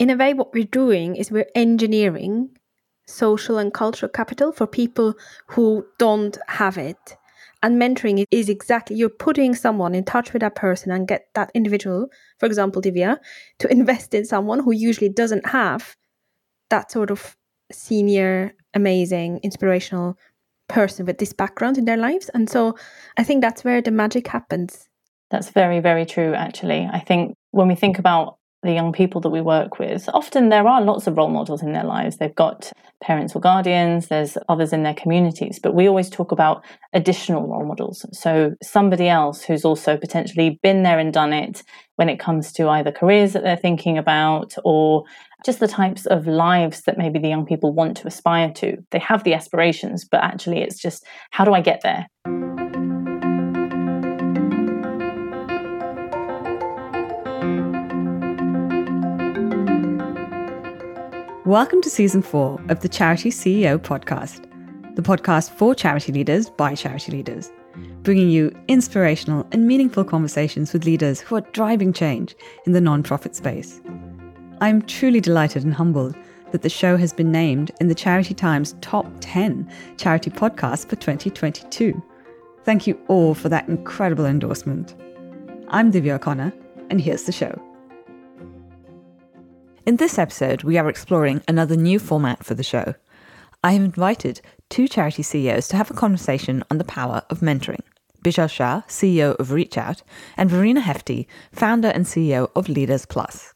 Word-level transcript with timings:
in 0.00 0.08
a 0.08 0.16
way, 0.16 0.32
what 0.32 0.52
we're 0.54 0.64
doing 0.64 1.14
is 1.14 1.30
we're 1.30 1.46
engineering 1.54 2.48
social 3.06 3.58
and 3.58 3.74
cultural 3.74 4.10
capital 4.10 4.50
for 4.50 4.66
people 4.66 5.14
who 5.48 5.84
don't 5.98 6.38
have 6.48 6.78
it. 6.78 7.16
And 7.62 7.80
mentoring 7.80 8.24
is 8.30 8.48
exactly 8.48 8.96
you're 8.96 9.10
putting 9.10 9.54
someone 9.54 9.94
in 9.94 10.04
touch 10.04 10.32
with 10.32 10.40
that 10.40 10.54
person 10.54 10.90
and 10.90 11.06
get 11.06 11.26
that 11.34 11.50
individual, 11.54 12.08
for 12.38 12.46
example, 12.46 12.80
Divya, 12.80 13.18
to 13.58 13.70
invest 13.78 14.14
in 14.14 14.24
someone 14.24 14.60
who 14.60 14.72
usually 14.72 15.10
doesn't 15.10 15.46
have 15.46 15.94
that 16.70 16.90
sort 16.90 17.10
of 17.10 17.36
senior, 17.70 18.54
amazing, 18.72 19.40
inspirational 19.42 20.16
person 20.68 21.04
with 21.04 21.18
this 21.18 21.34
background 21.34 21.76
in 21.76 21.84
their 21.84 21.98
lives. 21.98 22.30
And 22.30 22.48
so 22.48 22.74
I 23.18 23.24
think 23.24 23.42
that's 23.42 23.64
where 23.64 23.82
the 23.82 23.90
magic 23.90 24.28
happens. 24.28 24.88
That's 25.30 25.50
very, 25.50 25.80
very 25.80 26.06
true, 26.06 26.32
actually. 26.32 26.88
I 26.90 27.00
think 27.00 27.34
when 27.50 27.68
we 27.68 27.74
think 27.74 27.98
about 27.98 28.38
the 28.62 28.72
young 28.72 28.92
people 28.92 29.20
that 29.22 29.30
we 29.30 29.40
work 29.40 29.78
with, 29.78 30.08
often 30.12 30.48
there 30.48 30.66
are 30.66 30.82
lots 30.82 31.06
of 31.06 31.16
role 31.16 31.30
models 31.30 31.62
in 31.62 31.72
their 31.72 31.84
lives. 31.84 32.16
They've 32.16 32.34
got 32.34 32.72
parents 33.02 33.34
or 33.34 33.40
guardians, 33.40 34.08
there's 34.08 34.36
others 34.48 34.72
in 34.72 34.82
their 34.82 34.94
communities, 34.94 35.58
but 35.62 35.74
we 35.74 35.88
always 35.88 36.10
talk 36.10 36.32
about 36.32 36.62
additional 36.92 37.48
role 37.48 37.64
models. 37.64 38.04
So 38.12 38.54
somebody 38.62 39.08
else 39.08 39.42
who's 39.42 39.64
also 39.64 39.96
potentially 39.96 40.60
been 40.62 40.82
there 40.82 40.98
and 40.98 41.12
done 41.12 41.32
it 41.32 41.62
when 41.96 42.08
it 42.10 42.20
comes 42.20 42.52
to 42.52 42.68
either 42.68 42.92
careers 42.92 43.32
that 43.32 43.42
they're 43.42 43.56
thinking 43.56 43.96
about 43.96 44.54
or 44.64 45.04
just 45.44 45.60
the 45.60 45.68
types 45.68 46.04
of 46.06 46.26
lives 46.26 46.82
that 46.82 46.98
maybe 46.98 47.18
the 47.18 47.28
young 47.28 47.46
people 47.46 47.72
want 47.72 47.96
to 47.96 48.06
aspire 48.06 48.52
to. 48.52 48.76
They 48.90 48.98
have 48.98 49.24
the 49.24 49.34
aspirations, 49.34 50.04
but 50.04 50.22
actually 50.22 50.60
it's 50.60 50.80
just 50.80 51.04
how 51.30 51.44
do 51.44 51.54
I 51.54 51.62
get 51.62 51.80
there? 51.82 52.06
Welcome 61.50 61.82
to 61.82 61.90
season 61.90 62.22
four 62.22 62.60
of 62.68 62.78
the 62.78 62.88
Charity 62.88 63.30
CEO 63.30 63.76
podcast, 63.76 64.44
the 64.94 65.02
podcast 65.02 65.50
for 65.50 65.74
charity 65.74 66.12
leaders 66.12 66.48
by 66.48 66.76
charity 66.76 67.10
leaders, 67.10 67.50
bringing 68.04 68.30
you 68.30 68.56
inspirational 68.68 69.44
and 69.50 69.66
meaningful 69.66 70.04
conversations 70.04 70.72
with 70.72 70.84
leaders 70.84 71.20
who 71.20 71.34
are 71.34 71.40
driving 71.40 71.92
change 71.92 72.36
in 72.66 72.72
the 72.72 72.78
nonprofit 72.78 73.34
space. 73.34 73.80
I'm 74.60 74.82
truly 74.82 75.20
delighted 75.20 75.64
and 75.64 75.74
humbled 75.74 76.14
that 76.52 76.62
the 76.62 76.68
show 76.68 76.96
has 76.96 77.12
been 77.12 77.32
named 77.32 77.72
in 77.80 77.88
the 77.88 77.96
Charity 77.96 78.32
Times 78.32 78.76
top 78.80 79.08
10 79.18 79.68
charity 79.96 80.30
podcasts 80.30 80.88
for 80.88 80.94
2022. 80.94 82.00
Thank 82.62 82.86
you 82.86 82.96
all 83.08 83.34
for 83.34 83.48
that 83.48 83.68
incredible 83.68 84.24
endorsement. 84.24 84.94
I'm 85.66 85.90
Divya 85.90 86.14
O'Connor, 86.14 86.52
and 86.90 87.00
here's 87.00 87.24
the 87.24 87.32
show. 87.32 87.60
In 89.86 89.96
this 89.96 90.18
episode, 90.18 90.62
we 90.62 90.76
are 90.76 90.90
exploring 90.90 91.42
another 91.48 91.74
new 91.74 91.98
format 91.98 92.44
for 92.44 92.52
the 92.52 92.62
show. 92.62 92.94
I 93.64 93.72
have 93.72 93.82
invited 93.82 94.42
two 94.68 94.86
charity 94.86 95.22
CEOs 95.22 95.68
to 95.68 95.76
have 95.76 95.90
a 95.90 95.94
conversation 95.94 96.62
on 96.70 96.76
the 96.76 96.84
power 96.84 97.22
of 97.30 97.40
mentoring. 97.40 97.80
Bejal 98.22 98.50
Shah, 98.50 98.82
CEO 98.88 99.34
of 99.36 99.52
Reach 99.52 99.78
Out, 99.78 100.02
and 100.36 100.50
Verena 100.50 100.82
Hefti, 100.82 101.26
founder 101.52 101.88
and 101.88 102.04
CEO 102.04 102.50
of 102.54 102.68
Leaders 102.68 103.06
Plus. 103.06 103.54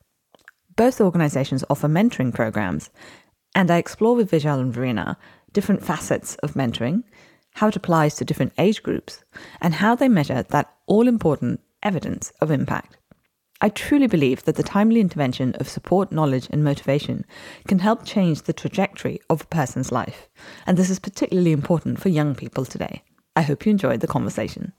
Both 0.77 0.98
organizations 0.98 1.62
offer 1.69 1.89
mentoring 1.89 2.33
programs, 2.33 2.89
and 3.55 3.70
I 3.70 3.77
explore 3.77 4.17
with 4.17 4.30
Bejal 4.30 4.61
and 4.61 4.72
Verena 4.72 5.19
different 5.52 5.84
facets 5.84 6.36
of 6.36 6.55
mentoring, 6.55 7.02
how 7.52 7.69
it 7.69 7.77
applies 7.77 8.14
to 8.17 8.25
different 8.25 8.55
age 8.56 8.83
groups, 8.83 9.22
and 9.61 9.75
how 9.75 9.95
they 9.95 10.08
measure 10.08 10.42
that 10.42 10.72
all 10.86 11.06
important 11.06 11.61
evidence 11.83 12.33
of 12.41 12.50
impact. 12.50 12.97
I 13.60 13.69
truly 13.69 14.06
believe 14.06 14.44
that 14.44 14.56
the 14.56 14.62
timely 14.62 15.00
intervention 15.00 15.55
of 15.55 15.69
support, 15.69 16.10
knowledge, 16.10 16.48
and 16.50 16.64
motivation 16.64 17.24
can 17.69 17.78
help 17.78 18.05
change 18.05 18.42
the 18.42 18.52
trajectory 18.52 19.20
of 19.30 19.42
a 19.42 19.46
person's 19.46 19.92
life. 19.92 20.28
And 20.66 20.77
this 20.77 20.91
is 20.91 20.98
particularly 20.98 21.52
important 21.52 22.00
for 22.00 22.08
young 22.08 22.34
people 22.34 22.64
today. 22.64 23.02
I 23.36 23.42
hope 23.42 23.64
you 23.64 23.70
enjoyed 23.70 24.00
the 24.00 24.06
conversation. 24.06 24.73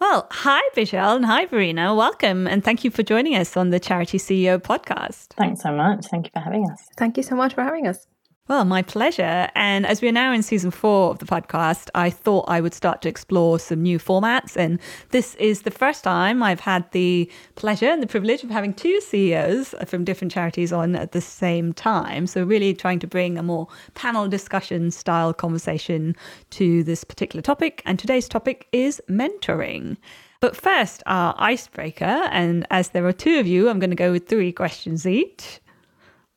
Well, 0.00 0.26
hi, 0.30 0.60
Bejal, 0.76 1.16
and 1.16 1.24
hi, 1.24 1.46
Verena. 1.46 1.94
Welcome, 1.94 2.46
and 2.46 2.62
thank 2.62 2.84
you 2.84 2.90
for 2.90 3.02
joining 3.02 3.34
us 3.34 3.56
on 3.56 3.70
the 3.70 3.80
Charity 3.80 4.18
CEO 4.18 4.58
podcast. 4.58 5.28
Thanks 5.38 5.62
so 5.62 5.72
much. 5.72 6.06
Thank 6.06 6.26
you 6.26 6.30
for 6.34 6.40
having 6.40 6.68
us. 6.70 6.88
Thank 6.98 7.16
you 7.16 7.22
so 7.22 7.34
much 7.34 7.54
for 7.54 7.62
having 7.62 7.86
us. 7.86 8.06
Well, 8.48 8.64
my 8.64 8.82
pleasure. 8.82 9.48
And 9.54 9.86
as 9.86 10.02
we're 10.02 10.10
now 10.10 10.32
in 10.32 10.42
season 10.42 10.72
four 10.72 11.10
of 11.10 11.20
the 11.20 11.26
podcast, 11.26 11.88
I 11.94 12.10
thought 12.10 12.44
I 12.48 12.60
would 12.60 12.74
start 12.74 13.00
to 13.02 13.08
explore 13.08 13.60
some 13.60 13.80
new 13.80 14.00
formats. 14.00 14.56
And 14.56 14.80
this 15.10 15.36
is 15.36 15.62
the 15.62 15.70
first 15.70 16.02
time 16.02 16.42
I've 16.42 16.58
had 16.58 16.90
the 16.90 17.30
pleasure 17.54 17.88
and 17.88 18.02
the 18.02 18.06
privilege 18.08 18.42
of 18.42 18.50
having 18.50 18.74
two 18.74 19.00
CEOs 19.00 19.76
from 19.86 20.02
different 20.02 20.32
charities 20.32 20.72
on 20.72 20.96
at 20.96 21.12
the 21.12 21.20
same 21.20 21.72
time. 21.72 22.26
So, 22.26 22.42
really 22.42 22.74
trying 22.74 22.98
to 22.98 23.06
bring 23.06 23.38
a 23.38 23.44
more 23.44 23.68
panel 23.94 24.26
discussion 24.26 24.90
style 24.90 25.32
conversation 25.32 26.16
to 26.50 26.82
this 26.82 27.04
particular 27.04 27.42
topic. 27.42 27.80
And 27.86 27.96
today's 27.96 28.28
topic 28.28 28.66
is 28.72 29.00
mentoring. 29.08 29.96
But 30.40 30.56
first, 30.56 31.00
our 31.06 31.36
icebreaker. 31.38 32.04
And 32.32 32.66
as 32.70 32.88
there 32.88 33.06
are 33.06 33.12
two 33.12 33.38
of 33.38 33.46
you, 33.46 33.68
I'm 33.68 33.78
going 33.78 33.90
to 33.90 33.96
go 33.96 34.10
with 34.10 34.28
three 34.28 34.50
questions 34.50 35.06
each. 35.06 35.60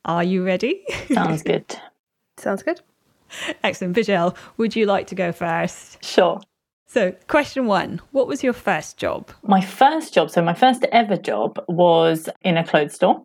Are 0.06 0.24
you 0.24 0.46
ready? 0.46 0.84
Sounds 1.12 1.42
good. 1.42 1.76
Sounds 2.38 2.64
good. 2.64 2.82
Excellent. 3.64 3.96
Bejal, 3.96 4.36
would 4.58 4.76
you 4.76 4.86
like 4.86 5.08
to 5.08 5.16
go 5.16 5.32
first? 5.32 6.04
Sure. 6.04 6.40
So, 6.88 7.14
question 7.28 7.66
one 7.66 8.02
What 8.12 8.28
was 8.28 8.44
your 8.44 8.54
first 8.54 8.98
job? 8.98 9.32
My 9.44 9.62
first 9.62 10.14
job, 10.14 10.30
so 10.30 10.42
my 10.42 10.54
first 10.54 10.86
ever 10.92 11.18
job 11.18 11.60
was 11.68 12.30
in 12.42 12.58
a 12.58 12.64
clothes 12.64 12.94
store. 12.94 13.22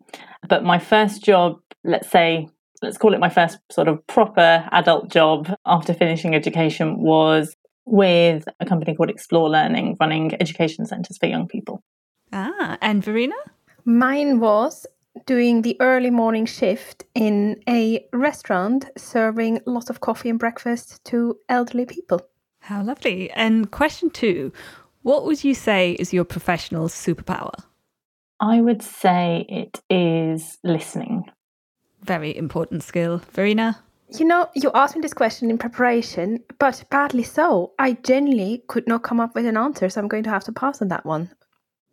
But 0.47 0.63
my 0.63 0.79
first 0.79 1.23
job, 1.23 1.61
let's 1.83 2.09
say, 2.09 2.47
let's 2.81 2.97
call 2.97 3.13
it 3.13 3.19
my 3.19 3.29
first 3.29 3.59
sort 3.71 3.87
of 3.87 4.05
proper 4.07 4.67
adult 4.71 5.09
job 5.09 5.53
after 5.65 5.93
finishing 5.93 6.33
education, 6.33 6.97
was 6.99 7.55
with 7.85 8.45
a 8.59 8.65
company 8.65 8.95
called 8.95 9.09
Explore 9.09 9.49
Learning, 9.49 9.95
running 9.99 10.33
education 10.41 10.85
centres 10.85 11.17
for 11.17 11.27
young 11.27 11.47
people. 11.47 11.83
Ah, 12.33 12.77
and 12.81 13.03
Verena? 13.03 13.35
Mine 13.85 14.39
was 14.39 14.85
doing 15.25 15.61
the 15.61 15.77
early 15.79 16.09
morning 16.09 16.45
shift 16.45 17.05
in 17.15 17.61
a 17.67 18.05
restaurant 18.13 18.89
serving 18.97 19.61
lots 19.65 19.89
of 19.89 19.99
coffee 19.99 20.29
and 20.29 20.39
breakfast 20.39 21.03
to 21.05 21.37
elderly 21.49 21.85
people. 21.85 22.21
How 22.59 22.83
lovely. 22.83 23.29
And 23.31 23.71
question 23.71 24.09
two 24.09 24.51
What 25.01 25.25
would 25.25 25.43
you 25.43 25.53
say 25.53 25.93
is 25.93 26.13
your 26.13 26.23
professional 26.23 26.87
superpower? 26.87 27.53
I 28.39 28.61
would 28.61 28.81
say 28.81 29.45
it 29.49 29.81
is 29.89 30.57
listening. 30.63 31.25
Very 32.03 32.35
important 32.35 32.83
skill. 32.83 33.21
Verena? 33.31 33.79
You 34.17 34.25
know, 34.25 34.49
you 34.55 34.71
asked 34.73 34.95
me 34.95 35.01
this 35.01 35.13
question 35.13 35.49
in 35.49 35.57
preparation, 35.57 36.43
but 36.59 36.83
badly 36.89 37.23
so. 37.23 37.71
I 37.79 37.93
genuinely 37.93 38.63
could 38.67 38.87
not 38.87 39.03
come 39.03 39.19
up 39.19 39.35
with 39.35 39.45
an 39.45 39.57
answer, 39.57 39.89
so 39.89 40.01
I'm 40.01 40.07
going 40.07 40.23
to 40.23 40.29
have 40.29 40.43
to 40.45 40.51
pass 40.51 40.81
on 40.81 40.89
that 40.89 41.05
one. 41.05 41.31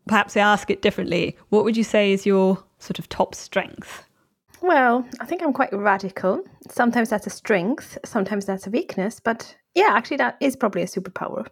Perhaps 0.09 0.37
I 0.37 0.41
ask 0.41 0.71
it 0.71 0.83
differently. 0.83 1.37
What 1.51 1.65
would 1.65 1.77
you 1.77 1.85
say 1.85 2.13
is 2.13 2.27
your 2.27 2.65
sort 2.79 2.99
of 2.99 3.09
top 3.09 3.35
strength? 3.35 4.05
Well, 4.61 5.07
I 5.21 5.25
think 5.25 5.43
I'm 5.43 5.53
quite 5.53 5.73
radical. 5.73 6.43
Sometimes 6.69 7.11
that's 7.11 7.27
a 7.27 7.31
strength, 7.31 7.99
sometimes 8.05 8.45
that's 8.45 8.67
a 8.67 8.71
weakness, 8.71 9.21
but 9.21 9.55
yeah, 9.75 9.91
actually, 9.91 10.17
that 10.19 10.37
is 10.41 10.57
probably 10.57 10.83
a 10.83 10.87
superpower. 10.87 11.47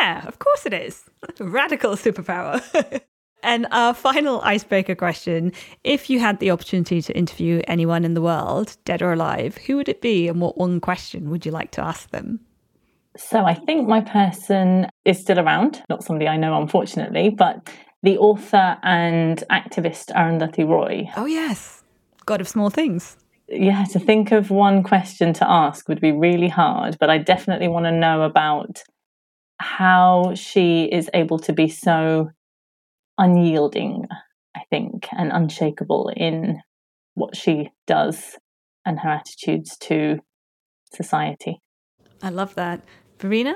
Yeah, 0.00 0.26
of 0.26 0.38
course 0.38 0.66
it 0.66 0.74
is. 0.74 1.04
Radical 1.38 1.92
superpower. 1.92 2.60
and 3.42 3.66
our 3.70 3.94
final 3.94 4.40
icebreaker 4.42 4.94
question 4.94 5.52
if 5.84 6.10
you 6.10 6.18
had 6.18 6.40
the 6.40 6.50
opportunity 6.50 7.00
to 7.02 7.16
interview 7.16 7.62
anyone 7.68 8.04
in 8.04 8.14
the 8.14 8.22
world, 8.22 8.76
dead 8.84 9.02
or 9.02 9.12
alive, 9.12 9.56
who 9.58 9.76
would 9.76 9.88
it 9.88 10.00
be 10.00 10.28
and 10.28 10.40
what 10.40 10.58
one 10.58 10.80
question 10.80 11.30
would 11.30 11.46
you 11.46 11.52
like 11.52 11.70
to 11.72 11.82
ask 11.82 12.10
them? 12.10 12.40
So 13.16 13.44
I 13.44 13.54
think 13.54 13.88
my 13.88 14.00
person 14.00 14.88
is 15.04 15.20
still 15.20 15.38
around, 15.38 15.82
not 15.88 16.04
somebody 16.04 16.28
I 16.28 16.36
know, 16.36 16.60
unfortunately, 16.60 17.30
but 17.30 17.68
the 18.02 18.18
author 18.18 18.78
and 18.82 19.42
activist 19.50 20.10
Arundhati 20.12 20.66
Roy. 20.66 21.10
Oh, 21.16 21.26
yes. 21.26 21.84
God 22.26 22.40
of 22.40 22.48
small 22.48 22.70
things. 22.70 23.16
Yeah, 23.48 23.84
to 23.92 23.98
think 23.98 24.30
of 24.30 24.50
one 24.50 24.82
question 24.82 25.32
to 25.34 25.50
ask 25.50 25.88
would 25.88 26.00
be 26.00 26.12
really 26.12 26.48
hard, 26.48 26.96
but 27.00 27.10
I 27.10 27.18
definitely 27.18 27.68
want 27.68 27.86
to 27.86 27.92
know 27.92 28.22
about 28.22 28.82
how 29.58 30.34
she 30.34 30.84
is 30.84 31.10
able 31.12 31.38
to 31.40 31.52
be 31.52 31.68
so 31.68 32.30
unyielding, 33.18 34.06
I 34.56 34.62
think, 34.70 35.08
and 35.12 35.32
unshakable 35.32 36.12
in 36.16 36.60
what 37.14 37.36
she 37.36 37.70
does 37.86 38.38
and 38.86 39.00
her 39.00 39.10
attitudes 39.10 39.76
to 39.78 40.20
society. 40.94 41.60
I 42.22 42.30
love 42.30 42.54
that. 42.54 42.80
Verena? 43.18 43.54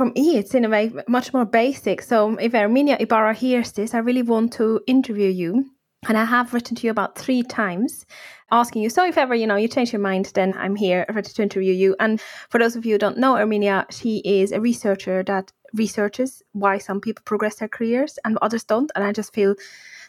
Me, 0.00 0.36
it's 0.36 0.54
in 0.54 0.64
a 0.64 0.68
way 0.68 0.92
much 1.06 1.32
more 1.32 1.44
basic. 1.44 2.02
So 2.02 2.36
if 2.36 2.52
Herminia 2.52 3.00
Ibarra 3.00 3.32
hears 3.34 3.72
this, 3.72 3.94
I 3.94 3.98
really 3.98 4.22
want 4.22 4.52
to 4.54 4.80
interview 4.86 5.28
you. 5.28 5.70
And 6.08 6.18
I 6.18 6.24
have 6.24 6.52
written 6.52 6.76
to 6.76 6.86
you 6.86 6.90
about 6.90 7.16
three 7.16 7.42
times 7.42 8.04
asking 8.50 8.82
you. 8.82 8.90
So 8.90 9.06
if 9.06 9.16
ever, 9.16 9.34
you 9.34 9.46
know, 9.46 9.56
you 9.56 9.68
change 9.68 9.92
your 9.92 10.00
mind, 10.00 10.32
then 10.34 10.52
I'm 10.56 10.76
here 10.76 11.06
ready 11.08 11.30
to 11.30 11.42
interview 11.42 11.72
you. 11.72 11.96
And 12.00 12.20
for 12.50 12.58
those 12.58 12.76
of 12.76 12.84
you 12.84 12.94
who 12.94 12.98
don't 12.98 13.18
know 13.18 13.34
Herminia, 13.34 13.86
she 13.90 14.18
is 14.18 14.52
a 14.52 14.60
researcher 14.60 15.22
that 15.24 15.52
researches 15.72 16.42
why 16.52 16.78
some 16.78 17.00
people 17.00 17.22
progress 17.24 17.56
their 17.56 17.68
careers 17.68 18.18
and 18.24 18.36
others 18.42 18.64
don't. 18.64 18.90
And 18.94 19.04
I 19.04 19.12
just 19.12 19.32
feel 19.32 19.54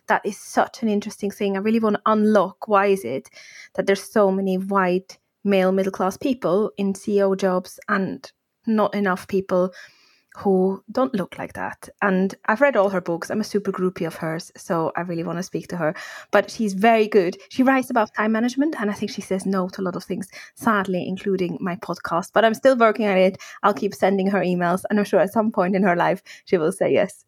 that 0.07 0.25
is 0.25 0.37
such 0.37 0.83
an 0.83 0.89
interesting 0.89 1.31
thing. 1.31 1.55
I 1.55 1.59
really 1.59 1.79
want 1.79 1.95
to 1.95 2.01
unlock 2.05 2.67
why 2.67 2.87
is 2.87 3.03
it 3.03 3.29
that 3.75 3.85
there's 3.85 4.03
so 4.03 4.31
many 4.31 4.57
white 4.57 5.17
male 5.43 5.71
middle 5.71 5.91
class 5.91 6.17
people 6.17 6.71
in 6.77 6.93
CEO 6.93 7.37
jobs 7.37 7.79
and 7.87 8.31
not 8.67 8.93
enough 8.95 9.27
people 9.27 9.73
who 10.37 10.83
don't 10.91 11.13
look 11.13 11.37
like 11.37 11.53
that. 11.53 11.87
And 12.01 12.35
I've 12.45 12.61
read 12.61 12.75
all 12.75 12.89
her 12.89 13.01
books. 13.01 13.29
I'm 13.29 13.39
a 13.39 13.45
super 13.45 13.71
groupie 13.71 14.05
of 14.05 14.15
hers, 14.15 14.51
so 14.57 14.91
I 14.95 15.01
really 15.01 15.23
want 15.23 15.39
to 15.39 15.43
speak 15.43 15.67
to 15.69 15.77
her. 15.77 15.95
But 16.31 16.51
she's 16.51 16.73
very 16.73 17.07
good. 17.07 17.37
She 17.49 17.63
writes 17.63 17.89
about 17.89 18.13
time 18.13 18.33
management, 18.33 18.75
and 18.79 18.91
I 18.91 18.93
think 18.93 19.11
she 19.11 19.21
says 19.21 19.45
no 19.45 19.69
to 19.69 19.81
a 19.81 19.83
lot 19.83 19.95
of 19.95 20.03
things, 20.03 20.29
sadly, 20.55 21.07
including 21.07 21.57
my 21.61 21.77
podcast. 21.77 22.31
But 22.33 22.43
I'm 22.43 22.53
still 22.53 22.77
working 22.77 23.07
on 23.07 23.17
it. 23.17 23.37
I'll 23.63 23.73
keep 23.73 23.95
sending 23.95 24.27
her 24.27 24.41
emails, 24.41 24.83
and 24.89 24.99
I'm 24.99 25.05
sure 25.05 25.21
at 25.21 25.33
some 25.33 25.51
point 25.51 25.75
in 25.75 25.83
her 25.83 25.95
life 25.95 26.21
she 26.45 26.57
will 26.57 26.71
say 26.71 26.91
yes 26.91 27.25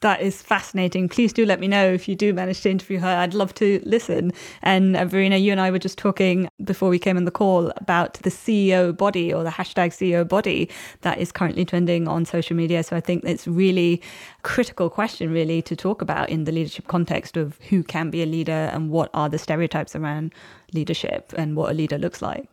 that 0.00 0.20
is 0.20 0.40
fascinating. 0.40 1.08
Please 1.08 1.32
do 1.32 1.44
let 1.44 1.58
me 1.58 1.66
know 1.66 1.92
if 1.92 2.08
you 2.08 2.14
do 2.14 2.32
manage 2.32 2.60
to 2.62 2.70
interview 2.70 2.98
her. 3.00 3.08
I'd 3.08 3.34
love 3.34 3.54
to 3.54 3.82
listen. 3.84 4.32
And 4.62 4.96
uh, 4.96 5.04
Verena, 5.04 5.36
you 5.36 5.50
and 5.50 5.60
I 5.60 5.70
were 5.70 5.78
just 5.78 5.98
talking 5.98 6.48
before 6.62 6.88
we 6.88 6.98
came 6.98 7.16
on 7.16 7.24
the 7.24 7.30
call 7.30 7.72
about 7.76 8.14
the 8.14 8.30
CEO 8.30 8.96
body 8.96 9.32
or 9.32 9.42
the 9.42 9.50
hashtag 9.50 9.88
CEO 9.88 10.26
body 10.26 10.68
that 11.00 11.18
is 11.18 11.32
currently 11.32 11.64
trending 11.64 12.06
on 12.06 12.24
social 12.24 12.56
media. 12.56 12.82
So 12.82 12.96
I 12.96 13.00
think 13.00 13.24
it's 13.24 13.48
really 13.48 14.00
critical 14.42 14.88
question, 14.88 15.32
really, 15.32 15.62
to 15.62 15.74
talk 15.74 16.00
about 16.00 16.28
in 16.28 16.44
the 16.44 16.52
leadership 16.52 16.86
context 16.86 17.36
of 17.36 17.58
who 17.68 17.82
can 17.82 18.10
be 18.10 18.22
a 18.22 18.26
leader 18.26 18.70
and 18.72 18.90
what 18.90 19.10
are 19.14 19.28
the 19.28 19.38
stereotypes 19.38 19.96
around 19.96 20.32
leadership 20.72 21.32
and 21.36 21.56
what 21.56 21.70
a 21.70 21.74
leader 21.74 21.98
looks 21.98 22.22
like. 22.22 22.48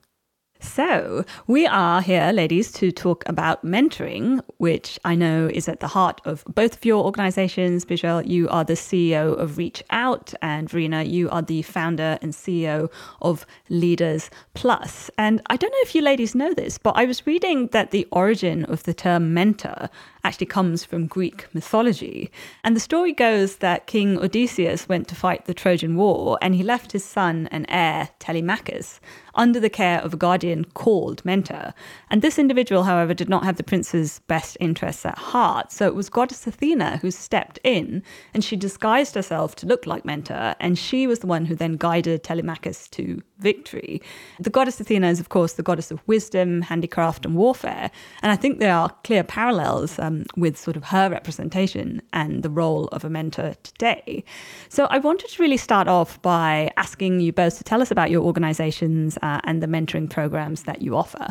So, 0.65 1.23
we 1.47 1.67
are 1.67 2.01
here, 2.01 2.31
ladies, 2.33 2.71
to 2.73 2.91
talk 2.91 3.23
about 3.27 3.63
mentoring, 3.63 4.41
which 4.57 4.99
I 5.05 5.13
know 5.15 5.47
is 5.47 5.69
at 5.69 5.79
the 5.79 5.87
heart 5.87 6.19
of 6.25 6.43
both 6.53 6.77
of 6.77 6.85
your 6.85 7.05
organizations. 7.05 7.85
Bejal, 7.85 8.27
you 8.27 8.49
are 8.49 8.63
the 8.63 8.73
CEO 8.73 9.37
of 9.37 9.57
Reach 9.57 9.83
Out, 9.91 10.33
and 10.41 10.69
Verena, 10.69 11.03
you 11.03 11.29
are 11.29 11.43
the 11.43 11.61
founder 11.61 12.17
and 12.21 12.33
CEO 12.33 12.91
of 13.21 13.45
Leaders 13.69 14.29
Plus. 14.55 15.11
And 15.17 15.41
I 15.49 15.55
don't 15.55 15.71
know 15.71 15.81
if 15.81 15.93
you 15.93 16.01
ladies 16.01 16.33
know 16.35 16.53
this, 16.53 16.77
but 16.77 16.97
I 16.97 17.05
was 17.05 17.27
reading 17.27 17.67
that 17.67 17.91
the 17.91 18.07
origin 18.11 18.65
of 18.65 18.83
the 18.83 18.93
term 18.93 19.33
mentor 19.33 19.89
actually 20.25 20.47
comes 20.47 20.83
from 20.83 21.05
Greek 21.05 21.45
mythology. 21.53 22.31
And 22.63 22.75
the 22.75 22.79
story 22.79 23.13
goes 23.13 23.57
that 23.57 23.85
King 23.85 24.17
Odysseus 24.17 24.89
went 24.89 25.07
to 25.09 25.15
fight 25.15 25.45
the 25.45 25.53
Trojan 25.53 25.95
War 25.95 26.39
and 26.41 26.55
he 26.55 26.63
left 26.63 26.93
his 26.93 27.05
son 27.05 27.47
and 27.51 27.65
heir, 27.69 28.09
Telemachus, 28.17 28.99
under 29.35 29.59
the 29.59 29.69
care 29.69 30.01
of 30.01 30.15
a 30.15 30.17
guardian 30.17 30.65
called 30.65 31.23
Mentor. 31.23 31.75
And 32.09 32.23
this 32.23 32.39
individual, 32.39 32.83
however, 32.83 33.13
did 33.13 33.29
not 33.29 33.43
have 33.43 33.57
the 33.57 33.63
prince's 33.63 34.19
best 34.27 34.57
interests 34.59 35.05
at 35.05 35.17
heart. 35.17 35.71
So 35.71 35.85
it 35.85 35.93
was 35.93 36.09
goddess 36.09 36.47
Athena 36.47 36.97
who 36.97 37.11
stepped 37.11 37.59
in 37.63 38.01
and 38.33 38.43
she 38.43 38.55
disguised 38.55 39.13
herself 39.13 39.55
to 39.57 39.67
look 39.67 39.85
like 39.85 40.05
Mentor. 40.05 40.55
And 40.59 40.75
she 40.75 41.05
was 41.05 41.19
the 41.19 41.27
one 41.27 41.45
who 41.45 41.55
then 41.55 41.77
guided 41.77 42.23
Telemachus 42.23 42.87
to 42.89 43.21
victory. 43.39 44.01
The 44.39 44.49
goddess 44.49 44.79
Athena 44.79 45.09
is, 45.09 45.19
of 45.19 45.29
course, 45.29 45.53
the 45.53 45.63
goddess 45.63 45.91
of 45.91 46.01
wisdom, 46.07 46.61
handicraft, 46.61 47.25
and 47.25 47.35
warfare. 47.35 47.91
And 48.21 48.31
I 48.31 48.35
think 48.35 48.59
there 48.59 48.73
are 48.73 48.89
clear 49.03 49.23
parallels 49.23 49.99
um, 49.99 50.25
with 50.37 50.57
sort 50.57 50.77
of 50.77 50.85
her 50.85 51.09
representation 51.09 52.01
and 52.13 52.43
the 52.43 52.49
role 52.49 52.87
of 52.87 53.03
a 53.03 53.09
mentor 53.09 53.55
today. 53.63 54.23
So 54.69 54.85
I 54.85 54.99
wanted 54.99 55.29
to 55.29 55.41
really 55.41 55.57
start 55.57 55.87
off 55.87 56.21
by 56.21 56.71
asking 56.77 57.19
you 57.19 57.33
both 57.33 57.57
to 57.57 57.63
tell 57.63 57.81
us 57.81 57.91
about 57.91 58.11
your 58.11 58.23
organizations 58.23 59.17
uh, 59.21 59.41
and 59.43 59.61
the 59.61 59.67
mentoring 59.67 60.09
programs 60.09 60.63
that 60.63 60.81
you 60.81 60.95
offer. 60.95 61.27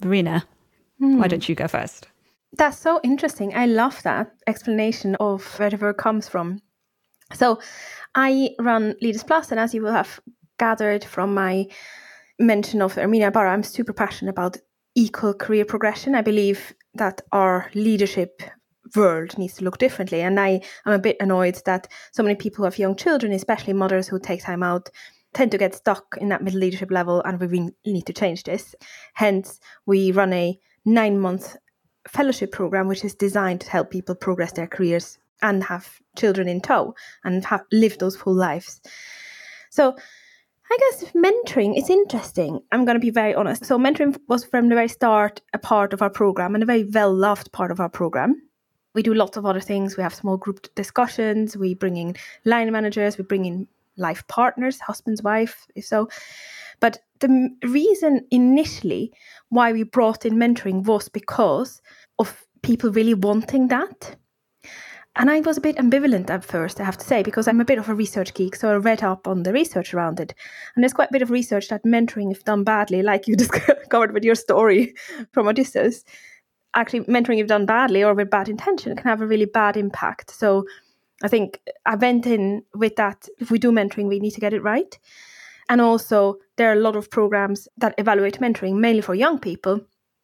Verena, 0.00 0.46
mm. 1.00 1.16
why 1.16 1.24
hmm. 1.24 1.28
don't 1.28 1.48
you 1.48 1.54
go 1.54 1.66
first? 1.66 2.06
That's 2.56 2.78
so 2.78 3.00
interesting. 3.02 3.54
I 3.54 3.66
love 3.66 4.02
that 4.04 4.32
explanation 4.46 5.16
of 5.16 5.44
wherever 5.58 5.90
it 5.90 5.98
comes 5.98 6.28
from. 6.28 6.62
So, 7.34 7.60
I 8.14 8.50
run 8.58 8.94
Leaders 9.02 9.22
Plus, 9.22 9.50
and 9.50 9.60
as 9.60 9.74
you 9.74 9.82
will 9.82 9.92
have 9.92 10.18
gathered 10.58 11.04
from 11.04 11.34
my 11.34 11.66
mention 12.38 12.82
of 12.82 12.94
Herminia 12.94 13.28
Ibarra, 13.28 13.52
I'm 13.52 13.62
super 13.62 13.92
passionate 13.92 14.30
about 14.30 14.58
equal 14.94 15.34
career 15.34 15.64
progression. 15.64 16.14
I 16.14 16.22
believe 16.22 16.74
that 16.94 17.22
our 17.32 17.70
leadership 17.74 18.42
world 18.96 19.36
needs 19.38 19.54
to 19.54 19.64
look 19.64 19.78
differently. 19.78 20.20
And 20.20 20.38
I 20.40 20.60
am 20.86 20.92
a 20.92 20.98
bit 20.98 21.16
annoyed 21.20 21.60
that 21.66 21.88
so 22.12 22.22
many 22.22 22.34
people 22.34 22.58
who 22.58 22.64
have 22.64 22.78
young 22.78 22.96
children, 22.96 23.32
especially 23.32 23.72
mothers 23.72 24.08
who 24.08 24.18
take 24.18 24.42
time 24.42 24.62
out, 24.62 24.90
tend 25.34 25.50
to 25.52 25.58
get 25.58 25.74
stuck 25.74 26.16
in 26.20 26.28
that 26.30 26.42
middle 26.42 26.60
leadership 26.60 26.90
level. 26.90 27.22
And 27.22 27.38
we 27.40 27.70
need 27.84 28.06
to 28.06 28.12
change 28.12 28.44
this. 28.44 28.74
Hence, 29.14 29.60
we 29.86 30.12
run 30.12 30.32
a 30.32 30.58
nine 30.84 31.18
month 31.18 31.56
fellowship 32.08 32.52
program, 32.52 32.88
which 32.88 33.04
is 33.04 33.14
designed 33.14 33.60
to 33.60 33.70
help 33.70 33.90
people 33.90 34.14
progress 34.14 34.52
their 34.52 34.66
careers 34.66 35.18
and 35.42 35.62
have 35.64 36.00
children 36.16 36.48
in 36.48 36.60
tow 36.60 36.94
and 37.24 37.44
have, 37.44 37.64
live 37.70 37.98
those 37.98 38.16
full 38.16 38.34
lives. 38.34 38.80
So, 39.70 39.96
I 40.70 40.76
guess 40.78 41.12
mentoring 41.12 41.78
is 41.78 41.88
interesting. 41.88 42.60
I'm 42.72 42.84
going 42.84 42.96
to 42.96 43.00
be 43.00 43.10
very 43.10 43.34
honest. 43.34 43.64
So, 43.64 43.78
mentoring 43.78 44.18
was 44.28 44.44
from 44.44 44.68
the 44.68 44.74
very 44.74 44.88
start 44.88 45.40
a 45.54 45.58
part 45.58 45.92
of 45.92 46.02
our 46.02 46.10
program 46.10 46.54
and 46.54 46.62
a 46.62 46.66
very 46.66 46.84
well 46.84 47.12
loved 47.12 47.52
part 47.52 47.70
of 47.70 47.80
our 47.80 47.88
program. 47.88 48.42
We 48.94 49.02
do 49.02 49.14
lots 49.14 49.36
of 49.36 49.46
other 49.46 49.60
things. 49.60 49.96
We 49.96 50.02
have 50.02 50.14
small 50.14 50.36
group 50.36 50.66
discussions. 50.74 51.56
We 51.56 51.74
bring 51.74 51.96
in 51.96 52.16
line 52.44 52.70
managers. 52.70 53.16
We 53.16 53.24
bring 53.24 53.46
in 53.46 53.66
life 53.96 54.26
partners, 54.28 54.78
husband's 54.80 55.22
wife, 55.22 55.66
if 55.74 55.84
so. 55.84 56.08
But 56.80 56.98
the 57.20 57.50
reason 57.64 58.26
initially 58.30 59.12
why 59.48 59.72
we 59.72 59.82
brought 59.82 60.24
in 60.24 60.34
mentoring 60.34 60.84
was 60.84 61.08
because 61.08 61.82
of 62.18 62.46
people 62.62 62.90
really 62.90 63.14
wanting 63.14 63.68
that. 63.68 64.16
And 65.18 65.32
I 65.32 65.40
was 65.40 65.56
a 65.56 65.60
bit 65.60 65.76
ambivalent 65.76 66.30
at 66.30 66.44
first, 66.44 66.80
I 66.80 66.84
have 66.84 66.96
to 66.96 67.04
say, 67.04 67.24
because 67.24 67.48
I'm 67.48 67.60
a 67.60 67.64
bit 67.64 67.78
of 67.78 67.88
a 67.88 67.94
research 67.94 68.34
geek. 68.34 68.54
So 68.54 68.70
I 68.70 68.76
read 68.76 69.02
up 69.02 69.26
on 69.26 69.42
the 69.42 69.52
research 69.52 69.92
around 69.92 70.20
it. 70.20 70.32
And 70.74 70.84
there's 70.84 70.92
quite 70.92 71.10
a 71.10 71.12
bit 71.12 71.22
of 71.22 71.30
research 71.30 71.68
that 71.68 71.84
mentoring, 71.84 72.30
if 72.30 72.44
done 72.44 72.62
badly, 72.62 73.02
like 73.02 73.26
you 73.26 73.34
discovered 73.36 74.12
with 74.12 74.22
your 74.22 74.36
story 74.36 74.94
from 75.32 75.48
Odysseus, 75.48 76.04
actually 76.76 77.00
mentoring, 77.00 77.40
if 77.40 77.48
done 77.48 77.66
badly 77.66 78.04
or 78.04 78.14
with 78.14 78.30
bad 78.30 78.48
intention, 78.48 78.94
can 78.94 79.06
have 79.06 79.20
a 79.20 79.26
really 79.26 79.44
bad 79.44 79.76
impact. 79.76 80.30
So 80.30 80.64
I 81.24 81.26
think 81.26 81.60
I 81.84 81.96
went 81.96 82.24
in 82.24 82.62
with 82.74 82.94
that. 82.94 83.28
If 83.40 83.50
we 83.50 83.58
do 83.58 83.72
mentoring, 83.72 84.06
we 84.06 84.20
need 84.20 84.34
to 84.34 84.40
get 84.40 84.54
it 84.54 84.62
right. 84.62 84.96
And 85.68 85.80
also, 85.80 86.38
there 86.56 86.70
are 86.70 86.74
a 86.74 86.80
lot 86.80 86.94
of 86.94 87.10
programs 87.10 87.66
that 87.76 87.94
evaluate 87.98 88.38
mentoring, 88.38 88.76
mainly 88.76 89.02
for 89.02 89.16
young 89.16 89.40
people. 89.40 89.80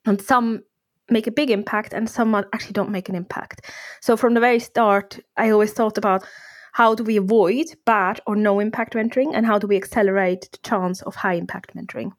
And 0.06 0.22
some 0.22 0.62
make 1.10 1.26
a 1.26 1.32
big 1.32 1.50
impact 1.50 1.92
and 1.92 2.08
some 2.08 2.34
actually 2.34 2.72
don't 2.72 2.90
make 2.90 3.08
an 3.08 3.14
impact. 3.14 3.70
So 4.00 4.16
from 4.16 4.34
the 4.34 4.40
very 4.40 4.58
start, 4.58 5.18
I 5.36 5.50
always 5.50 5.72
thought 5.72 5.98
about 5.98 6.24
how 6.72 6.94
do 6.94 7.04
we 7.04 7.16
avoid 7.16 7.66
bad 7.86 8.20
or 8.26 8.34
no 8.34 8.58
impact 8.58 8.94
mentoring 8.94 9.32
and 9.34 9.46
how 9.46 9.58
do 9.58 9.66
we 9.66 9.76
accelerate 9.76 10.48
the 10.50 10.58
chance 10.58 11.02
of 11.02 11.14
high 11.14 11.34
impact 11.34 11.74
mentoring. 11.76 12.12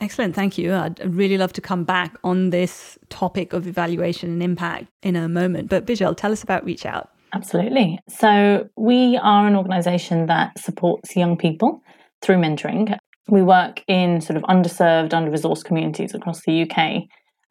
Excellent, 0.00 0.34
thank 0.34 0.58
you. 0.58 0.74
I'd 0.74 1.00
really 1.14 1.38
love 1.38 1.52
to 1.54 1.60
come 1.60 1.84
back 1.84 2.16
on 2.24 2.50
this 2.50 2.98
topic 3.08 3.52
of 3.52 3.66
evaluation 3.66 4.30
and 4.30 4.42
impact 4.42 4.86
in 5.02 5.16
a 5.16 5.28
moment. 5.28 5.68
But 5.68 5.86
Bejal, 5.86 6.16
tell 6.16 6.32
us 6.32 6.42
about 6.42 6.64
Reach 6.64 6.84
Out. 6.84 7.10
Absolutely. 7.32 7.98
So, 8.08 8.68
we 8.76 9.18
are 9.22 9.46
an 9.46 9.56
organisation 9.56 10.26
that 10.26 10.58
supports 10.58 11.16
young 11.16 11.38
people 11.38 11.82
through 12.20 12.36
mentoring. 12.36 12.98
We 13.28 13.42
work 13.42 13.82
in 13.86 14.20
sort 14.20 14.36
of 14.36 14.42
underserved, 14.42 15.14
under 15.14 15.30
resourced 15.30 15.64
communities 15.64 16.14
across 16.14 16.42
the 16.42 16.62
UK 16.68 17.04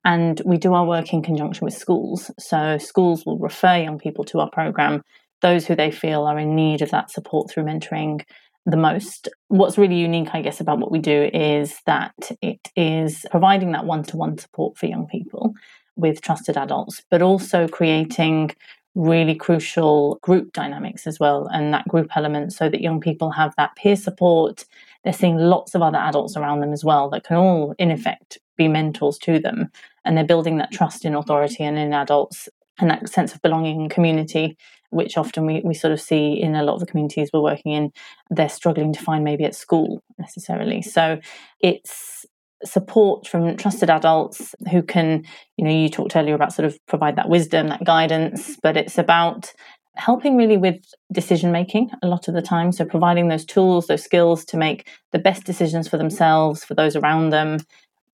and 0.03 0.41
we 0.45 0.57
do 0.57 0.73
our 0.73 0.85
work 0.85 1.13
in 1.13 1.21
conjunction 1.21 1.65
with 1.65 1.73
schools. 1.73 2.31
So 2.39 2.77
schools 2.77 3.25
will 3.25 3.37
refer 3.37 3.77
young 3.77 3.99
people 3.99 4.23
to 4.25 4.39
our 4.39 4.49
program, 4.49 5.03
those 5.41 5.65
who 5.65 5.75
they 5.75 5.91
feel 5.91 6.23
are 6.23 6.39
in 6.39 6.55
need 6.55 6.81
of 6.81 6.91
that 6.91 7.11
support 7.11 7.49
through 7.49 7.63
mentoring 7.63 8.23
the 8.65 8.77
most. 8.77 9.27
What's 9.47 9.77
really 9.77 9.95
unique, 9.95 10.29
I 10.33 10.41
guess, 10.41 10.59
about 10.59 10.79
what 10.79 10.91
we 10.91 10.99
do 10.99 11.29
is 11.33 11.79
that 11.85 12.13
it 12.41 12.69
is 12.75 13.25
providing 13.31 13.71
that 13.71 13.85
one 13.85 14.03
to 14.03 14.17
one 14.17 14.37
support 14.37 14.77
for 14.77 14.85
young 14.85 15.07
people 15.07 15.53
with 15.95 16.21
trusted 16.21 16.57
adults, 16.57 17.01
but 17.09 17.21
also 17.21 17.67
creating 17.67 18.51
really 18.93 19.35
crucial 19.35 20.19
group 20.21 20.51
dynamics 20.51 21.07
as 21.07 21.19
well 21.19 21.47
and 21.47 21.73
that 21.73 21.87
group 21.87 22.09
element 22.15 22.51
so 22.51 22.69
that 22.69 22.81
young 22.81 22.99
people 22.99 23.31
have 23.31 23.53
that 23.55 23.75
peer 23.75 23.95
support. 23.95 24.65
They're 25.03 25.13
seeing 25.13 25.37
lots 25.37 25.75
of 25.75 25.81
other 25.81 25.97
adults 25.97 26.37
around 26.37 26.59
them 26.59 26.73
as 26.73 26.83
well 26.83 27.09
that 27.09 27.23
can 27.23 27.37
all, 27.37 27.73
in 27.77 27.91
effect, 27.91 28.37
be 28.57 28.67
mentors 28.67 29.17
to 29.19 29.39
them. 29.39 29.69
And 30.05 30.15
they're 30.15 30.23
building 30.23 30.57
that 30.57 30.71
trust 30.71 31.05
in 31.05 31.15
authority 31.15 31.63
and 31.63 31.77
in 31.77 31.93
adults 31.93 32.49
and 32.79 32.89
that 32.89 33.09
sense 33.09 33.33
of 33.33 33.41
belonging 33.41 33.81
and 33.81 33.91
community 33.91 34.57
which 34.91 35.17
often 35.17 35.45
we, 35.45 35.61
we 35.63 35.73
sort 35.73 35.93
of 35.93 35.99
see 35.99 36.33
in 36.33 36.53
a 36.53 36.63
lot 36.63 36.73
of 36.75 36.81
the 36.81 36.85
communities 36.85 37.29
we're 37.33 37.41
working 37.41 37.71
in 37.71 37.91
they're 38.29 38.49
struggling 38.49 38.93
to 38.93 39.01
find 39.01 39.23
maybe 39.23 39.43
at 39.43 39.55
school 39.55 40.03
necessarily. 40.19 40.81
So 40.81 41.19
it's 41.59 42.25
support 42.63 43.25
from 43.25 43.57
trusted 43.57 43.89
adults 43.89 44.53
who 44.69 44.83
can 44.83 45.25
you 45.57 45.65
know 45.65 45.71
you 45.71 45.89
talked 45.89 46.15
earlier 46.15 46.35
about 46.35 46.53
sort 46.53 46.67
of 46.67 46.77
provide 46.85 47.15
that 47.15 47.27
wisdom 47.27 47.69
that 47.69 47.83
guidance 47.83 48.55
but 48.61 48.77
it's 48.77 48.99
about 48.99 49.51
helping 49.95 50.37
really 50.37 50.57
with 50.57 50.81
decision 51.11 51.51
making 51.51 51.89
a 52.01 52.07
lot 52.07 52.27
of 52.27 52.33
the 52.33 52.41
time 52.41 52.71
so 52.71 52.85
providing 52.85 53.27
those 53.27 53.45
tools 53.45 53.87
those 53.87 54.03
skills 54.03 54.45
to 54.45 54.57
make 54.57 54.87
the 55.11 55.19
best 55.19 55.43
decisions 55.43 55.87
for 55.87 55.97
themselves 55.97 56.63
for 56.63 56.75
those 56.75 56.95
around 56.95 57.29
them 57.29 57.57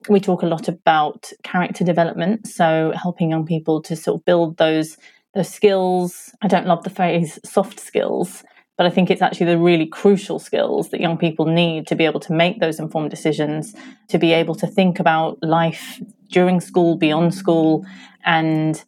we 0.08 0.20
talk 0.20 0.42
a 0.42 0.46
lot 0.46 0.68
about 0.68 1.32
character 1.42 1.84
development, 1.84 2.46
so 2.46 2.92
helping 2.94 3.30
young 3.30 3.44
people 3.44 3.82
to 3.82 3.96
sort 3.96 4.20
of 4.20 4.24
build 4.24 4.56
those 4.58 4.96
those 5.34 5.48
skills. 5.48 6.34
I 6.42 6.48
don't 6.48 6.66
love 6.66 6.84
the 6.84 6.90
phrase 6.90 7.38
soft 7.44 7.80
skills, 7.80 8.44
But 8.76 8.86
I 8.86 8.90
think 8.90 9.10
it's 9.10 9.22
actually 9.22 9.46
the 9.46 9.58
really 9.58 9.86
crucial 9.86 10.38
skills 10.38 10.90
that 10.90 11.00
young 11.00 11.18
people 11.18 11.46
need 11.46 11.86
to 11.88 11.96
be 11.96 12.04
able 12.04 12.20
to 12.20 12.32
make 12.32 12.60
those 12.60 12.78
informed 12.78 13.10
decisions, 13.10 13.74
to 14.08 14.18
be 14.18 14.32
able 14.32 14.54
to 14.54 14.66
think 14.66 15.00
about 15.00 15.42
life 15.42 16.00
during 16.30 16.60
school, 16.60 16.96
beyond 16.96 17.34
school, 17.34 17.84
and 18.24 18.84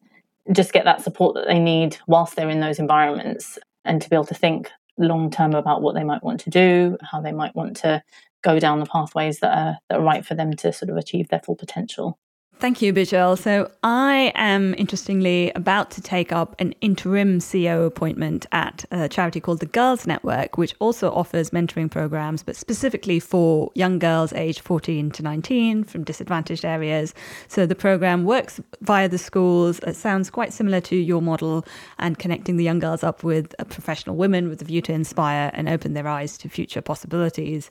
just 0.52 0.72
get 0.72 0.84
that 0.84 1.02
support 1.02 1.34
that 1.34 1.46
they 1.46 1.58
need 1.58 1.98
whilst 2.06 2.36
they're 2.36 2.50
in 2.50 2.60
those 2.60 2.78
environments 2.78 3.58
and 3.84 4.02
to 4.02 4.10
be 4.10 4.16
able 4.16 4.24
to 4.24 4.34
think 4.34 4.70
long 4.98 5.30
term 5.30 5.54
about 5.54 5.82
what 5.82 5.94
they 5.94 6.04
might 6.04 6.22
want 6.22 6.40
to 6.40 6.50
do, 6.50 6.96
how 7.02 7.20
they 7.20 7.32
might 7.32 7.54
want 7.54 7.76
to 7.78 8.02
go 8.42 8.58
down 8.58 8.80
the 8.80 8.86
pathways 8.86 9.40
that 9.40 9.56
are, 9.56 9.78
that 9.88 9.98
are 9.98 10.04
right 10.04 10.24
for 10.24 10.34
them 10.34 10.54
to 10.54 10.72
sort 10.72 10.90
of 10.90 10.96
achieve 10.96 11.28
their 11.28 11.40
full 11.40 11.56
potential. 11.56 12.18
Thank 12.60 12.82
you, 12.82 12.92
Bejal. 12.92 13.38
So 13.38 13.70
I 13.82 14.32
am 14.34 14.74
interestingly 14.74 15.50
about 15.54 15.90
to 15.92 16.02
take 16.02 16.30
up 16.30 16.54
an 16.58 16.74
interim 16.82 17.38
CEO 17.38 17.86
appointment 17.86 18.44
at 18.52 18.84
a 18.90 19.08
charity 19.08 19.40
called 19.40 19.60
the 19.60 19.66
Girls 19.66 20.06
Network, 20.06 20.58
which 20.58 20.74
also 20.78 21.10
offers 21.10 21.52
mentoring 21.52 21.90
programs, 21.90 22.42
but 22.42 22.56
specifically 22.56 23.18
for 23.18 23.70
young 23.74 23.98
girls 23.98 24.34
aged 24.34 24.60
14 24.60 25.10
to 25.10 25.22
19 25.22 25.84
from 25.84 26.04
disadvantaged 26.04 26.66
areas. 26.66 27.14
So 27.48 27.64
the 27.64 27.74
program 27.74 28.24
works 28.24 28.60
via 28.82 29.08
the 29.08 29.16
schools. 29.16 29.78
It 29.78 29.96
sounds 29.96 30.28
quite 30.28 30.52
similar 30.52 30.82
to 30.82 30.96
your 30.96 31.22
model 31.22 31.64
and 31.98 32.18
connecting 32.18 32.58
the 32.58 32.64
young 32.64 32.78
girls 32.78 33.02
up 33.02 33.24
with 33.24 33.54
professional 33.70 34.16
women 34.16 34.50
with 34.50 34.60
a 34.60 34.66
view 34.66 34.82
to 34.82 34.92
inspire 34.92 35.50
and 35.54 35.66
open 35.66 35.94
their 35.94 36.06
eyes 36.06 36.36
to 36.36 36.50
future 36.50 36.82
possibilities. 36.82 37.70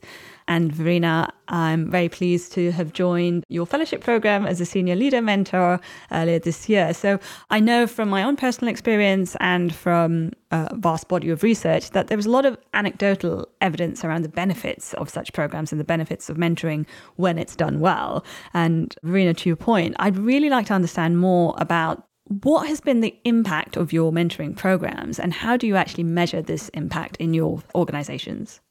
And 0.49 0.73
Verena, 0.73 1.31
I'm 1.47 1.91
very 1.91 2.09
pleased 2.09 2.53
to 2.53 2.71
have 2.71 2.91
joined 2.91 3.43
your 3.49 3.67
fellowship 3.67 4.03
program 4.03 4.47
as 4.47 4.59
a 4.59 4.65
senior 4.65 4.95
leader 4.95 5.21
mentor 5.21 5.79
earlier 6.11 6.39
this 6.39 6.67
year. 6.67 6.91
So 6.95 7.19
I 7.51 7.59
know 7.59 7.85
from 7.85 8.09
my 8.09 8.23
own 8.23 8.35
personal 8.35 8.71
experience 8.71 9.37
and 9.39 9.73
from 9.73 10.31
a 10.49 10.75
vast 10.75 11.07
body 11.07 11.29
of 11.29 11.43
research 11.43 11.91
that 11.91 12.07
there 12.07 12.17
was 12.17 12.25
a 12.25 12.31
lot 12.31 12.47
of 12.47 12.57
anecdotal 12.73 13.47
evidence 13.61 14.03
around 14.03 14.23
the 14.23 14.29
benefits 14.29 14.95
of 14.95 15.07
such 15.07 15.33
programs 15.33 15.71
and 15.71 15.79
the 15.79 15.85
benefits 15.85 16.31
of 16.31 16.37
mentoring 16.37 16.87
when 17.17 17.37
it's 17.37 17.55
done 17.55 17.79
well. 17.79 18.25
And 18.51 18.95
Verena, 19.03 19.35
to 19.35 19.49
your 19.49 19.55
point, 19.55 19.95
I'd 19.99 20.17
really 20.17 20.49
like 20.49 20.65
to 20.65 20.73
understand 20.73 21.19
more 21.19 21.53
about 21.59 22.07
what 22.43 22.67
has 22.67 22.81
been 22.81 23.01
the 23.01 23.15
impact 23.23 23.77
of 23.77 23.93
your 23.93 24.11
mentoring 24.11 24.57
programs 24.57 25.19
and 25.19 25.31
how 25.31 25.57
do 25.57 25.67
you 25.67 25.75
actually 25.75 26.05
measure 26.05 26.41
this 26.41 26.69
impact 26.69 27.17
in 27.17 27.35
your 27.35 27.61
organizations? 27.75 28.61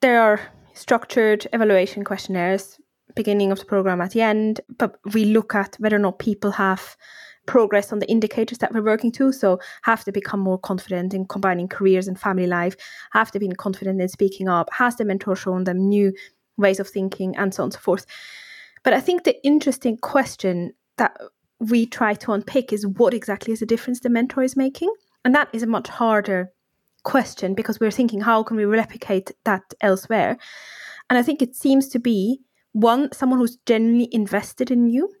There 0.00 0.22
are 0.22 0.40
structured 0.80 1.46
evaluation 1.52 2.04
questionnaires 2.04 2.80
beginning 3.14 3.50
of 3.52 3.58
the 3.58 3.64
program 3.64 4.00
at 4.00 4.12
the 4.12 4.22
end 4.22 4.60
but 4.78 4.98
we 5.14 5.24
look 5.24 5.54
at 5.54 5.76
whether 5.78 5.96
or 5.96 6.04
not 6.06 6.18
people 6.18 6.52
have 6.52 6.96
progress 7.46 7.92
on 7.92 7.98
the 7.98 8.10
indicators 8.10 8.58
that 8.58 8.72
we're 8.72 8.82
working 8.82 9.10
to. 9.10 9.32
So 9.32 9.58
have 9.82 10.04
they 10.04 10.12
become 10.12 10.40
more 10.40 10.58
confident 10.58 11.12
in 11.14 11.26
combining 11.26 11.66
careers 11.68 12.06
and 12.06 12.18
family 12.18 12.46
life? 12.46 12.76
Have 13.12 13.32
they 13.32 13.40
been 13.40 13.56
confident 13.56 14.00
in 14.00 14.08
speaking 14.08 14.48
up? 14.48 14.68
Has 14.72 14.96
the 14.96 15.04
mentor 15.04 15.34
shown 15.34 15.64
them 15.64 15.88
new 15.88 16.12
ways 16.56 16.78
of 16.78 16.88
thinking? 16.88 17.36
And 17.36 17.52
so 17.52 17.62
on 17.62 17.66
and 17.66 17.72
so 17.72 17.80
forth. 17.80 18.06
But 18.82 18.92
i 18.94 19.00
think 19.00 19.24
the 19.24 19.44
interesting 19.44 19.96
question 19.98 20.72
that 20.96 21.20
we 21.58 21.86
try 21.86 22.14
to 22.14 22.32
unpick 22.32 22.72
is 22.72 22.86
what 22.86 23.12
exactly 23.12 23.52
is 23.52 23.60
the 23.60 23.66
difference 23.66 24.00
the 24.00 24.08
mentor 24.08 24.42
is 24.42 24.56
making? 24.56 24.92
And 25.24 25.34
that 25.34 25.48
is 25.52 25.62
a 25.62 25.66
much 25.66 25.88
harder 25.88 26.52
question 27.04 27.54
because 27.54 27.80
we're 27.80 27.90
thinking 27.90 28.20
how 28.20 28.42
can 28.42 28.56
we 28.56 28.64
replicate 28.64 29.32
that 29.44 29.62
elsewhere? 29.80 30.36
And 31.08 31.18
i 31.18 31.22
think 31.22 31.42
it 31.42 31.56
seems 31.56 31.88
to 31.88 31.98
be 31.98 32.40
one 32.72 33.12
someone 33.12 33.38
who's 33.38 33.58
genuinely 33.66 34.08
invested 34.12 34.70
in 34.70 34.88
you. 34.88 35.12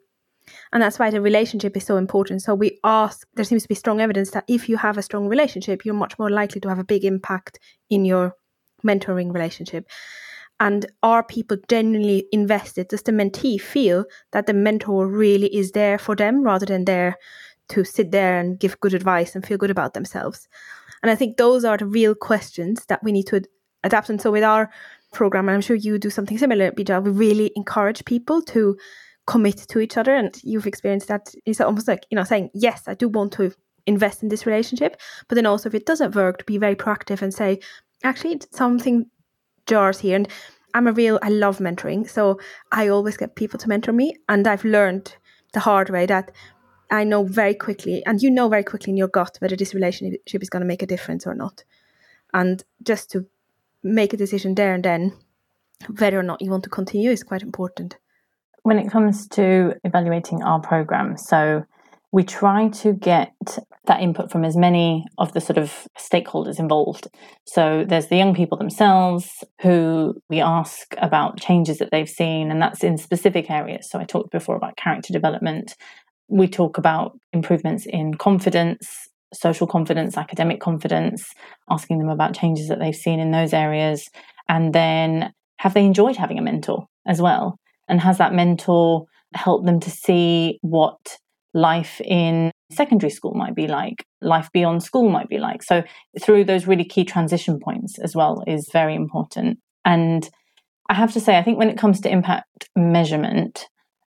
And 0.72 0.82
that's 0.82 0.98
why 0.98 1.10
the 1.10 1.20
relationship 1.20 1.76
is 1.76 1.84
so 1.84 1.96
important. 1.96 2.42
So 2.42 2.54
we 2.54 2.80
ask 2.82 3.26
there 3.34 3.44
seems 3.44 3.62
to 3.62 3.68
be 3.68 3.74
strong 3.74 4.00
evidence 4.00 4.32
that 4.32 4.44
if 4.48 4.68
you 4.68 4.76
have 4.76 4.98
a 4.98 5.02
strong 5.02 5.28
relationship 5.28 5.84
you're 5.84 5.94
much 5.94 6.18
more 6.18 6.30
likely 6.30 6.60
to 6.60 6.68
have 6.68 6.78
a 6.78 6.84
big 6.84 7.04
impact 7.04 7.58
in 7.88 8.04
your 8.04 8.34
mentoring 8.84 9.32
relationship. 9.32 9.88
And 10.58 10.84
are 11.02 11.22
people 11.22 11.56
genuinely 11.68 12.26
invested? 12.32 12.88
Does 12.88 13.02
the 13.02 13.12
mentee 13.12 13.58
feel 13.58 14.04
that 14.32 14.46
the 14.46 14.52
mentor 14.52 15.08
really 15.08 15.54
is 15.56 15.72
there 15.72 15.98
for 15.98 16.14
them 16.14 16.42
rather 16.42 16.66
than 16.66 16.84
there 16.84 17.16
to 17.70 17.84
sit 17.84 18.10
there 18.10 18.38
and 18.38 18.58
give 18.58 18.80
good 18.80 18.92
advice 18.92 19.34
and 19.34 19.46
feel 19.46 19.56
good 19.56 19.70
about 19.70 19.94
themselves 19.94 20.48
and 21.02 21.10
I 21.10 21.14
think 21.14 21.36
those 21.36 21.64
are 21.64 21.76
the 21.76 21.86
real 21.86 22.14
questions 22.14 22.84
that 22.86 23.02
we 23.02 23.12
need 23.12 23.26
to 23.28 23.36
ad- 23.36 23.48
adapt. 23.84 24.10
And 24.10 24.20
so 24.20 24.30
with 24.30 24.44
our 24.44 24.70
program, 25.12 25.48
and 25.48 25.54
I'm 25.54 25.60
sure 25.60 25.76
you 25.76 25.98
do 25.98 26.10
something 26.10 26.38
similar, 26.38 26.70
Bejal, 26.72 27.02
we 27.02 27.10
really 27.10 27.50
encourage 27.56 28.04
people 28.04 28.42
to 28.42 28.76
commit 29.26 29.56
to 29.68 29.80
each 29.80 29.96
other. 29.96 30.14
And 30.14 30.38
you've 30.42 30.66
experienced 30.66 31.08
that. 31.08 31.34
It's 31.46 31.60
almost 31.60 31.88
like, 31.88 32.04
you 32.10 32.16
know, 32.16 32.24
saying, 32.24 32.50
yes, 32.54 32.84
I 32.86 32.94
do 32.94 33.08
want 33.08 33.32
to 33.34 33.52
invest 33.86 34.22
in 34.22 34.28
this 34.28 34.46
relationship. 34.46 35.00
But 35.28 35.36
then 35.36 35.46
also 35.46 35.68
if 35.68 35.74
it 35.74 35.86
doesn't 35.86 36.14
work, 36.14 36.38
to 36.38 36.44
be 36.44 36.58
very 36.58 36.76
proactive 36.76 37.22
and 37.22 37.32
say, 37.32 37.60
actually, 38.04 38.40
something 38.52 39.06
jars 39.66 40.00
here. 40.00 40.16
And 40.16 40.28
I'm 40.74 40.86
a 40.86 40.92
real, 40.92 41.18
I 41.22 41.30
love 41.30 41.58
mentoring. 41.58 42.08
So 42.08 42.38
I 42.72 42.88
always 42.88 43.16
get 43.16 43.36
people 43.36 43.58
to 43.58 43.68
mentor 43.68 43.92
me. 43.92 44.16
And 44.28 44.46
I've 44.46 44.64
learned 44.64 45.16
the 45.52 45.60
hard 45.60 45.90
way 45.90 46.06
that 46.06 46.30
I 46.90 47.04
know 47.04 47.24
very 47.24 47.54
quickly, 47.54 48.04
and 48.04 48.20
you 48.20 48.30
know 48.30 48.48
very 48.48 48.64
quickly 48.64 48.90
in 48.90 48.96
your 48.96 49.08
gut 49.08 49.36
whether 49.40 49.56
this 49.56 49.74
relationship 49.74 50.42
is 50.42 50.50
going 50.50 50.60
to 50.60 50.66
make 50.66 50.82
a 50.82 50.86
difference 50.86 51.26
or 51.26 51.34
not. 51.34 51.64
And 52.32 52.62
just 52.82 53.10
to 53.12 53.26
make 53.82 54.12
a 54.12 54.16
decision 54.16 54.54
there 54.54 54.74
and 54.74 54.84
then, 54.84 55.12
whether 55.98 56.18
or 56.18 56.22
not 56.22 56.42
you 56.42 56.50
want 56.50 56.64
to 56.64 56.70
continue 56.70 57.10
is 57.10 57.22
quite 57.22 57.42
important. 57.42 57.96
When 58.62 58.78
it 58.78 58.90
comes 58.90 59.26
to 59.28 59.74
evaluating 59.84 60.42
our 60.42 60.60
program, 60.60 61.16
so 61.16 61.64
we 62.12 62.24
try 62.24 62.68
to 62.68 62.92
get 62.92 63.32
that 63.86 64.00
input 64.00 64.30
from 64.30 64.44
as 64.44 64.56
many 64.56 65.06
of 65.16 65.32
the 65.32 65.40
sort 65.40 65.58
of 65.58 65.86
stakeholders 65.98 66.58
involved. 66.58 67.08
So 67.44 67.84
there's 67.86 68.08
the 68.08 68.16
young 68.16 68.34
people 68.34 68.58
themselves 68.58 69.44
who 69.62 70.20
we 70.28 70.40
ask 70.40 70.94
about 70.98 71.40
changes 71.40 71.78
that 71.78 71.90
they've 71.90 72.08
seen, 72.08 72.50
and 72.50 72.60
that's 72.60 72.82
in 72.82 72.98
specific 72.98 73.50
areas. 73.50 73.88
So 73.88 73.98
I 73.98 74.04
talked 74.04 74.32
before 74.32 74.56
about 74.56 74.76
character 74.76 75.12
development 75.12 75.76
we 76.30 76.48
talk 76.48 76.78
about 76.78 77.18
improvements 77.32 77.86
in 77.86 78.14
confidence, 78.14 79.08
social 79.34 79.66
confidence, 79.66 80.16
academic 80.16 80.60
confidence, 80.60 81.32
asking 81.68 81.98
them 81.98 82.08
about 82.08 82.34
changes 82.34 82.68
that 82.68 82.78
they've 82.78 82.94
seen 82.94 83.20
in 83.20 83.32
those 83.32 83.52
areas. 83.52 84.08
And 84.48 84.72
then 84.72 85.32
have 85.58 85.74
they 85.74 85.84
enjoyed 85.84 86.16
having 86.16 86.38
a 86.38 86.42
mentor 86.42 86.86
as 87.06 87.20
well? 87.20 87.58
And 87.88 88.00
has 88.00 88.18
that 88.18 88.32
mentor 88.32 89.06
helped 89.34 89.66
them 89.66 89.80
to 89.80 89.90
see 89.90 90.58
what 90.62 91.18
life 91.52 92.00
in 92.02 92.52
secondary 92.70 93.10
school 93.10 93.34
might 93.34 93.54
be 93.54 93.66
like, 93.66 94.04
life 94.20 94.48
beyond 94.52 94.82
school 94.82 95.10
might 95.10 95.28
be 95.28 95.38
like? 95.38 95.62
So, 95.62 95.82
through 96.20 96.44
those 96.44 96.66
really 96.66 96.84
key 96.84 97.04
transition 97.04 97.58
points 97.58 97.98
as 97.98 98.14
well 98.14 98.44
is 98.46 98.68
very 98.72 98.94
important. 98.94 99.58
And 99.84 100.28
I 100.88 100.94
have 100.94 101.12
to 101.12 101.20
say, 101.20 101.36
I 101.36 101.42
think 101.42 101.58
when 101.58 101.70
it 101.70 101.78
comes 101.78 102.00
to 102.00 102.10
impact 102.10 102.68
measurement, 102.76 103.68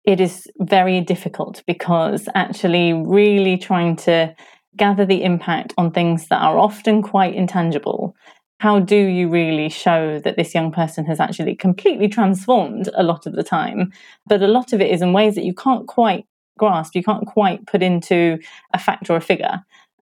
it 0.06 0.20
is 0.20 0.48
very 0.60 1.00
difficult 1.00 1.62
because 1.66 2.28
actually, 2.34 2.92
really 2.92 3.58
trying 3.58 3.96
to 3.96 4.34
gather 4.76 5.04
the 5.04 5.24
impact 5.24 5.74
on 5.76 5.90
things 5.90 6.28
that 6.28 6.40
are 6.40 6.58
often 6.58 7.02
quite 7.02 7.34
intangible. 7.34 8.14
How 8.60 8.78
do 8.78 8.96
you 8.96 9.28
really 9.28 9.68
show 9.68 10.18
that 10.20 10.36
this 10.36 10.54
young 10.54 10.70
person 10.70 11.04
has 11.06 11.20
actually 11.20 11.56
completely 11.56 12.08
transformed 12.08 12.88
a 12.94 13.02
lot 13.02 13.26
of 13.26 13.34
the 13.34 13.42
time? 13.42 13.92
But 14.26 14.42
a 14.42 14.48
lot 14.48 14.72
of 14.72 14.80
it 14.80 14.90
is 14.90 15.02
in 15.02 15.12
ways 15.12 15.34
that 15.34 15.44
you 15.44 15.54
can't 15.54 15.86
quite 15.86 16.24
grasp, 16.56 16.94
you 16.94 17.02
can't 17.02 17.26
quite 17.26 17.66
put 17.66 17.82
into 17.82 18.38
a 18.72 18.78
fact 18.78 19.10
or 19.10 19.16
a 19.16 19.20
figure. 19.20 19.60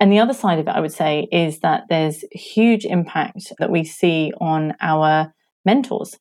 And 0.00 0.10
the 0.10 0.18
other 0.18 0.34
side 0.34 0.58
of 0.58 0.66
it, 0.66 0.74
I 0.74 0.80
would 0.80 0.92
say, 0.92 1.28
is 1.30 1.60
that 1.60 1.84
there's 1.88 2.24
huge 2.32 2.84
impact 2.84 3.52
that 3.58 3.70
we 3.70 3.84
see 3.84 4.32
on 4.40 4.74
our 4.80 5.32
mentors. 5.64 6.16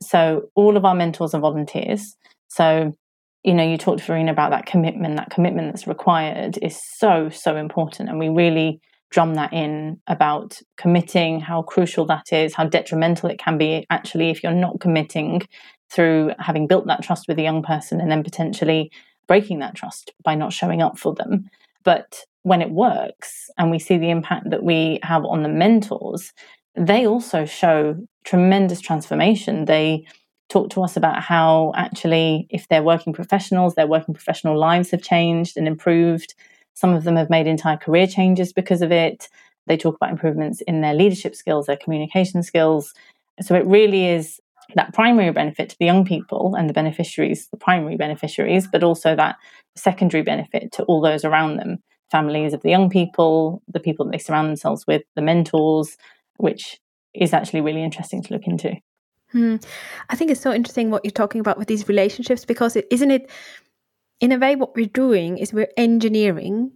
So 0.00 0.50
all 0.54 0.76
of 0.76 0.84
our 0.84 0.94
mentors 0.94 1.32
are 1.32 1.40
volunteers. 1.40 2.16
So 2.48 2.94
you 3.44 3.54
know, 3.54 3.68
you 3.68 3.76
talked 3.76 4.00
to 4.00 4.04
Verena 4.04 4.30
about 4.30 4.50
that 4.50 4.66
commitment, 4.66 5.16
that 5.16 5.30
commitment 5.30 5.72
that's 5.72 5.86
required 5.86 6.58
is 6.62 6.80
so, 6.98 7.28
so 7.28 7.56
important. 7.56 8.08
And 8.08 8.18
we 8.18 8.28
really 8.28 8.80
drum 9.10 9.34
that 9.34 9.52
in 9.52 10.00
about 10.06 10.58
committing, 10.76 11.40
how 11.40 11.62
crucial 11.62 12.06
that 12.06 12.32
is, 12.32 12.54
how 12.54 12.64
detrimental 12.64 13.28
it 13.28 13.38
can 13.38 13.58
be 13.58 13.84
actually 13.90 14.30
if 14.30 14.42
you're 14.42 14.52
not 14.52 14.80
committing 14.80 15.42
through 15.90 16.32
having 16.38 16.66
built 16.66 16.86
that 16.86 17.02
trust 17.02 17.26
with 17.28 17.38
a 17.38 17.42
young 17.42 17.62
person 17.62 18.00
and 18.00 18.10
then 18.10 18.22
potentially 18.22 18.90
breaking 19.26 19.58
that 19.58 19.74
trust 19.74 20.12
by 20.24 20.34
not 20.34 20.52
showing 20.52 20.80
up 20.80 20.98
for 20.98 21.14
them. 21.14 21.48
But 21.84 22.24
when 22.42 22.62
it 22.62 22.70
works 22.70 23.50
and 23.58 23.70
we 23.70 23.78
see 23.78 23.98
the 23.98 24.10
impact 24.10 24.50
that 24.50 24.62
we 24.62 24.98
have 25.02 25.24
on 25.24 25.42
the 25.42 25.48
mentors, 25.48 26.32
they 26.74 27.06
also 27.06 27.44
show 27.44 27.96
tremendous 28.24 28.80
transformation. 28.80 29.66
They 29.66 30.06
talk 30.52 30.68
to 30.70 30.82
us 30.82 30.96
about 30.96 31.22
how 31.22 31.72
actually, 31.74 32.46
if 32.50 32.68
they're 32.68 32.82
working 32.82 33.12
professionals, 33.12 33.74
their 33.74 33.86
working 33.86 34.14
professional 34.14 34.58
lives 34.58 34.90
have 34.90 35.02
changed 35.02 35.56
and 35.56 35.66
improved. 35.66 36.34
Some 36.74 36.92
of 36.94 37.04
them 37.04 37.16
have 37.16 37.30
made 37.30 37.46
entire 37.46 37.78
career 37.78 38.06
changes 38.06 38.52
because 38.52 38.82
of 38.82 38.92
it. 38.92 39.28
They 39.66 39.76
talk 39.76 39.96
about 39.96 40.10
improvements 40.10 40.60
in 40.62 40.82
their 40.82 40.94
leadership 40.94 41.34
skills, 41.34 41.66
their 41.66 41.76
communication 41.76 42.42
skills. 42.42 42.92
So 43.40 43.54
it 43.54 43.66
really 43.66 44.06
is 44.06 44.40
that 44.74 44.92
primary 44.92 45.32
benefit 45.32 45.70
to 45.70 45.76
the 45.78 45.86
young 45.86 46.04
people 46.04 46.54
and 46.54 46.68
the 46.68 46.74
beneficiaries, 46.74 47.48
the 47.48 47.56
primary 47.56 47.96
beneficiaries, 47.96 48.66
but 48.66 48.84
also 48.84 49.16
that 49.16 49.36
secondary 49.74 50.22
benefit 50.22 50.72
to 50.72 50.82
all 50.84 51.00
those 51.00 51.24
around 51.24 51.56
them 51.56 51.78
families 52.10 52.52
of 52.52 52.60
the 52.60 52.70
young 52.70 52.90
people, 52.90 53.62
the 53.68 53.80
people 53.80 54.04
that 54.04 54.12
they 54.12 54.18
surround 54.18 54.48
themselves 54.48 54.86
with, 54.86 55.02
the 55.16 55.22
mentors, 55.22 55.96
which 56.36 56.78
is 57.14 57.32
actually 57.32 57.62
really 57.62 57.82
interesting 57.82 58.22
to 58.22 58.34
look 58.34 58.46
into. 58.46 58.76
Hmm. 59.32 59.56
I 60.10 60.16
think 60.16 60.30
it's 60.30 60.40
so 60.40 60.52
interesting 60.52 60.90
what 60.90 61.04
you're 61.04 61.10
talking 61.10 61.40
about 61.40 61.58
with 61.58 61.68
these 61.68 61.88
relationships 61.88 62.44
because 62.44 62.76
is 62.76 62.84
isn't 62.90 63.10
it, 63.10 63.30
in 64.20 64.32
a 64.32 64.38
way, 64.38 64.56
what 64.56 64.76
we're 64.76 64.86
doing 64.86 65.38
is 65.38 65.52
we're 65.52 65.72
engineering 65.76 66.72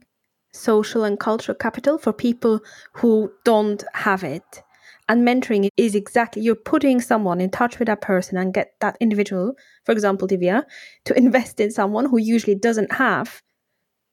social 0.53 1.05
and 1.05 1.21
cultural 1.21 1.57
capital 1.57 1.99
for 1.99 2.13
people 2.13 2.61
who 2.95 3.31
don't 3.45 3.85
have 3.95 4.25
it. 4.25 4.63
And 5.09 5.27
mentoring 5.27 5.69
is 5.77 5.95
exactly 5.95 6.43
you're 6.43 6.57
putting 6.57 7.01
someone 7.01 7.41
in 7.41 7.51
touch 7.51 7.79
with 7.79 7.87
that 7.87 8.01
person 8.01 8.39
and 8.39 8.55
get 8.55 8.73
that 8.81 8.97
individual, 9.01 9.55
for 9.85 9.93
example, 9.93 10.27
Divya, 10.27 10.65
to 11.05 11.17
invest 11.19 11.61
in 11.61 11.71
someone 11.71 12.07
who 12.07 12.19
usually 12.19 12.57
doesn't 12.57 12.93
have 12.93 13.43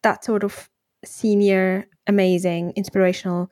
that 0.03 0.25
sort 0.25 0.43
of 0.43 0.69
senior, 1.05 1.87
amazing, 2.07 2.73
inspirational 2.75 3.49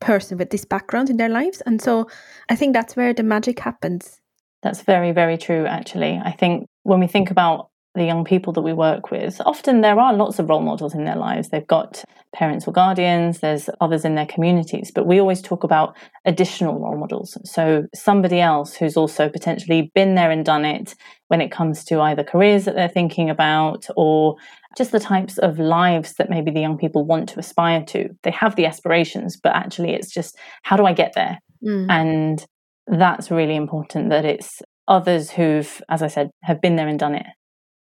person 0.00 0.38
with 0.38 0.50
this 0.50 0.64
background 0.64 1.10
in 1.10 1.18
their 1.18 1.28
lives. 1.28 1.62
And 1.62 1.82
so 1.82 2.08
I 2.50 2.56
think 2.56 2.74
that's 2.74 2.96
where 2.96 3.14
the 3.14 3.22
magic 3.22 3.60
happens. 3.60 4.21
That's 4.62 4.82
very, 4.82 5.12
very 5.12 5.38
true, 5.38 5.66
actually. 5.66 6.20
I 6.24 6.32
think 6.32 6.66
when 6.84 7.00
we 7.00 7.06
think 7.06 7.30
about 7.30 7.68
the 7.94 8.04
young 8.04 8.24
people 8.24 8.52
that 8.54 8.62
we 8.62 8.72
work 8.72 9.10
with, 9.10 9.40
often 9.44 9.82
there 9.82 9.98
are 9.98 10.14
lots 10.14 10.38
of 10.38 10.48
role 10.48 10.62
models 10.62 10.94
in 10.94 11.04
their 11.04 11.16
lives. 11.16 11.48
They've 11.48 11.66
got 11.66 12.04
parents 12.32 12.66
or 12.66 12.72
guardians, 12.72 13.40
there's 13.40 13.68
others 13.80 14.04
in 14.06 14.14
their 14.14 14.26
communities, 14.26 14.90
but 14.94 15.06
we 15.06 15.20
always 15.20 15.42
talk 15.42 15.64
about 15.64 15.94
additional 16.24 16.80
role 16.80 16.96
models. 16.96 17.36
So 17.44 17.86
somebody 17.94 18.40
else 18.40 18.74
who's 18.74 18.96
also 18.96 19.28
potentially 19.28 19.92
been 19.94 20.14
there 20.14 20.30
and 20.30 20.44
done 20.44 20.64
it 20.64 20.94
when 21.28 21.42
it 21.42 21.50
comes 21.50 21.84
to 21.84 22.00
either 22.00 22.24
careers 22.24 22.64
that 22.64 22.74
they're 22.74 22.88
thinking 22.88 23.28
about 23.28 23.86
or 23.96 24.36
just 24.76 24.92
the 24.92 25.00
types 25.00 25.36
of 25.38 25.58
lives 25.58 26.14
that 26.14 26.30
maybe 26.30 26.50
the 26.50 26.60
young 26.60 26.78
people 26.78 27.04
want 27.04 27.28
to 27.30 27.38
aspire 27.38 27.84
to. 27.84 28.08
They 28.22 28.30
have 28.30 28.56
the 28.56 28.64
aspirations, 28.64 29.36
but 29.36 29.54
actually 29.54 29.92
it's 29.92 30.10
just 30.10 30.38
how 30.62 30.78
do 30.78 30.86
I 30.86 30.94
get 30.94 31.12
there? 31.14 31.38
Mm. 31.62 31.90
And 31.90 32.46
that's 32.86 33.30
really 33.30 33.56
important 33.56 34.10
that 34.10 34.24
it's 34.24 34.60
others 34.88 35.30
who've, 35.30 35.82
as 35.88 36.02
I 36.02 36.08
said, 36.08 36.30
have 36.42 36.60
been 36.60 36.76
there 36.76 36.88
and 36.88 36.98
done 36.98 37.14
it 37.14 37.26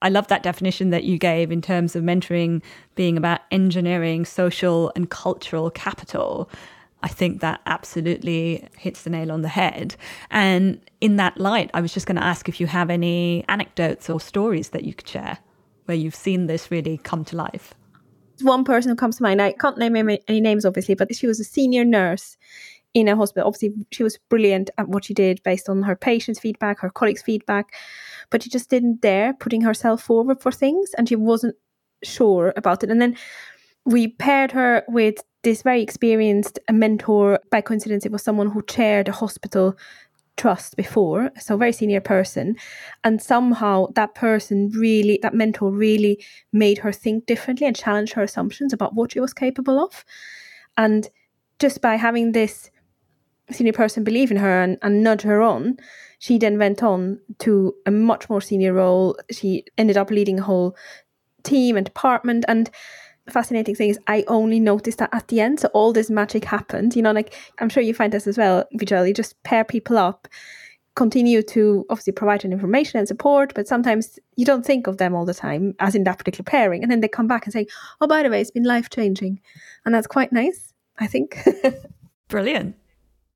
I 0.01 0.09
love 0.09 0.27
that 0.27 0.43
definition 0.43 0.89
that 0.89 1.03
you 1.03 1.17
gave 1.17 1.51
in 1.51 1.61
terms 1.61 1.95
of 1.95 2.03
mentoring 2.03 2.63
being 2.95 3.17
about 3.17 3.41
engineering 3.51 4.25
social 4.25 4.91
and 4.95 5.09
cultural 5.09 5.69
capital. 5.69 6.49
I 7.03 7.07
think 7.07 7.41
that 7.41 7.61
absolutely 7.65 8.67
hits 8.77 9.03
the 9.03 9.09
nail 9.09 9.31
on 9.31 9.41
the 9.41 9.47
head. 9.47 9.95
And 10.31 10.81
in 11.01 11.17
that 11.17 11.37
light, 11.39 11.69
I 11.73 11.81
was 11.81 11.93
just 11.93 12.07
going 12.07 12.15
to 12.15 12.23
ask 12.23 12.49
if 12.49 12.59
you 12.59 12.67
have 12.67 12.89
any 12.89 13.45
anecdotes 13.47 14.09
or 14.09 14.19
stories 14.19 14.69
that 14.69 14.83
you 14.83 14.93
could 14.93 15.07
share 15.07 15.37
where 15.85 15.97
you've 15.97 16.15
seen 16.15 16.47
this 16.47 16.71
really 16.71 16.97
come 16.97 17.23
to 17.25 17.35
life. 17.35 17.73
One 18.41 18.63
person 18.63 18.89
who 18.89 18.95
comes 18.95 19.17
to 19.17 19.23
mind, 19.23 19.41
I 19.41 19.51
can't 19.51 19.77
name 19.77 19.95
any 19.95 20.41
names 20.41 20.65
obviously, 20.65 20.95
but 20.95 21.13
she 21.15 21.27
was 21.27 21.39
a 21.39 21.43
senior 21.43 21.85
nurse 21.85 22.37
in 22.93 23.07
a 23.07 23.15
hospital. 23.15 23.47
Obviously, 23.47 23.73
she 23.91 24.03
was 24.03 24.19
brilliant 24.29 24.69
at 24.77 24.87
what 24.87 25.05
she 25.05 25.13
did 25.13 25.41
based 25.43 25.69
on 25.69 25.83
her 25.83 25.95
patients' 25.95 26.39
feedback, 26.39 26.79
her 26.79 26.89
colleagues' 26.89 27.21
feedback, 27.21 27.73
but 28.29 28.43
she 28.43 28.49
just 28.49 28.69
didn't 28.69 29.01
dare 29.01 29.33
putting 29.33 29.61
herself 29.61 30.01
forward 30.01 30.41
for 30.41 30.51
things 30.51 30.91
and 30.97 31.07
she 31.07 31.15
wasn't 31.15 31.55
sure 32.03 32.53
about 32.57 32.83
it. 32.83 32.89
And 32.89 33.01
then 33.01 33.15
we 33.85 34.09
paired 34.09 34.51
her 34.51 34.83
with 34.87 35.23
this 35.43 35.63
very 35.63 35.81
experienced 35.81 36.59
mentor. 36.71 37.39
By 37.49 37.61
coincidence, 37.61 38.05
it 38.05 38.11
was 38.11 38.23
someone 38.23 38.51
who 38.51 38.61
chaired 38.63 39.07
a 39.07 39.11
hospital 39.11 39.77
trust 40.37 40.75
before, 40.75 41.29
so 41.39 41.57
very 41.57 41.73
senior 41.73 42.01
person. 42.01 42.55
And 43.03 43.21
somehow 43.21 43.87
that 43.95 44.15
person 44.15 44.69
really, 44.69 45.19
that 45.21 45.33
mentor 45.33 45.71
really 45.71 46.23
made 46.51 46.79
her 46.79 46.91
think 46.91 47.25
differently 47.25 47.67
and 47.67 47.75
challenge 47.75 48.13
her 48.13 48.23
assumptions 48.23 48.73
about 48.73 48.95
what 48.95 49.11
she 49.11 49.19
was 49.19 49.33
capable 49.33 49.79
of. 49.79 50.05
And 50.77 51.09
just 51.59 51.81
by 51.81 51.95
having 51.95 52.31
this 52.31 52.71
senior 53.53 53.73
person 53.73 54.03
believe 54.03 54.31
in 54.31 54.37
her 54.37 54.61
and, 54.61 54.77
and 54.81 55.03
nudge 55.03 55.21
her 55.21 55.41
on, 55.41 55.77
she 56.19 56.37
then 56.37 56.57
went 56.59 56.83
on 56.83 57.19
to 57.39 57.73
a 57.85 57.91
much 57.91 58.29
more 58.29 58.41
senior 58.41 58.73
role. 58.73 59.17
She 59.31 59.65
ended 59.77 59.97
up 59.97 60.11
leading 60.11 60.39
a 60.39 60.43
whole 60.43 60.75
team 61.43 61.75
and 61.77 61.85
department. 61.85 62.45
And 62.47 62.69
fascinating 63.29 63.75
thing 63.75 63.89
is, 63.89 63.99
I 64.07 64.23
only 64.27 64.59
noticed 64.59 64.99
that 64.99 65.09
at 65.13 65.29
the 65.29 65.41
end. 65.41 65.59
So 65.59 65.69
all 65.73 65.93
this 65.93 66.09
magic 66.09 66.45
happened. 66.45 66.95
You 66.95 67.01
know, 67.01 67.11
like 67.11 67.33
I'm 67.59 67.69
sure 67.69 67.81
you 67.81 67.93
find 67.93 68.13
this 68.13 68.27
as 68.27 68.37
well, 68.37 68.65
Vijay. 68.75 69.07
You 69.07 69.13
just 69.13 69.41
pair 69.43 69.63
people 69.63 69.97
up, 69.97 70.27
continue 70.95 71.41
to 71.41 71.85
obviously 71.89 72.13
provide 72.13 72.45
an 72.45 72.53
information 72.53 72.99
and 72.99 73.07
support, 73.07 73.53
but 73.55 73.67
sometimes 73.67 74.19
you 74.35 74.45
don't 74.45 74.65
think 74.65 74.87
of 74.87 74.97
them 74.97 75.15
all 75.15 75.25
the 75.25 75.33
time, 75.33 75.73
as 75.79 75.95
in 75.95 76.03
that 76.03 76.17
particular 76.17 76.43
pairing. 76.43 76.83
And 76.83 76.91
then 76.91 76.99
they 76.99 77.07
come 77.07 77.27
back 77.27 77.45
and 77.45 77.53
say, 77.53 77.65
Oh, 77.99 78.07
by 78.07 78.23
the 78.23 78.29
way, 78.29 78.41
it's 78.41 78.51
been 78.51 78.63
life 78.63 78.89
changing. 78.89 79.39
And 79.85 79.95
that's 79.95 80.07
quite 80.07 80.31
nice, 80.31 80.73
I 80.99 81.07
think. 81.07 81.37
Brilliant. 82.27 82.75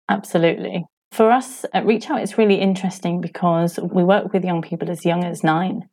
Absolutely. 0.10 0.86
For 1.12 1.32
us 1.32 1.66
at 1.74 1.86
Reach 1.86 2.10
Out, 2.10 2.22
it's 2.22 2.38
really 2.38 2.56
interesting 2.56 3.22
because 3.22 3.80
we 3.80 4.04
work 4.04 4.34
with 4.34 4.44
young 4.44 4.62
people 4.62 4.90
as 4.90 5.06
young 5.06 5.24
as 5.24 5.44
nine. 5.44 5.88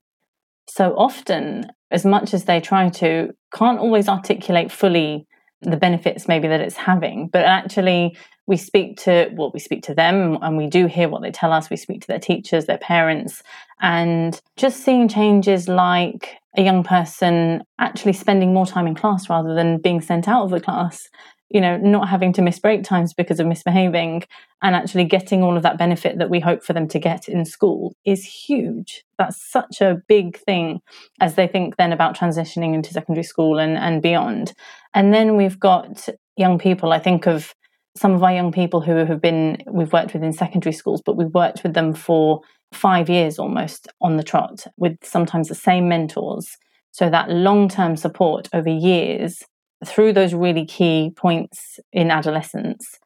So 0.69 0.95
often, 0.97 1.71
as 1.91 2.05
much 2.05 2.35
as 2.35 2.45
they 2.45 2.61
try 2.61 2.89
to, 2.89 3.31
can't 3.55 3.79
always 3.79 4.09
articulate 4.09 4.73
fully 4.73 5.27
the 5.61 5.77
benefits 5.77 6.27
maybe 6.27 6.49
that 6.49 6.61
it's 6.61 6.77
having, 6.77 7.29
but 7.29 7.45
actually 7.45 8.17
we 8.47 8.57
speak 8.57 8.97
to 8.97 9.31
well 9.35 9.51
we 9.55 9.61
speak 9.61 9.83
to 9.85 9.95
them 9.95 10.37
and 10.43 10.57
we 10.57 10.67
do 10.67 10.87
hear 10.87 11.09
what 11.09 11.23
they 11.23 11.31
tell 11.31 11.53
us 11.53 11.71
we 11.71 11.77
speak 11.77 12.01
to 12.01 12.09
their 12.09 12.19
teachers 12.19 12.67
their 12.67 12.79
parents 12.79 13.43
and 13.81 14.41
just 14.57 14.83
seeing 14.83 15.09
changes 15.09 15.69
like 15.69 16.37
a 16.57 16.63
young 16.63 16.83
person 16.83 17.63
actually 17.79 18.13
spending 18.13 18.53
more 18.53 18.67
time 18.67 18.87
in 18.87 18.95
class 18.95 19.31
rather 19.31 19.55
than 19.55 19.79
being 19.79 20.01
sent 20.01 20.29
out 20.29 20.45
of 20.45 20.51
the 20.51 20.61
class 20.61 21.09
you 21.53 21.61
know, 21.61 21.77
not 21.77 22.09
having 22.09 22.33
to 22.33 22.43
miss 22.43 22.59
break 22.59 22.83
times 22.83 23.13
because 23.13 23.39
of 23.39 23.47
misbehaving 23.47 24.25
and 24.63 24.75
actually 24.75 25.05
getting 25.05 25.43
all 25.43 25.57
of 25.57 25.63
that 25.63 25.77
benefit 25.77 26.19
that 26.19 26.31
we 26.31 26.41
hope 26.41 26.63
for 26.63 26.73
them 26.73 26.89
to 26.89 26.99
get 26.99 27.29
in 27.29 27.45
school 27.45 27.95
is 28.07 28.25
huge. 28.25 29.05
That's 29.19 29.41
such 29.51 29.83
a 29.83 30.01
big 30.09 30.39
thing 30.39 30.81
as 31.21 31.35
they 31.35 31.47
think 31.47 31.77
then 31.77 31.93
about 31.93 32.17
transitioning 32.17 32.75
into 32.75 32.93
secondary 32.93 33.25
school 33.25 33.59
and, 33.59 33.77
and 33.77 34.01
beyond. 34.01 34.55
And 34.95 35.13
then 35.13 35.37
we've 35.37 35.61
got 35.61 36.09
young 36.37 36.59
people, 36.59 36.93
I 36.93 36.99
think 36.99 37.27
of 37.27 37.55
some 37.97 38.13
of 38.13 38.23
our 38.23 38.33
young 38.33 38.51
people 38.51 38.81
who 38.81 38.97
have 38.97 39.21
been, 39.21 39.63
we've 39.71 39.93
worked 39.93 40.15
with 40.15 40.23
in 40.23 40.33
secondary 40.33 40.73
schools, 40.73 41.03
but 41.05 41.17
we've 41.17 41.35
worked 41.35 41.63
with 41.63 41.75
them 41.75 41.93
for 41.93 42.41
five 42.73 43.11
years 43.11 43.39
almost 43.39 43.89
on 44.01 44.17
the 44.17 44.23
trot 44.23 44.67
with 44.79 44.97
sometimes 45.03 45.49
the 45.49 45.55
same 45.55 45.89
mentors. 45.89 46.57
So 46.93 47.11
that 47.11 47.31
long 47.31 47.69
term 47.69 47.97
support 47.97 48.49
over 48.55 48.71
years 48.71 49.43
through 49.87 50.13
those 50.13 50.35
really 50.35 50.65
key 50.65 51.13
points 51.17 51.79
in 51.93 52.11
adolescence 52.11 52.99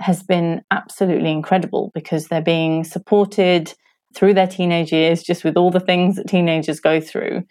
has 0.00 0.22
been 0.22 0.62
absolutely 0.70 1.30
incredible 1.30 1.90
because 1.94 2.28
they're 2.28 2.42
being 2.42 2.84
supported 2.84 3.72
through 4.14 4.34
their 4.34 4.46
teenage 4.46 4.92
years, 4.92 5.22
just 5.22 5.44
with 5.44 5.56
all 5.56 5.70
the 5.70 5.80
things 5.80 6.16
that 6.16 6.28
teenagers 6.28 6.80
go 6.80 7.00
through, 7.00 7.42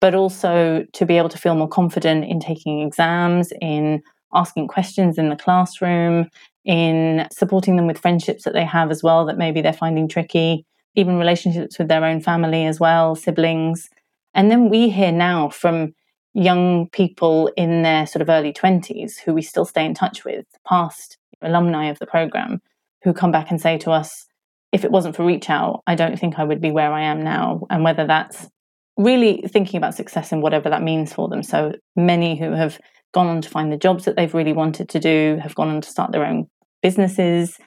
but 0.00 0.14
also 0.14 0.84
to 0.92 1.06
be 1.06 1.16
able 1.16 1.28
to 1.28 1.38
feel 1.38 1.54
more 1.54 1.68
confident 1.68 2.24
in 2.24 2.40
taking 2.40 2.80
exams, 2.80 3.52
in 3.60 4.02
asking 4.34 4.68
questions 4.68 5.18
in 5.18 5.28
the 5.28 5.36
classroom, 5.36 6.28
in 6.64 7.26
supporting 7.32 7.76
them 7.76 7.86
with 7.86 7.98
friendships 7.98 8.44
that 8.44 8.52
they 8.52 8.64
have 8.64 8.90
as 8.90 9.02
well 9.02 9.24
that 9.26 9.38
maybe 9.38 9.60
they're 9.60 9.72
finding 9.72 10.08
tricky, 10.08 10.64
even 10.94 11.18
relationships 11.18 11.78
with 11.78 11.88
their 11.88 12.04
own 12.04 12.20
family 12.20 12.66
as 12.66 12.78
well, 12.78 13.14
siblings. 13.14 13.88
And 14.34 14.50
then 14.50 14.68
we 14.68 14.90
hear 14.90 15.12
now 15.12 15.48
from 15.48 15.94
young 16.34 16.88
people 16.90 17.50
in 17.56 17.82
their 17.82 18.06
sort 18.06 18.22
of 18.22 18.28
early 18.28 18.52
20s 18.52 19.18
who 19.24 19.34
we 19.34 19.42
still 19.42 19.64
stay 19.64 19.84
in 19.84 19.94
touch 19.94 20.24
with, 20.24 20.46
past 20.66 21.18
alumni 21.42 21.86
of 21.86 21.98
the 21.98 22.06
program, 22.06 22.60
who 23.02 23.12
come 23.12 23.32
back 23.32 23.50
and 23.50 23.60
say 23.60 23.78
to 23.78 23.90
us, 23.90 24.26
if 24.72 24.84
it 24.84 24.92
wasn't 24.92 25.16
for 25.16 25.24
Reach 25.24 25.50
Out, 25.50 25.82
I 25.86 25.94
don't 25.94 26.18
think 26.18 26.38
I 26.38 26.44
would 26.44 26.60
be 26.60 26.70
where 26.70 26.92
I 26.92 27.02
am 27.02 27.24
now. 27.24 27.66
And 27.70 27.82
whether 27.82 28.06
that's 28.06 28.48
really 28.96 29.42
thinking 29.48 29.78
about 29.78 29.94
success 29.94 30.30
and 30.30 30.42
whatever 30.42 30.70
that 30.70 30.82
means 30.82 31.12
for 31.12 31.28
them. 31.28 31.42
So 31.42 31.72
many 31.96 32.38
who 32.38 32.52
have 32.52 32.78
gone 33.12 33.26
on 33.26 33.40
to 33.40 33.48
find 33.48 33.72
the 33.72 33.76
jobs 33.76 34.04
that 34.04 34.14
they've 34.16 34.32
really 34.32 34.52
wanted 34.52 34.88
to 34.90 35.00
do, 35.00 35.38
have 35.42 35.54
gone 35.54 35.68
on 35.68 35.80
to 35.80 35.88
start 35.88 36.12
their 36.12 36.24
own 36.24 36.46
businesses, 36.82 37.58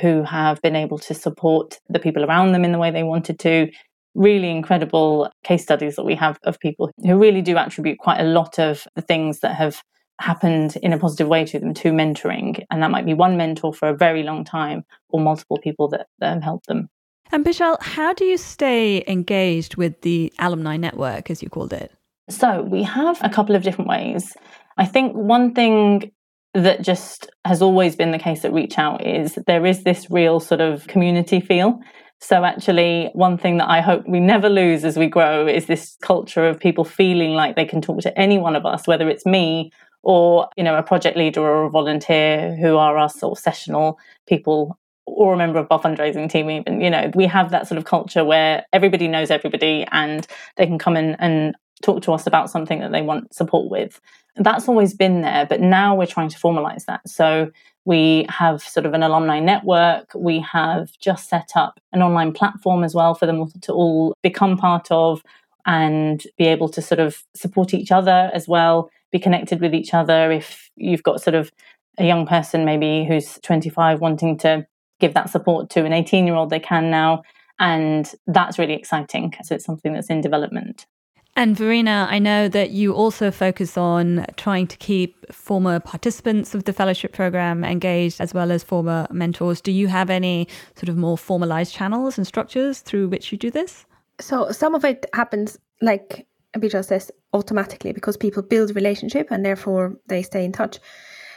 who 0.00 0.22
have 0.22 0.62
been 0.62 0.76
able 0.76 0.98
to 0.98 1.14
support 1.14 1.80
the 1.88 1.98
people 1.98 2.24
around 2.24 2.52
them 2.52 2.64
in 2.64 2.72
the 2.72 2.78
way 2.78 2.90
they 2.90 3.02
wanted 3.02 3.38
to, 3.40 3.70
really 4.14 4.50
incredible 4.50 5.30
case 5.44 5.62
studies 5.62 5.96
that 5.96 6.04
we 6.04 6.14
have 6.14 6.38
of 6.44 6.60
people 6.60 6.90
who 7.04 7.16
really 7.16 7.42
do 7.42 7.56
attribute 7.56 7.98
quite 7.98 8.20
a 8.20 8.24
lot 8.24 8.58
of 8.58 8.86
the 8.94 9.02
things 9.02 9.40
that 9.40 9.54
have 9.54 9.82
happened 10.20 10.76
in 10.82 10.92
a 10.92 10.98
positive 10.98 11.28
way 11.28 11.44
to 11.44 11.58
them 11.58 11.74
to 11.74 11.90
mentoring. 11.90 12.64
And 12.70 12.82
that 12.82 12.90
might 12.90 13.06
be 13.06 13.14
one 13.14 13.36
mentor 13.36 13.72
for 13.74 13.88
a 13.88 13.96
very 13.96 14.22
long 14.22 14.44
time 14.44 14.84
or 15.08 15.20
multiple 15.20 15.58
people 15.58 15.88
that, 15.88 16.06
that 16.18 16.34
have 16.34 16.42
helped 16.42 16.66
them. 16.66 16.88
And 17.32 17.44
Bejal, 17.44 17.80
how 17.82 18.12
do 18.12 18.24
you 18.24 18.36
stay 18.36 19.02
engaged 19.08 19.76
with 19.76 20.02
the 20.02 20.32
alumni 20.38 20.76
network, 20.76 21.30
as 21.30 21.42
you 21.42 21.48
called 21.48 21.72
it? 21.72 21.90
So 22.28 22.62
we 22.62 22.82
have 22.82 23.18
a 23.22 23.30
couple 23.30 23.56
of 23.56 23.62
different 23.62 23.88
ways. 23.88 24.36
I 24.76 24.84
think 24.84 25.14
one 25.14 25.54
thing 25.54 26.12
that 26.54 26.82
just 26.82 27.30
has 27.46 27.62
always 27.62 27.96
been 27.96 28.10
the 28.10 28.18
case 28.18 28.44
at 28.44 28.52
Reach 28.52 28.78
Out 28.78 29.04
is 29.06 29.38
there 29.46 29.64
is 29.64 29.84
this 29.84 30.10
real 30.10 30.40
sort 30.40 30.60
of 30.60 30.86
community 30.86 31.40
feel. 31.40 31.80
So, 32.22 32.44
actually, 32.44 33.10
one 33.14 33.36
thing 33.36 33.56
that 33.58 33.68
I 33.68 33.80
hope 33.80 34.06
we 34.06 34.20
never 34.20 34.48
lose 34.48 34.84
as 34.84 34.96
we 34.96 35.08
grow 35.08 35.48
is 35.48 35.66
this 35.66 35.96
culture 36.02 36.46
of 36.46 36.60
people 36.60 36.84
feeling 36.84 37.32
like 37.32 37.56
they 37.56 37.64
can 37.64 37.82
talk 37.82 38.00
to 38.02 38.16
any 38.16 38.38
one 38.38 38.54
of 38.54 38.64
us, 38.64 38.86
whether 38.86 39.08
it's 39.08 39.26
me 39.26 39.72
or 40.04 40.48
you 40.56 40.62
know 40.62 40.76
a 40.78 40.84
project 40.84 41.16
leader 41.16 41.40
or 41.40 41.64
a 41.64 41.70
volunteer 41.70 42.54
who 42.56 42.76
are 42.76 42.96
our 42.96 43.08
sort 43.08 43.36
of 43.36 43.42
sessional 43.42 43.98
people 44.28 44.78
or 45.04 45.34
a 45.34 45.36
member 45.36 45.58
of 45.58 45.66
our 45.72 45.80
fundraising 45.80 46.30
team 46.30 46.48
even. 46.48 46.80
You 46.80 46.90
know 46.90 47.10
we 47.16 47.26
have 47.26 47.50
that 47.50 47.66
sort 47.66 47.78
of 47.78 47.86
culture 47.86 48.24
where 48.24 48.64
everybody 48.72 49.08
knows 49.08 49.32
everybody 49.32 49.84
and 49.90 50.24
they 50.56 50.66
can 50.66 50.78
come 50.78 50.96
in 50.96 51.16
and 51.18 51.56
talk 51.82 52.02
to 52.02 52.12
us 52.12 52.28
about 52.28 52.50
something 52.50 52.78
that 52.78 52.92
they 52.92 53.02
want 53.02 53.34
support 53.34 53.68
with. 53.68 54.00
That's 54.36 54.68
always 54.68 54.94
been 54.94 55.22
there 55.22 55.44
but 55.44 55.60
now 55.60 55.96
we're 55.96 56.06
trying 56.06 56.28
to 56.28 56.38
formalize 56.38 56.84
that. 56.84 57.00
So 57.08 57.50
we 57.84 58.26
have 58.28 58.62
sort 58.62 58.86
of 58.86 58.94
an 58.94 59.02
alumni 59.02 59.40
network 59.40 60.10
we 60.14 60.40
have 60.40 60.90
just 60.98 61.28
set 61.28 61.50
up 61.54 61.80
an 61.92 62.02
online 62.02 62.32
platform 62.32 62.84
as 62.84 62.94
well 62.94 63.14
for 63.14 63.26
them 63.26 63.48
to 63.60 63.72
all 63.72 64.14
become 64.22 64.56
part 64.56 64.90
of 64.90 65.22
and 65.64 66.24
be 66.36 66.46
able 66.46 66.68
to 66.68 66.82
sort 66.82 66.98
of 66.98 67.22
support 67.34 67.72
each 67.72 67.92
other 67.92 68.30
as 68.34 68.48
well 68.48 68.90
be 69.10 69.18
connected 69.18 69.60
with 69.60 69.74
each 69.74 69.94
other 69.94 70.32
if 70.32 70.70
you've 70.76 71.02
got 71.02 71.20
sort 71.20 71.34
of 71.34 71.50
a 71.98 72.04
young 72.04 72.26
person 72.26 72.64
maybe 72.64 73.04
who's 73.04 73.38
25 73.42 74.00
wanting 74.00 74.38
to 74.38 74.66
give 75.02 75.12
that 75.14 75.28
support 75.28 75.68
to 75.68 75.84
an 75.84 75.92
18 75.92 76.26
year 76.26 76.36
old, 76.36 76.48
they 76.48 76.60
can 76.60 76.90
now. 76.90 77.22
And 77.58 78.10
that's 78.26 78.58
really 78.58 78.72
exciting. 78.72 79.34
So 79.42 79.54
it's 79.54 79.64
something 79.64 79.92
that's 79.92 80.08
in 80.08 80.22
development. 80.22 80.86
And 81.34 81.56
Verena, 81.56 82.06
I 82.10 82.18
know 82.18 82.48
that 82.48 82.70
you 82.70 82.92
also 82.92 83.30
focus 83.30 83.78
on 83.78 84.26
trying 84.36 84.66
to 84.66 84.76
keep 84.76 85.32
former 85.32 85.80
participants 85.80 86.54
of 86.54 86.64
the 86.64 86.74
fellowship 86.74 87.12
program 87.12 87.64
engaged 87.64 88.20
as 88.20 88.34
well 88.34 88.52
as 88.52 88.62
former 88.62 89.06
mentors. 89.10 89.62
Do 89.62 89.72
you 89.72 89.88
have 89.88 90.10
any 90.10 90.46
sort 90.76 90.90
of 90.90 90.96
more 90.96 91.16
formalized 91.16 91.72
channels 91.72 92.18
and 92.18 92.26
structures 92.26 92.80
through 92.80 93.08
which 93.08 93.32
you 93.32 93.38
do 93.38 93.50
this? 93.50 93.86
So 94.20 94.52
some 94.52 94.74
of 94.74 94.84
it 94.84 95.06
happens 95.14 95.58
like 95.80 96.26
Bejal 96.56 96.84
says 96.84 97.10
automatically 97.32 97.92
because 97.92 98.18
people 98.18 98.42
build 98.42 98.74
relationship 98.76 99.28
and 99.30 99.44
therefore 99.44 99.96
they 100.08 100.22
stay 100.22 100.44
in 100.44 100.52
touch. 100.52 100.78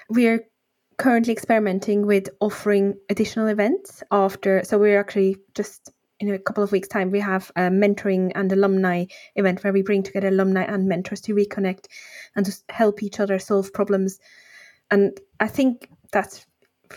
We're 0.10 0.42
currently 0.98 1.32
experimenting 1.32 2.06
with 2.06 2.30
offering 2.42 2.96
additional 3.10 3.48
events 3.48 4.04
after. 4.12 4.62
So 4.66 4.78
we're 4.78 5.00
actually 5.00 5.38
just 5.56 5.92
in 6.19 6.34
a 6.34 6.39
couple 6.39 6.63
of 6.63 6.71
weeks' 6.71 6.88
time, 6.88 7.12
we 7.12 7.19
have 7.19 7.51
a 7.56 7.62
mentoring 7.62 8.32
and 8.36 8.51
alumni 8.51 9.06
event 9.36 9.63
where 9.63 9.73
we 9.73 9.82
bring 9.82 10.04
together 10.04 10.30
alumni 10.30 10.63
and 10.63 10.88
mentors 10.88 11.21
to 11.21 11.36
reconnect 11.36 11.88
and 12.36 12.45
to 12.45 12.56
help 12.69 13.04
each 13.04 13.19
other 13.19 13.39
solve 13.39 13.73
problems. 13.73 14.19
And 14.91 15.19
I 15.39 15.47
think 15.47 15.89
that's 16.12 16.45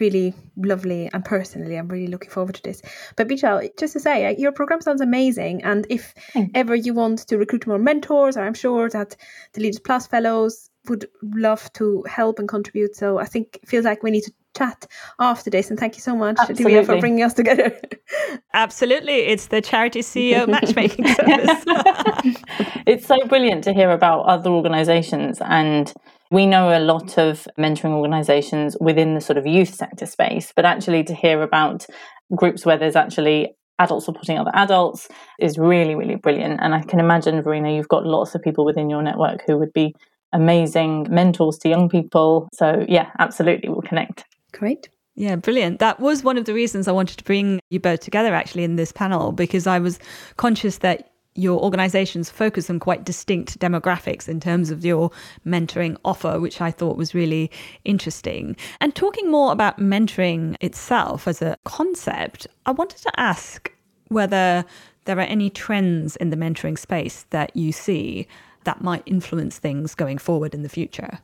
really 0.00 0.34
lovely 0.58 1.08
and 1.14 1.24
personally 1.24 1.76
i'm 1.76 1.88
really 1.88 2.08
looking 2.08 2.28
forward 2.28 2.54
to 2.54 2.62
this 2.62 2.82
but 3.16 3.26
Bejal, 3.26 3.70
just 3.78 3.94
to 3.94 4.00
say 4.00 4.26
uh, 4.26 4.34
your 4.36 4.52
program 4.52 4.82
sounds 4.82 5.00
amazing 5.00 5.64
and 5.64 5.86
if 5.88 6.12
ever 6.54 6.74
you 6.74 6.92
want 6.92 7.20
to 7.20 7.38
recruit 7.38 7.66
more 7.66 7.78
mentors 7.78 8.36
or 8.36 8.42
i'm 8.42 8.52
sure 8.52 8.90
that 8.90 9.16
the 9.54 9.62
leaders 9.62 9.80
plus 9.80 10.06
fellows 10.06 10.68
would 10.88 11.08
love 11.22 11.72
to 11.74 12.04
help 12.08 12.38
and 12.38 12.48
contribute. 12.48 12.96
So 12.96 13.18
I 13.18 13.24
think 13.24 13.58
it 13.62 13.68
feels 13.68 13.84
like 13.84 14.02
we 14.02 14.10
need 14.10 14.24
to 14.24 14.32
chat 14.56 14.86
after 15.18 15.50
this. 15.50 15.70
And 15.70 15.78
thank 15.78 15.96
you 15.96 16.02
so 16.02 16.16
much, 16.16 16.36
Divya, 16.36 16.84
for 16.84 16.98
bringing 16.98 17.22
us 17.22 17.34
together. 17.34 17.78
Absolutely. 18.54 19.26
It's 19.26 19.46
the 19.46 19.60
charity 19.60 20.00
CEO 20.00 20.48
matchmaking 20.56 21.06
service. 21.06 21.64
it's 22.86 23.06
so 23.06 23.16
brilliant 23.26 23.64
to 23.64 23.72
hear 23.72 23.90
about 23.90 24.22
other 24.22 24.50
organizations. 24.50 25.38
And 25.40 25.92
we 26.30 26.46
know 26.46 26.76
a 26.76 26.80
lot 26.80 27.18
of 27.18 27.46
mentoring 27.58 27.92
organizations 27.92 28.76
within 28.80 29.14
the 29.14 29.20
sort 29.20 29.38
of 29.38 29.46
youth 29.46 29.74
sector 29.74 30.06
space, 30.06 30.52
but 30.54 30.64
actually 30.64 31.04
to 31.04 31.14
hear 31.14 31.42
about 31.42 31.86
groups 32.34 32.66
where 32.66 32.76
there's 32.76 32.96
actually 32.96 33.54
adults 33.78 34.06
supporting 34.06 34.38
other 34.38 34.50
adults 34.54 35.08
is 35.38 35.56
really, 35.56 35.94
really 35.94 36.16
brilliant. 36.16 36.60
And 36.60 36.74
I 36.74 36.82
can 36.82 37.00
imagine, 37.00 37.40
Verena, 37.42 37.72
you've 37.72 37.88
got 37.88 38.04
lots 38.04 38.34
of 38.34 38.42
people 38.42 38.64
within 38.64 38.90
your 38.90 39.02
network 39.02 39.42
who 39.46 39.56
would 39.58 39.72
be 39.72 39.94
amazing 40.32 41.06
mentors 41.08 41.58
to 41.58 41.68
young 41.68 41.88
people. 41.88 42.48
So, 42.52 42.84
yeah, 42.88 43.10
absolutely, 43.18 43.68
we'll 43.68 43.82
connect. 43.82 44.24
Great. 44.52 44.88
Yeah, 45.14 45.36
brilliant. 45.36 45.80
That 45.80 45.98
was 45.98 46.22
one 46.22 46.38
of 46.38 46.44
the 46.44 46.54
reasons 46.54 46.86
I 46.86 46.92
wanted 46.92 47.18
to 47.18 47.24
bring 47.24 47.60
you 47.70 47.80
both 47.80 48.00
together 48.00 48.34
actually 48.34 48.64
in 48.64 48.76
this 48.76 48.92
panel 48.92 49.32
because 49.32 49.66
I 49.66 49.78
was 49.78 49.98
conscious 50.36 50.78
that 50.78 51.10
your 51.34 51.60
organizations 51.60 52.30
focus 52.30 52.68
on 52.68 52.80
quite 52.80 53.04
distinct 53.04 53.58
demographics 53.60 54.28
in 54.28 54.40
terms 54.40 54.70
of 54.70 54.84
your 54.84 55.10
mentoring 55.46 55.96
offer, 56.04 56.40
which 56.40 56.60
I 56.60 56.70
thought 56.70 56.96
was 56.96 57.14
really 57.14 57.50
interesting. 57.84 58.56
And 58.80 58.94
talking 58.94 59.30
more 59.30 59.52
about 59.52 59.78
mentoring 59.78 60.56
itself 60.60 61.28
as 61.28 61.42
a 61.42 61.56
concept, 61.64 62.46
I 62.66 62.72
wanted 62.72 62.98
to 63.02 63.20
ask 63.20 63.72
whether 64.08 64.64
there 65.04 65.18
are 65.18 65.22
any 65.22 65.48
trends 65.48 66.16
in 66.16 66.30
the 66.30 66.36
mentoring 66.36 66.78
space 66.78 67.24
that 67.30 67.54
you 67.56 67.72
see 67.72 68.26
that 68.64 68.82
might 68.82 69.02
influence 69.06 69.58
things 69.58 69.94
going 69.94 70.18
forward 70.18 70.54
in 70.54 70.62
the 70.62 70.68
future? 70.68 71.20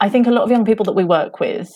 I 0.00 0.08
think 0.08 0.26
a 0.26 0.30
lot 0.30 0.44
of 0.44 0.50
young 0.50 0.64
people 0.64 0.84
that 0.86 0.92
we 0.92 1.04
work 1.04 1.38
with 1.38 1.70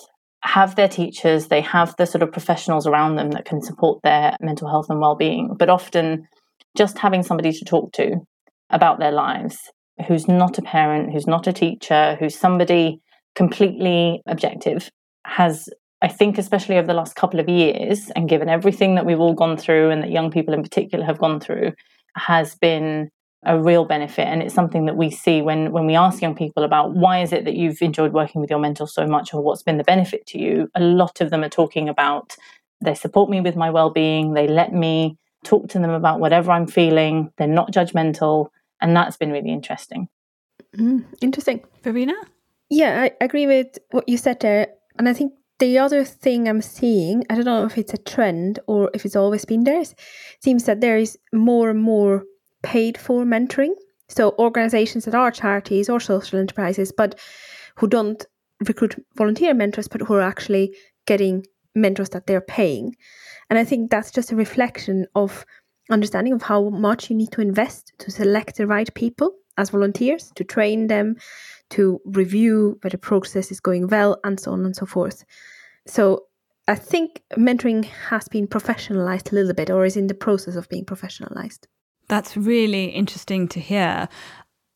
have 0.47 0.77
their 0.77 0.89
teachers, 0.89 1.49
they 1.49 1.61
have 1.61 1.95
the 1.97 2.07
sort 2.07 2.23
of 2.23 2.33
professionals 2.33 2.87
around 2.87 3.17
them 3.17 3.31
that 3.33 3.45
can 3.45 3.61
support 3.61 4.01
their 4.03 4.37
mental 4.41 4.69
health 4.69 4.87
and 4.89 5.01
well-being, 5.01 5.55
but 5.59 5.69
often 5.69 6.27
just 6.77 6.99
having 6.99 7.23
somebody 7.23 7.53
to 7.53 7.65
talk 7.65 7.93
to 7.93 8.17
about 8.71 8.99
their 8.99 9.13
lives 9.13 9.59
who's 10.07 10.29
not 10.29 10.59
a 10.59 10.63
parent, 10.63 11.13
who's 11.13 11.27
not 11.27 11.47
a 11.47 11.53
teacher, 11.53 12.17
who's 12.21 12.37
somebody 12.37 13.01
completely 13.35 14.23
objective 14.27 14.91
has 15.27 15.69
I 16.03 16.09
think, 16.09 16.37
especially 16.37 16.77
over 16.77 16.87
the 16.87 16.95
last 16.95 17.17
couple 17.17 17.41
of 17.41 17.49
years, 17.49 18.11
and 18.15 18.29
given 18.29 18.51
everything 18.51 18.97
that 18.97 19.07
we've 19.07 19.19
all 19.19 19.33
gone 19.33 19.57
through 19.57 19.91
and 19.91 20.03
that 20.03 20.11
young 20.11 20.31
people 20.31 20.53
in 20.53 20.63
particular 20.63 21.05
have 21.07 21.19
gone 21.19 21.41
through, 21.41 21.73
has 22.17 22.55
been 22.55 23.09
a 23.47 23.59
real 23.59 23.85
benefit 23.85 24.27
and 24.27 24.43
it's 24.43 24.55
something 24.55 24.87
that 24.87 24.97
we 24.97 25.11
see 25.11 25.41
when 25.41 25.71
when 25.71 25.87
we 25.87 25.95
ask 25.95 26.21
young 26.21 26.35
people 26.35 26.65
about 26.65 26.95
why 26.95 27.23
is 27.23 27.33
it 27.33 27.45
that 27.45 27.55
you've 27.55 27.81
enjoyed 27.81 28.13
working 28.13 28.41
with 28.41 28.51
your 28.51 28.59
mentor 28.59 28.89
so 28.89 29.07
much 29.07 29.33
or 29.33 29.41
what's 29.41 29.63
been 29.63 29.79
the 29.79 29.85
benefit 29.85 30.27
to 30.27 30.39
you 30.39 30.69
a 30.75 30.81
lot 30.81 31.21
of 31.21 31.31
them 31.31 31.45
are 31.45 31.49
talking 31.49 31.89
about 31.89 32.37
they 32.81 32.95
support 32.95 33.31
me 33.31 33.41
with 33.41 33.57
my 33.57 33.71
well-being 33.71 34.35
they 34.35 34.49
let 34.49 34.73
me 34.73 35.17
talk 35.45 35.69
to 35.69 35.79
them 35.79 35.91
about 35.91 36.19
whatever 36.19 36.51
i'm 36.51 36.67
feeling 36.67 37.33
they're 37.39 37.47
not 37.47 37.73
judgmental 37.73 38.49
and 38.81 38.95
that's 38.95 39.17
been 39.17 39.33
really 39.33 39.51
interesting. 39.51 40.07
Mm, 40.77 41.07
interesting. 41.23 41.65
Verena? 41.83 42.13
Yeah 42.69 43.05
I 43.05 43.25
agree 43.25 43.47
with 43.47 43.79
what 43.93 44.07
you 44.09 44.19
said 44.19 44.41
there 44.41 44.69
and 44.99 45.09
i 45.09 45.13
think 45.13 45.33
the 45.59 45.79
other 45.79 46.05
thing 46.05 46.49
I'm 46.49 46.61
seeing, 46.61 47.25
I 47.31 47.35
don't 47.35 47.47
know 47.47 47.65
if 47.65 47.79
it's 47.79 47.95
a 47.95 47.97
trend 47.97 48.59
or 48.67 48.91
if 48.93 49.07
it's 49.07 49.17
always 49.17 49.47
been 49.47 49.65
there, 49.65 49.83
seems 50.45 50.65
that 50.65 50.83
there 50.83 50.99
is 50.99 51.19
more 51.33 51.71
and 51.71 51.81
more 51.81 52.25
paid 52.67 52.99
for 52.99 53.25
mentoring. 53.25 53.75
So 54.09 54.35
organizations 54.39 55.05
that 55.05 55.15
are 55.15 55.31
charities 55.31 55.89
or 55.89 56.01
social 56.01 56.41
enterprises, 56.41 56.93
but 56.97 57.19
who 57.77 57.87
don't 57.87 58.27
recruit 58.67 58.97
volunteer 59.17 59.55
mentors, 59.55 59.89
but 59.89 60.01
who 60.01 60.15
are 60.15 60.29
actually 60.33 60.75
getting 61.07 61.47
mentors 61.77 62.11
that 62.11 62.27
they're 62.27 62.41
paying. 62.41 62.97
And 63.51 63.59
I 63.59 63.65
think 63.65 63.91
that's 63.91 64.11
just 64.11 64.33
a 64.33 64.37
reflection 64.37 65.07
of 65.15 65.47
understanding 65.91 66.33
of 66.33 66.43
how 66.43 66.71
much 66.71 67.09
you 67.09 67.17
need 67.17 67.31
to 67.33 67.41
invest 67.41 67.93
to 67.99 68.11
select 68.11 68.57
the 68.57 68.67
right 68.67 68.93
people 68.95 69.33
as 69.59 69.71
volunteers, 69.71 70.33
to 70.35 70.45
train 70.45 70.89
them, 70.89 71.17
to 71.71 72.01
review 72.05 72.79
whether 72.83 72.97
the 72.97 72.99
process 72.99 73.53
is 73.53 73.61
going 73.61 73.87
well, 73.89 74.19
and 74.25 74.41
so 74.41 74.53
on 74.53 74.65
and 74.65 74.75
so 74.75 74.87
forth. 74.87 75.25
So 75.87 76.25
I 76.67 76.75
think 76.75 77.23
mentoring 77.37 77.85
has 78.11 78.27
been 78.29 78.49
professionalized 78.49 79.31
a 79.31 79.37
little 79.37 79.55
bit 79.55 79.71
or 79.71 79.85
is 79.85 79.97
in 79.97 80.09
the 80.09 80.15
process 80.15 80.57
of 80.57 80.69
being 80.69 80.85
professionalized. 80.85 81.67
That's 82.09 82.37
really 82.37 82.87
interesting 82.87 83.49
to 83.49 83.61
hear. 83.61 84.09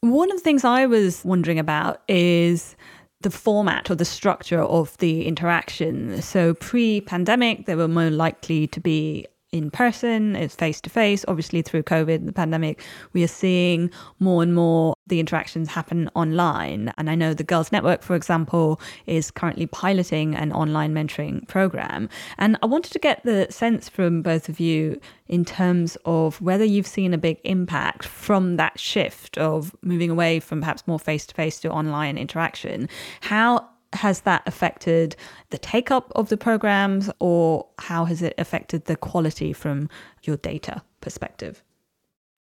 One 0.01 0.31
of 0.31 0.39
the 0.39 0.43
things 0.43 0.65
I 0.65 0.87
was 0.87 1.25
wondering 1.25 1.59
about 1.59 2.03
is 2.09 2.77
the 3.21 3.31
format 3.31 3.91
or 3.91 3.95
the 3.95 4.05
structure 4.05 4.63
of 4.63 4.97
the 4.99 5.27
interaction. 5.27 6.23
So, 6.23 6.55
pre 6.55 7.03
pandemic, 7.03 7.67
they 7.67 7.75
were 7.75 7.89
more 7.89 8.11
likely 8.11 8.67
to 8.69 8.81
be 8.81 9.27
in 9.53 9.71
person, 9.71 10.37
it's 10.37 10.55
face 10.55 10.81
to 10.83 10.91
face. 10.91 11.25
Obviously, 11.27 11.63
through 11.63 11.83
COVID, 11.83 12.25
the 12.27 12.33
pandemic, 12.33 12.83
we 13.13 13.25
are 13.25 13.29
seeing 13.29 13.91
more 14.21 14.43
and 14.43 14.55
more 14.55 14.95
the 15.09 15.19
interactions 15.19 15.69
happen 15.69 16.09
online. 16.15 16.93
And 16.97 17.11
I 17.11 17.17
know 17.17 17.35
the 17.35 17.43
Girls 17.43 17.73
Network, 17.73 18.03
for 18.03 18.15
example, 18.15 18.81
is 19.07 19.31
currently 19.33 19.67
piloting 19.67 20.37
an 20.37 20.53
online 20.53 20.95
mentoring 20.95 21.47
program. 21.49 22.09
And 22.39 22.57
I 22.63 22.67
wanted 22.67 22.93
to 22.93 23.01
get 23.01 23.25
the 23.25 23.49
sense 23.51 23.89
from 23.89 24.23
both 24.23 24.49
of 24.49 24.61
you 24.61 25.01
in 25.27 25.45
terms 25.45 25.97
of 26.05 26.41
whether 26.41 26.65
you've 26.65 26.87
seen 26.87 27.13
a 27.13 27.19
big 27.19 27.41
impact 27.43 28.05
from 28.05 28.57
that 28.57 28.79
shift 28.79 29.37
of 29.37 29.75
moving 29.83 30.11
away 30.11 30.39
from 30.39 30.61
perhaps 30.61 30.87
more 30.87 30.99
face 30.99 31.27
to 31.27 31.35
face 31.35 31.59
to 31.61 31.71
online 31.71 32.17
interaction. 32.17 32.89
How 33.21 33.69
has 33.93 34.21
that 34.21 34.43
affected 34.47 35.17
the 35.51 35.59
take 35.59 35.91
up 35.91 36.13
of 36.15 36.29
the 36.29 36.37
programs 36.37 37.11
or 37.19 37.67
how 37.79 38.05
has 38.05 38.23
it 38.23 38.35
affected 38.39 38.85
the 38.85 38.97
quality 38.97 39.53
from 39.53 39.89
your 40.23 40.37
data 40.37 40.83
perspective? 41.01 41.63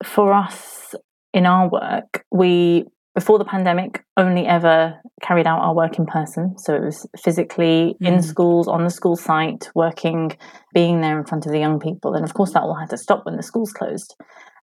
For 0.04 0.34
us 0.34 0.96
in 1.34 1.46
our 1.46 1.70
work, 1.70 2.26
we 2.32 2.86
before 3.16 3.40
the 3.40 3.46
pandemic, 3.46 4.04
only 4.18 4.46
ever 4.46 5.00
carried 5.22 5.48
out 5.48 5.62
our 5.62 5.74
work 5.74 5.98
in 5.98 6.06
person. 6.06 6.58
So 6.58 6.76
it 6.76 6.84
was 6.84 7.08
physically 7.18 7.96
mm. 8.02 8.08
in 8.08 8.22
schools, 8.22 8.68
on 8.68 8.84
the 8.84 8.90
school 8.90 9.16
site, 9.16 9.70
working, 9.74 10.38
being 10.74 11.00
there 11.00 11.18
in 11.18 11.26
front 11.26 11.46
of 11.46 11.54
the 11.54 11.60
young 11.60 11.80
people. 11.80 12.14
And 12.14 12.26
of 12.26 12.34
course, 12.34 12.52
that 12.52 12.64
all 12.64 12.76
had 12.76 12.90
to 12.90 12.98
stop 12.98 13.26
when 13.26 13.38
the 13.38 13.44
schools 13.44 13.72
closed. 13.72 14.16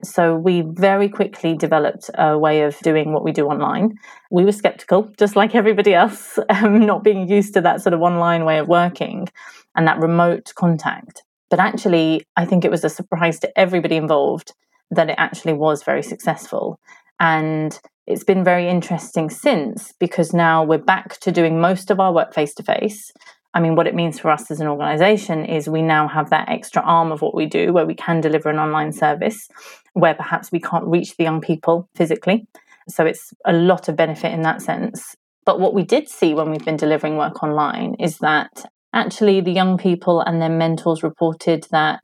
So 0.04 0.36
we 0.36 0.64
very 0.66 1.08
quickly 1.08 1.56
developed 1.56 2.10
a 2.14 2.38
way 2.38 2.62
of 2.62 2.78
doing 2.80 3.12
what 3.12 3.24
we 3.24 3.32
do 3.32 3.46
online. 3.46 3.94
We 4.30 4.44
were 4.44 4.52
skeptical, 4.52 5.10
just 5.16 5.34
like 5.34 5.54
everybody 5.54 5.94
else, 5.94 6.38
um, 6.50 6.80
not 6.80 7.02
being 7.02 7.28
used 7.28 7.54
to 7.54 7.62
that 7.62 7.80
sort 7.80 7.94
of 7.94 8.02
online 8.02 8.44
way 8.44 8.58
of 8.58 8.68
working 8.68 9.28
and 9.74 9.88
that 9.88 9.98
remote 9.98 10.52
contact. 10.56 11.22
But 11.48 11.58
actually, 11.58 12.26
I 12.36 12.44
think 12.44 12.66
it 12.66 12.70
was 12.70 12.84
a 12.84 12.90
surprise 12.90 13.38
to 13.40 13.58
everybody 13.58 13.96
involved 13.96 14.52
that 14.90 15.08
it 15.08 15.16
actually 15.16 15.54
was 15.54 15.82
very 15.82 16.02
successful. 16.02 16.78
And 17.18 17.78
it's 18.06 18.24
been 18.24 18.44
very 18.44 18.68
interesting 18.68 19.30
since 19.30 19.92
because 19.98 20.32
now 20.32 20.64
we're 20.64 20.78
back 20.78 21.18
to 21.20 21.32
doing 21.32 21.60
most 21.60 21.90
of 21.90 22.00
our 22.00 22.12
work 22.12 22.34
face 22.34 22.54
to 22.54 22.62
face. 22.62 23.12
I 23.54 23.60
mean, 23.60 23.76
what 23.76 23.86
it 23.86 23.94
means 23.94 24.18
for 24.18 24.30
us 24.30 24.50
as 24.50 24.60
an 24.60 24.66
organization 24.66 25.44
is 25.44 25.68
we 25.68 25.82
now 25.82 26.08
have 26.08 26.30
that 26.30 26.48
extra 26.48 26.82
arm 26.82 27.12
of 27.12 27.20
what 27.20 27.34
we 27.34 27.46
do 27.46 27.72
where 27.72 27.86
we 27.86 27.94
can 27.94 28.20
deliver 28.20 28.48
an 28.48 28.58
online 28.58 28.92
service 28.92 29.48
where 29.92 30.14
perhaps 30.14 30.50
we 30.50 30.60
can't 30.60 30.86
reach 30.86 31.16
the 31.16 31.24
young 31.24 31.40
people 31.40 31.88
physically. 31.94 32.46
So 32.88 33.04
it's 33.04 33.32
a 33.44 33.52
lot 33.52 33.88
of 33.88 33.96
benefit 33.96 34.32
in 34.32 34.42
that 34.42 34.62
sense. 34.62 35.14
But 35.44 35.60
what 35.60 35.74
we 35.74 35.82
did 35.82 36.08
see 36.08 36.34
when 36.34 36.50
we've 36.50 36.64
been 36.64 36.76
delivering 36.76 37.16
work 37.16 37.42
online 37.42 37.94
is 38.00 38.18
that 38.18 38.64
actually 38.92 39.40
the 39.40 39.52
young 39.52 39.76
people 39.76 40.20
and 40.20 40.40
their 40.40 40.48
mentors 40.48 41.02
reported 41.02 41.66
that 41.70 42.02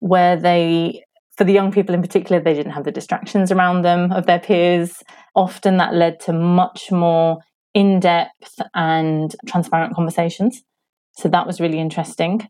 where 0.00 0.36
they 0.36 1.02
for 1.36 1.44
the 1.44 1.52
young 1.52 1.70
people 1.70 1.94
in 1.94 2.02
particular, 2.02 2.40
they 2.40 2.54
didn't 2.54 2.72
have 2.72 2.84
the 2.84 2.92
distractions 2.92 3.52
around 3.52 3.82
them 3.82 4.12
of 4.12 4.26
their 4.26 4.38
peers. 4.38 5.02
Often 5.34 5.76
that 5.76 5.94
led 5.94 6.20
to 6.20 6.32
much 6.32 6.90
more 6.90 7.38
in 7.74 8.00
depth 8.00 8.60
and 8.74 9.34
transparent 9.46 9.94
conversations. 9.94 10.62
So 11.18 11.28
that 11.28 11.46
was 11.46 11.60
really 11.60 11.78
interesting. 11.78 12.48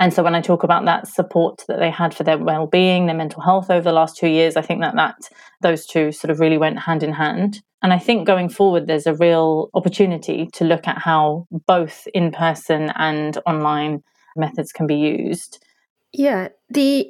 And 0.00 0.12
so 0.12 0.24
when 0.24 0.34
I 0.34 0.40
talk 0.40 0.64
about 0.64 0.84
that 0.86 1.06
support 1.06 1.62
that 1.68 1.78
they 1.78 1.90
had 1.90 2.12
for 2.12 2.24
their 2.24 2.38
well-being, 2.38 3.06
their 3.06 3.14
mental 3.14 3.40
health 3.40 3.70
over 3.70 3.84
the 3.84 3.92
last 3.92 4.16
two 4.16 4.26
years, 4.26 4.56
I 4.56 4.62
think 4.62 4.80
that 4.80 4.96
that 4.96 5.14
those 5.60 5.86
two 5.86 6.10
sort 6.10 6.32
of 6.32 6.40
really 6.40 6.58
went 6.58 6.80
hand 6.80 7.04
in 7.04 7.12
hand. 7.12 7.62
And 7.80 7.92
I 7.92 7.98
think 8.00 8.26
going 8.26 8.48
forward, 8.48 8.88
there's 8.88 9.06
a 9.06 9.14
real 9.14 9.68
opportunity 9.74 10.48
to 10.54 10.64
look 10.64 10.88
at 10.88 10.98
how 10.98 11.46
both 11.66 12.08
in-person 12.12 12.90
and 12.96 13.38
online 13.46 14.02
methods 14.36 14.72
can 14.72 14.88
be 14.88 14.96
used. 14.96 15.64
Yeah, 16.12 16.48
the 16.70 17.08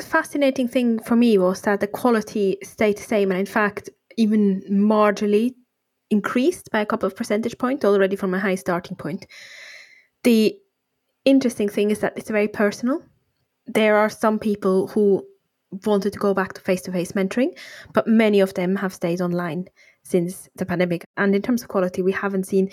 fascinating 0.00 0.68
thing 0.68 0.98
for 1.00 1.16
me 1.16 1.38
was 1.38 1.62
that 1.62 1.80
the 1.80 1.86
quality 1.86 2.56
stayed 2.62 2.98
the 2.98 3.02
same 3.02 3.30
and 3.30 3.38
in 3.38 3.46
fact 3.46 3.90
even 4.16 4.62
marginally 4.70 5.54
increased 6.10 6.70
by 6.70 6.80
a 6.80 6.86
couple 6.86 7.06
of 7.06 7.16
percentage 7.16 7.56
points 7.58 7.84
already 7.84 8.16
from 8.16 8.34
a 8.34 8.40
high 8.40 8.54
starting 8.54 8.96
point. 8.96 9.26
The 10.24 10.56
interesting 11.24 11.68
thing 11.68 11.90
is 11.90 12.00
that 12.00 12.16
it's 12.16 12.30
very 12.30 12.48
personal. 12.48 13.02
There 13.66 13.96
are 13.96 14.10
some 14.10 14.38
people 14.38 14.88
who 14.88 15.26
wanted 15.86 16.12
to 16.12 16.18
go 16.18 16.34
back 16.34 16.52
to 16.52 16.60
face 16.60 16.82
to 16.82 16.92
face 16.92 17.12
mentoring, 17.12 17.56
but 17.94 18.06
many 18.06 18.40
of 18.40 18.52
them 18.54 18.76
have 18.76 18.92
stayed 18.92 19.20
online 19.20 19.68
since 20.02 20.48
the 20.56 20.66
pandemic. 20.66 21.04
And 21.16 21.34
in 21.34 21.42
terms 21.42 21.62
of 21.62 21.68
quality, 21.68 22.02
we 22.02 22.12
haven't 22.12 22.46
seen 22.46 22.70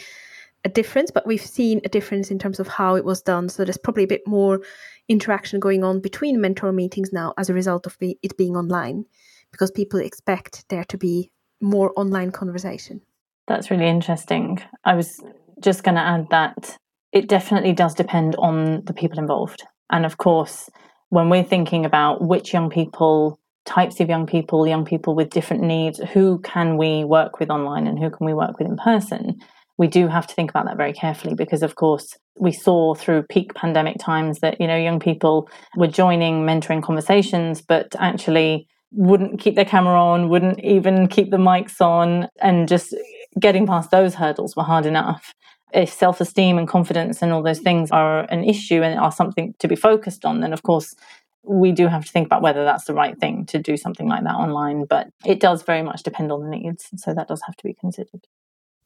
a 0.66 0.70
difference, 0.70 1.12
but 1.12 1.26
we've 1.26 1.42
seen 1.42 1.82
a 1.86 1.90
difference 1.90 2.32
in 2.32 2.40
terms 2.40 2.60
of 2.60 2.68
how 2.68 2.96
it 2.96 3.06
was 3.06 3.22
done. 3.22 3.50
So 3.50 3.64
there's 3.64 3.78
probably 3.78 4.04
a 4.04 4.08
bit 4.08 4.28
more 4.28 4.62
interaction 5.08 5.60
going 5.60 5.84
on 5.84 6.02
between 6.02 6.42
mentor 6.42 6.72
meetings 6.72 7.12
now 7.14 7.34
as 7.38 7.50
a 7.50 7.54
result 7.54 7.86
of 7.86 7.98
it 8.02 8.38
being 8.38 8.56
online, 8.56 9.06
because 9.52 9.72
people 9.72 10.00
expect 10.00 10.66
there 10.70 10.84
to 10.86 10.98
be 10.98 11.32
more 11.62 11.94
online 11.96 12.32
conversation. 12.32 13.02
That's 13.48 13.72
really 13.72 13.88
interesting. 13.88 14.62
I 14.86 14.96
was 14.96 15.22
just 15.60 15.84
going 15.84 15.96
to 15.96 16.02
add 16.02 16.28
that 16.30 16.78
it 17.12 17.28
definitely 17.28 17.74
does 17.74 17.96
depend 17.96 18.36
on 18.38 18.84
the 18.86 18.94
people 18.94 19.18
involved. 19.18 19.64
And 19.90 20.06
of 20.06 20.18
course, 20.18 20.70
when 21.10 21.30
we're 21.30 21.44
thinking 21.44 21.86
about 21.86 22.22
which 22.22 22.54
young 22.54 22.70
people, 22.70 23.40
types 23.66 24.00
of 24.00 24.10
young 24.10 24.28
people, 24.28 24.68
young 24.68 24.86
people 24.86 25.16
with 25.16 25.32
different 25.32 25.64
needs, 25.64 26.00
who 26.14 26.40
can 26.40 26.78
we 26.78 27.04
work 27.04 27.40
with 27.40 27.50
online 27.50 27.88
and 27.88 27.98
who 27.98 28.12
can 28.12 28.26
we 28.28 28.34
work 28.34 28.60
with 28.60 28.68
in 28.68 28.78
person, 28.78 29.40
we 29.80 29.88
do 29.88 30.08
have 30.10 30.28
to 30.28 30.36
think 30.36 30.52
about 30.52 30.66
that 30.66 30.78
very 30.78 30.94
carefully 30.94 31.34
because 31.34 31.64
of 31.64 31.74
course 31.76 32.16
we 32.38 32.52
saw 32.52 32.94
through 32.94 33.24
peak 33.24 33.56
pandemic 33.56 33.98
times 33.98 34.40
that 34.40 34.60
you 34.62 34.68
know 34.68 34.78
young 34.78 35.00
people 35.00 35.50
were 35.76 35.88
joining 35.88 36.46
mentoring 36.46 36.84
conversations 36.84 37.62
but 37.62 37.96
actually 37.98 38.68
wouldn't 38.92 39.40
keep 39.40 39.56
their 39.56 39.66
camera 39.66 40.00
on 40.00 40.30
wouldn't 40.30 40.60
even 40.64 41.08
keep 41.08 41.32
the 41.32 41.38
mics 41.38 41.82
on 41.82 42.28
and 42.42 42.68
just 42.68 42.94
getting 43.40 43.66
past 43.66 43.90
those 43.90 44.16
hurdles 44.16 44.56
were 44.56 44.64
hard 44.64 44.86
enough. 44.86 45.34
If 45.72 45.94
self-esteem 45.94 46.58
and 46.58 46.68
confidence 46.68 47.22
and 47.22 47.32
all 47.32 47.44
those 47.44 47.60
things 47.60 47.92
are 47.92 48.22
an 48.32 48.44
issue 48.44 48.82
and 48.82 49.00
are 49.00 49.12
something 49.12 49.54
to 49.60 49.68
be 49.68 49.76
focused 49.76 50.26
on 50.26 50.42
then 50.42 50.52
of 50.52 50.64
course 50.64 50.96
we 51.44 51.72
do 51.72 51.88
have 51.88 52.06
to 52.06 52.12
think 52.12 52.26
about 52.26 52.42
whether 52.42 52.66
that's 52.66 52.86
the 52.86 52.94
right 52.94 53.18
thing 53.18 53.46
to 53.46 53.60
do 53.60 53.78
something 53.78 54.08
like 54.10 54.24
that 54.24 54.36
online 54.36 54.86
but 54.86 55.08
it 55.26 55.40
does 55.40 55.62
very 55.62 55.84
much 55.84 56.04
depend 56.04 56.32
on 56.32 56.42
the 56.42 56.50
needs 56.50 56.90
so 56.98 57.14
that 57.14 57.28
does 57.28 57.42
have 57.46 57.56
to 57.56 57.64
be 57.64 57.74
considered 57.74 58.26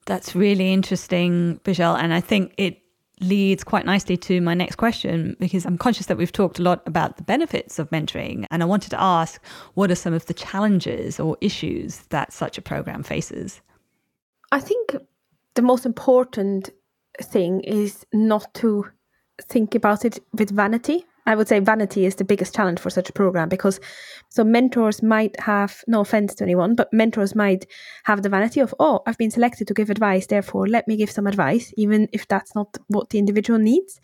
that's 0.06 0.36
really 0.36 0.74
interesting, 0.74 1.60
Bejal. 1.64 1.98
And 1.98 2.14
I 2.14 2.22
think 2.22 2.54
it 2.58 2.80
leads 3.20 3.64
quite 3.64 3.86
nicely 3.86 4.18
to 4.18 4.42
my 4.42 4.54
next 4.54 4.76
question 4.76 5.36
because 5.40 5.66
I'm 5.66 5.78
conscious 5.78 6.08
that 6.08 6.18
we've 6.18 6.32
talked 6.32 6.60
a 6.60 6.64
lot 6.64 6.82
about 6.86 7.18
the 7.18 7.24
benefits 7.24 7.80
of 7.80 7.90
mentoring. 7.90 8.46
And 8.52 8.62
I 8.62 8.66
wanted 8.66 8.90
to 8.92 9.02
ask 9.02 9.42
what 9.76 9.92
are 9.92 9.96
some 9.96 10.14
of 10.14 10.26
the 10.26 10.34
challenges 10.34 11.20
or 11.20 11.38
issues 11.42 12.00
that 12.10 12.34
such 12.34 12.58
a 12.58 12.62
program 12.62 13.04
faces? 13.04 13.62
I 14.52 14.60
think 14.60 14.96
the 15.56 15.62
most 15.62 15.86
important 15.86 16.70
thing 17.22 17.62
is 17.62 18.06
not 18.14 18.54
to 18.56 18.86
think 19.42 19.76
about 19.76 20.06
it 20.06 20.20
with 20.34 20.50
vanity 20.52 21.06
I 21.26 21.36
would 21.36 21.48
say 21.48 21.60
vanity 21.60 22.06
is 22.06 22.16
the 22.16 22.26
biggest 22.26 22.54
challenge 22.54 22.80
for 22.80 22.90
such 22.90 23.10
a 23.10 23.14
program 23.14 23.50
because 23.50 23.80
so 24.30 24.44
mentors 24.44 25.02
might 25.02 25.40
have 25.40 25.84
no 25.88 26.02
offense 26.02 26.36
to 26.36 26.44
anyone, 26.44 26.76
but 26.76 26.92
mentors 26.92 27.34
might 27.36 27.66
have 28.04 28.24
the 28.24 28.30
vanity 28.30 28.60
of, 28.60 28.76
oh, 28.80 29.02
I've 29.06 29.18
been 29.18 29.32
selected 29.32 29.68
to 29.68 29.74
give 29.74 29.90
advice, 29.90 30.28
therefore 30.28 30.68
let 30.68 30.88
me 30.88 30.98
give 30.98 31.12
some 31.12 31.28
advice, 31.28 31.74
even 31.78 32.10
if 32.12 32.28
that's 32.28 32.56
not 32.56 32.78
what 32.88 33.10
the 33.10 33.20
individual 33.20 33.60
needs. 33.60 34.02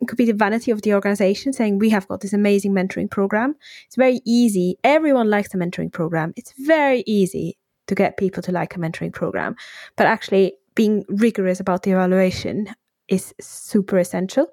It 0.00 0.08
could 0.08 0.18
be 0.18 0.26
the 0.26 0.34
vanity 0.34 0.70
of 0.70 0.82
the 0.82 0.94
organization 0.94 1.52
saying, 1.52 1.78
we 1.78 1.90
have 1.90 2.08
got 2.08 2.20
this 2.20 2.32
amazing 2.32 2.72
mentoring 2.72 3.10
program. 3.10 3.56
It's 3.86 3.96
very 3.96 4.20
easy. 4.24 4.78
Everyone 4.84 5.30
likes 5.30 5.54
a 5.54 5.56
mentoring 5.56 5.92
program. 5.92 6.34
It's 6.36 6.52
very 6.58 7.02
easy 7.06 7.56
to 7.86 7.94
get 7.94 8.16
people 8.16 8.42
to 8.42 8.52
like 8.52 8.76
a 8.76 8.78
mentoring 8.78 9.12
program. 9.12 9.56
But 9.96 10.06
actually, 10.06 10.54
being 10.74 11.04
rigorous 11.08 11.60
about 11.60 11.82
the 11.82 11.92
evaluation 11.92 12.68
is 13.08 13.32
super 13.40 13.98
essential 13.98 14.48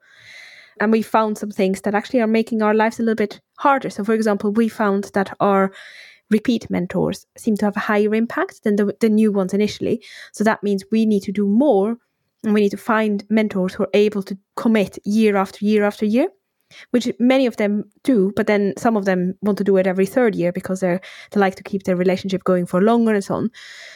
and 0.79 0.91
we 0.91 1.01
found 1.01 1.37
some 1.37 1.51
things 1.51 1.81
that 1.81 1.95
actually 1.95 2.21
are 2.21 2.27
making 2.27 2.61
our 2.61 2.73
lives 2.73 2.99
a 2.99 3.03
little 3.03 3.15
bit 3.15 3.41
harder. 3.57 3.89
So, 3.89 4.03
for 4.03 4.13
example, 4.13 4.51
we 4.51 4.67
found 4.67 5.05
that 5.13 5.35
our 5.39 5.71
repeat 6.29 6.69
mentors 6.69 7.25
seem 7.37 7.55
to 7.57 7.65
have 7.65 7.77
a 7.77 7.81
higher 7.81 8.13
impact 8.15 8.63
than 8.63 8.75
the, 8.75 8.95
the 8.99 9.09
new 9.09 9.31
ones 9.31 9.53
initially. 9.53 10.03
So 10.31 10.43
that 10.43 10.63
means 10.63 10.83
we 10.91 11.05
need 11.05 11.23
to 11.23 11.31
do 11.31 11.45
more 11.45 11.97
and 12.43 12.53
we 12.53 12.61
need 12.61 12.71
to 12.71 12.77
find 12.77 13.23
mentors 13.29 13.73
who 13.73 13.83
are 13.83 13.89
able 13.93 14.23
to 14.23 14.37
commit 14.55 14.97
year 15.05 15.35
after 15.37 15.63
year 15.65 15.83
after 15.83 16.05
year 16.05 16.29
which 16.91 17.11
many 17.19 17.45
of 17.45 17.57
them 17.57 17.85
do, 18.03 18.31
but 18.35 18.47
then 18.47 18.73
some 18.77 18.97
of 18.97 19.05
them 19.05 19.35
want 19.41 19.57
to 19.57 19.63
do 19.63 19.77
it 19.77 19.87
every 19.87 20.05
third 20.05 20.35
year 20.35 20.51
because 20.51 20.79
they're 20.79 21.01
they 21.31 21.39
like 21.39 21.55
to 21.55 21.63
keep 21.63 21.83
their 21.83 21.95
relationship 21.95 22.43
going 22.43 22.65
for 22.65 22.81
longer 22.81 23.13
and 23.13 23.23
so 23.23 23.35
on. 23.35 23.51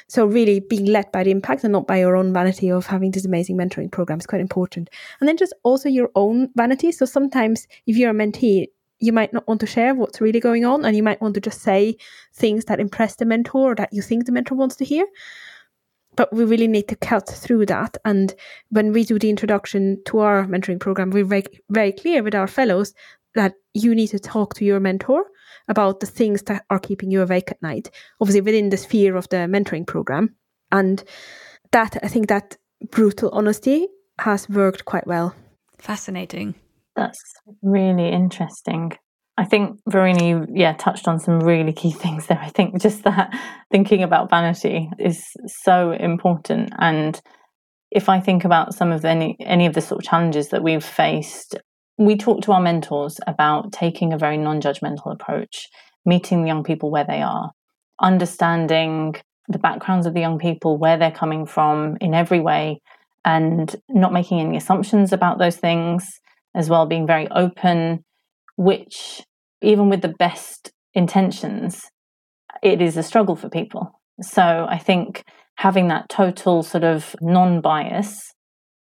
So 0.07 0.25
really 0.25 0.59
being 0.59 0.85
led 0.85 1.11
by 1.11 1.23
the 1.23 1.31
impact 1.31 1.63
and 1.63 1.73
not 1.73 1.87
by 1.87 1.99
your 1.99 2.15
own 2.15 2.33
vanity 2.33 2.71
of 2.71 2.85
having 2.85 3.11
this 3.11 3.25
amazing 3.25 3.57
mentoring 3.57 3.91
program 3.91 4.19
is 4.19 4.27
quite 4.27 4.41
important. 4.41 4.89
And 5.19 5.27
then 5.27 5.37
just 5.37 5.53
also 5.63 5.89
your 5.89 6.09
own 6.15 6.49
vanity. 6.55 6.91
So 6.91 7.05
sometimes 7.05 7.67
if 7.85 7.97
you're 7.97 8.11
a 8.11 8.13
mentee, 8.13 8.67
you 8.99 9.13
might 9.13 9.33
not 9.33 9.47
want 9.47 9.59
to 9.59 9.67
share 9.67 9.93
what's 9.93 10.21
really 10.21 10.39
going 10.39 10.65
on 10.65 10.83
and 10.83 10.95
you 10.95 11.03
might 11.03 11.21
want 11.21 11.35
to 11.35 11.41
just 11.41 11.61
say 11.61 11.95
things 12.33 12.65
that 12.65 12.79
impress 12.79 13.15
the 13.15 13.25
mentor 13.25 13.71
or 13.71 13.75
that 13.75 13.93
you 13.93 14.01
think 14.01 14.25
the 14.25 14.31
mentor 14.31 14.55
wants 14.55 14.75
to 14.75 14.85
hear 14.85 15.05
but 16.17 16.33
we 16.33 16.43
really 16.43 16.67
need 16.67 16.89
to 16.89 16.95
cut 16.97 17.29
through 17.29 17.67
that. 17.67 17.95
And 18.03 18.35
when 18.69 18.91
we 18.91 19.05
do 19.05 19.17
the 19.17 19.29
introduction 19.29 20.01
to 20.07 20.19
our 20.19 20.45
mentoring 20.45 20.79
program, 20.79 21.11
we're 21.11 21.23
very, 21.23 21.45
very 21.69 21.93
clear 21.93 22.21
with 22.21 22.35
our 22.35 22.47
fellows 22.47 22.93
that 23.35 23.53
you 23.73 23.95
need 23.95 24.07
to 24.07 24.19
talk 24.19 24.55
to 24.55 24.65
your 24.65 24.81
mentor 24.81 25.25
about 25.69 25.99
the 25.99 26.07
things 26.07 26.41
that 26.43 26.65
are 26.69 26.79
keeping 26.79 27.11
you 27.11 27.21
awake 27.21 27.51
at 27.51 27.61
night, 27.61 27.91
obviously 28.19 28.41
within 28.41 28.69
the 28.69 28.77
sphere 28.77 29.15
of 29.15 29.29
the 29.29 29.37
mentoring 29.37 29.85
program. 29.85 30.35
And 30.71 31.03
that, 31.71 31.97
I 32.03 32.07
think 32.07 32.27
that 32.27 32.57
brutal 32.91 33.29
honesty 33.31 33.87
has 34.19 34.49
worked 34.49 34.85
quite 34.85 35.05
well. 35.05 35.35
Fascinating. 35.77 36.55
That's 36.95 37.21
really 37.61 38.09
interesting. 38.09 38.97
I 39.37 39.45
think 39.45 39.79
Verena, 39.87 40.47
yeah, 40.51 40.73
touched 40.73 41.07
on 41.07 41.19
some 41.19 41.39
really 41.39 41.73
key 41.73 41.91
things 42.03 42.27
there. 42.27 42.39
I 42.39 42.49
think 42.49 42.81
just 42.81 43.03
that 43.03 43.33
thinking 43.71 44.03
about 44.03 44.29
vanity 44.29 44.89
is 44.99 45.23
so 45.63 45.91
important. 45.91 46.73
And 46.79 47.19
if 47.91 48.09
I 48.09 48.19
think 48.19 48.43
about 48.43 48.73
some 48.73 48.91
of 48.91 49.05
any 49.05 49.37
any 49.39 49.65
of 49.65 49.73
the 49.73 49.81
sort 49.81 50.03
of 50.03 50.09
challenges 50.09 50.49
that 50.49 50.63
we've 50.63 50.83
faced, 50.83 51.55
we 51.97 52.17
talk 52.17 52.41
to 52.41 52.51
our 52.51 52.61
mentors 52.61 53.19
about 53.27 53.71
taking 53.71 54.13
a 54.13 54.17
very 54.17 54.37
non-judgmental 54.37 55.13
approach, 55.13 55.67
meeting 56.05 56.41
the 56.41 56.47
young 56.47 56.63
people 56.63 56.91
where 56.91 57.05
they 57.05 57.21
are, 57.21 57.51
understanding 58.01 59.15
the 59.47 59.59
backgrounds 59.59 60.05
of 60.05 60.13
the 60.13 60.19
young 60.19 60.37
people, 60.37 60.77
where 60.77 60.97
they're 60.97 61.11
coming 61.11 61.45
from 61.45 61.97
in 62.01 62.13
every 62.13 62.39
way, 62.39 62.81
and 63.23 63.75
not 63.89 64.13
making 64.13 64.39
any 64.39 64.57
assumptions 64.57 65.13
about 65.13 65.39
those 65.39 65.55
things, 65.55 66.05
as 66.53 66.69
well, 66.69 66.85
being 66.85 67.07
very 67.07 67.27
open, 67.29 68.03
which, 68.57 69.23
even 69.61 69.89
with 69.89 70.01
the 70.01 70.13
best 70.19 70.71
intentions, 70.93 71.81
it 72.63 72.81
is 72.81 72.97
a 72.97 73.03
struggle 73.03 73.35
for 73.35 73.49
people. 73.49 73.99
So 74.21 74.65
I 74.69 74.77
think 74.77 75.23
having 75.55 75.87
that 75.89 76.09
total 76.09 76.63
sort 76.63 76.83
of 76.83 77.15
non 77.21 77.61
bias, 77.61 78.33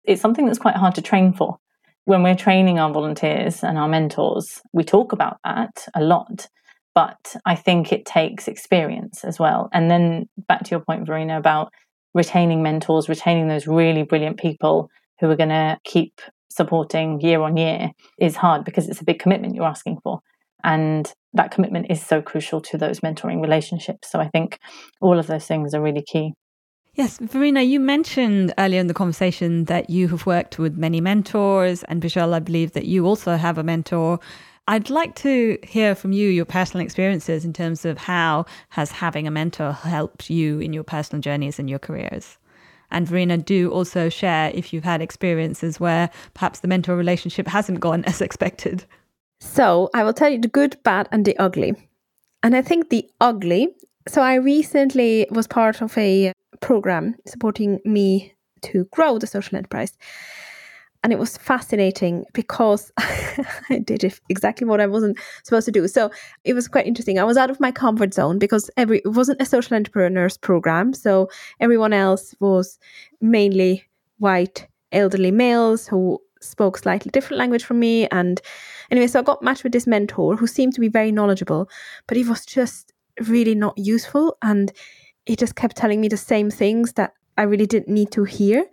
it's 0.03 0.21
something 0.21 0.45
that's 0.45 0.59
quite 0.59 0.75
hard 0.75 0.95
to 0.95 1.01
train 1.01 1.33
for. 1.33 1.57
When 2.05 2.23
we're 2.23 2.35
training 2.35 2.79
our 2.79 2.91
volunteers 2.91 3.63
and 3.63 3.77
our 3.77 3.87
mentors, 3.87 4.61
we 4.73 4.83
talk 4.83 5.11
about 5.11 5.37
that 5.43 5.87
a 5.93 6.01
lot. 6.01 6.47
But 6.95 7.35
I 7.45 7.55
think 7.55 7.91
it 7.91 8.05
takes 8.05 8.47
experience 8.47 9.23
as 9.23 9.37
well. 9.37 9.69
And 9.73 9.91
then 9.91 10.29
back 10.47 10.63
to 10.63 10.71
your 10.71 10.79
point, 10.79 11.05
Verena, 11.05 11.37
about 11.37 11.71
retaining 12.13 12.63
mentors, 12.63 13.09
retaining 13.09 13.47
those 13.47 13.67
really 13.67 14.03
brilliant 14.03 14.39
people 14.39 14.89
who 15.19 15.29
are 15.29 15.35
going 15.35 15.49
to 15.49 15.77
keep 15.83 16.21
supporting 16.49 17.21
year 17.21 17.41
on 17.41 17.57
year 17.57 17.91
is 18.19 18.35
hard 18.35 18.65
because 18.65 18.89
it's 18.89 19.01
a 19.01 19.05
big 19.05 19.19
commitment 19.19 19.53
you're 19.53 19.65
asking 19.65 19.99
for. 20.03 20.21
And 20.63 21.11
that 21.33 21.51
commitment 21.51 21.87
is 21.89 22.03
so 22.03 22.21
crucial 22.21 22.61
to 22.61 22.77
those 22.77 23.01
mentoring 23.01 23.41
relationships. 23.41 24.09
So 24.11 24.19
I 24.19 24.27
think 24.29 24.57
all 25.01 25.19
of 25.19 25.27
those 25.27 25.45
things 25.45 25.73
are 25.73 25.81
really 25.81 26.03
key. 26.03 26.33
Yes, 26.95 27.19
Verena, 27.19 27.61
you 27.61 27.79
mentioned 27.79 28.55
earlier 28.57 28.79
in 28.79 28.87
the 28.87 28.93
conversation 28.93 29.65
that 29.65 29.87
you 29.91 30.07
have 30.07 30.25
worked 30.25 30.57
with 30.57 30.77
many 30.77 30.99
mentors, 30.99 31.83
and 31.83 32.01
Bejal, 32.01 32.33
I 32.33 32.39
believe 32.39 32.71
that 32.71 32.85
you 32.85 33.05
also 33.05 33.37
have 33.37 33.59
a 33.59 33.63
mentor. 33.63 34.19
I'd 34.67 34.89
like 34.89 35.13
to 35.17 35.59
hear 35.61 35.93
from 35.93 36.11
you 36.11 36.27
your 36.27 36.43
personal 36.43 36.83
experiences 36.83 37.45
in 37.45 37.53
terms 37.53 37.85
of 37.85 37.99
how 37.99 38.45
has 38.69 38.91
having 38.91 39.27
a 39.27 39.31
mentor 39.31 39.73
helped 39.73 40.31
you 40.31 40.59
in 40.59 40.73
your 40.73 40.83
personal 40.83 41.21
journeys 41.21 41.59
and 41.59 41.69
your 41.69 41.77
careers. 41.77 42.39
And 42.89 43.07
Verena, 43.07 43.37
do 43.37 43.69
also 43.69 44.09
share 44.09 44.51
if 44.55 44.73
you've 44.73 44.83
had 44.83 45.01
experiences 45.01 45.79
where 45.79 46.09
perhaps 46.33 46.61
the 46.61 46.67
mentor 46.67 46.95
relationship 46.95 47.47
hasn't 47.47 47.79
gone 47.79 48.03
as 48.05 48.21
expected. 48.21 48.85
So 49.39 49.89
I 49.93 50.03
will 50.03 50.13
tell 50.13 50.29
you 50.29 50.39
the 50.39 50.47
good, 50.47 50.77
bad, 50.83 51.07
and 51.11 51.25
the 51.25 51.37
ugly. 51.37 51.75
And 52.43 52.55
I 52.55 52.61
think 52.61 52.89
the 52.89 53.09
ugly. 53.21 53.75
So 54.07 54.21
I 54.21 54.35
recently 54.35 55.27
was 55.31 55.47
part 55.47 55.81
of 55.81 55.97
a 55.97 56.31
program 56.61 57.15
supporting 57.25 57.79
me 57.85 58.33
to 58.63 58.85
grow 58.91 59.17
the 59.17 59.27
social 59.27 59.57
enterprise. 59.57 59.97
And 61.03 61.13
it 61.13 61.19
was 61.19 61.37
fascinating 61.37 62.25
because 62.33 62.91
I 62.97 63.79
did 63.83 64.03
exactly 64.29 64.65
what 64.65 64.81
I 64.81 64.87
wasn't 64.87 65.19
supposed 65.43 65.65
to 65.65 65.71
do. 65.71 65.87
So 65.87 66.11
it 66.43 66.53
was 66.53 66.67
quite 66.67 66.87
interesting. 66.87 67.19
I 67.19 67.23
was 67.23 67.37
out 67.37 67.51
of 67.51 67.59
my 67.59 67.71
comfort 67.71 68.13
zone 68.13 68.39
because 68.39 68.69
every 68.77 68.99
it 68.99 69.09
wasn't 69.09 69.41
a 69.41 69.45
social 69.45 69.75
entrepreneurs 69.75 70.37
program. 70.37 70.93
So 70.93 71.29
everyone 71.59 71.93
else 71.93 72.33
was 72.39 72.79
mainly 73.21 73.83
white 74.17 74.67
elderly 74.91 75.31
males 75.31 75.87
who 75.87 76.19
spoke 76.41 76.77
slightly 76.77 77.11
different 77.11 77.39
language 77.39 77.63
from 77.63 77.79
me. 77.79 78.07
And 78.07 78.41
anyway, 78.91 79.07
so 79.07 79.19
I 79.19 79.23
got 79.23 79.43
matched 79.43 79.63
with 79.63 79.73
this 79.73 79.87
mentor 79.87 80.35
who 80.35 80.47
seemed 80.47 80.73
to 80.75 80.81
be 80.81 80.89
very 80.89 81.11
knowledgeable, 81.11 81.69
but 82.07 82.17
he 82.17 82.23
was 82.23 82.45
just 82.45 82.93
really 83.27 83.55
not 83.55 83.77
useful. 83.77 84.37
And 84.41 84.71
he 85.25 85.35
just 85.35 85.55
kept 85.55 85.75
telling 85.75 86.01
me 86.01 86.07
the 86.07 86.17
same 86.17 86.49
things 86.49 86.93
that 86.93 87.13
I 87.37 87.43
really 87.43 87.65
didn't 87.65 87.93
need 87.93 88.11
to 88.11 88.23
hear. 88.23 88.65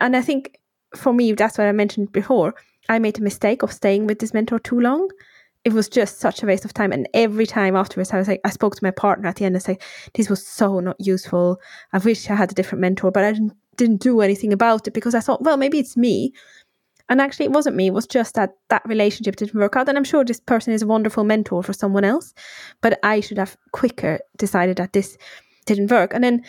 And 0.00 0.16
I 0.16 0.22
think 0.22 0.58
for 0.94 1.12
me, 1.12 1.32
that's 1.32 1.58
what 1.58 1.66
I 1.66 1.72
mentioned 1.72 2.12
before. 2.12 2.54
I 2.88 2.98
made 2.98 3.18
a 3.18 3.22
mistake 3.22 3.62
of 3.62 3.72
staying 3.72 4.06
with 4.06 4.18
this 4.18 4.34
mentor 4.34 4.58
too 4.58 4.80
long. 4.80 5.08
It 5.64 5.72
was 5.72 5.88
just 5.88 6.20
such 6.20 6.42
a 6.42 6.46
waste 6.46 6.64
of 6.64 6.72
time. 6.72 6.92
And 6.92 7.08
every 7.12 7.46
time 7.46 7.74
afterwards, 7.74 8.12
I 8.12 8.18
was 8.18 8.28
like, 8.28 8.40
I 8.44 8.50
spoke 8.50 8.76
to 8.76 8.84
my 8.84 8.92
partner 8.92 9.28
at 9.28 9.36
the 9.36 9.44
end 9.44 9.56
and 9.56 9.62
said, 9.62 9.82
this 10.14 10.30
was 10.30 10.46
so 10.46 10.78
not 10.78 10.96
useful. 11.00 11.60
I 11.92 11.98
wish 11.98 12.30
I 12.30 12.36
had 12.36 12.52
a 12.52 12.54
different 12.54 12.80
mentor, 12.80 13.10
but 13.10 13.24
I 13.24 13.32
didn't, 13.32 13.52
didn't 13.76 14.00
do 14.00 14.20
anything 14.20 14.52
about 14.52 14.86
it 14.86 14.94
because 14.94 15.14
I 15.14 15.20
thought, 15.20 15.42
well, 15.42 15.56
maybe 15.56 15.80
it's 15.80 15.96
me. 15.96 16.32
And 17.08 17.20
actually, 17.20 17.46
it 17.46 17.52
wasn't 17.52 17.76
me. 17.76 17.86
It 17.86 17.94
was 17.94 18.06
just 18.06 18.34
that 18.34 18.54
that 18.68 18.82
relationship 18.84 19.36
didn't 19.36 19.60
work 19.60 19.76
out. 19.76 19.88
And 19.88 19.96
I'm 19.96 20.04
sure 20.04 20.24
this 20.24 20.40
person 20.40 20.72
is 20.72 20.82
a 20.82 20.86
wonderful 20.86 21.24
mentor 21.24 21.62
for 21.62 21.72
someone 21.72 22.04
else, 22.04 22.34
but 22.80 22.98
I 23.02 23.20
should 23.20 23.38
have 23.38 23.56
quicker 23.72 24.18
decided 24.36 24.76
that 24.78 24.92
this 24.92 25.16
didn't 25.66 25.90
work. 25.90 26.12
And 26.12 26.24
then 26.24 26.44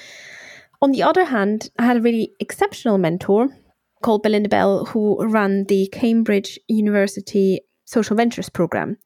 on 0.81 0.91
the 0.91 1.03
other 1.03 1.25
hand, 1.25 1.69
I 1.77 1.85
had 1.85 1.97
a 1.97 2.01
really 2.01 2.31
exceptional 2.39 2.97
mentor 2.97 3.49
called 4.03 4.23
Belinda 4.23 4.49
Bell, 4.49 4.85
who 4.85 5.23
ran 5.27 5.65
the 5.65 5.87
Cambridge 5.91 6.59
University 6.67 7.61
Social 7.85 8.15
Ventures 8.15 8.49
program. 8.49 8.97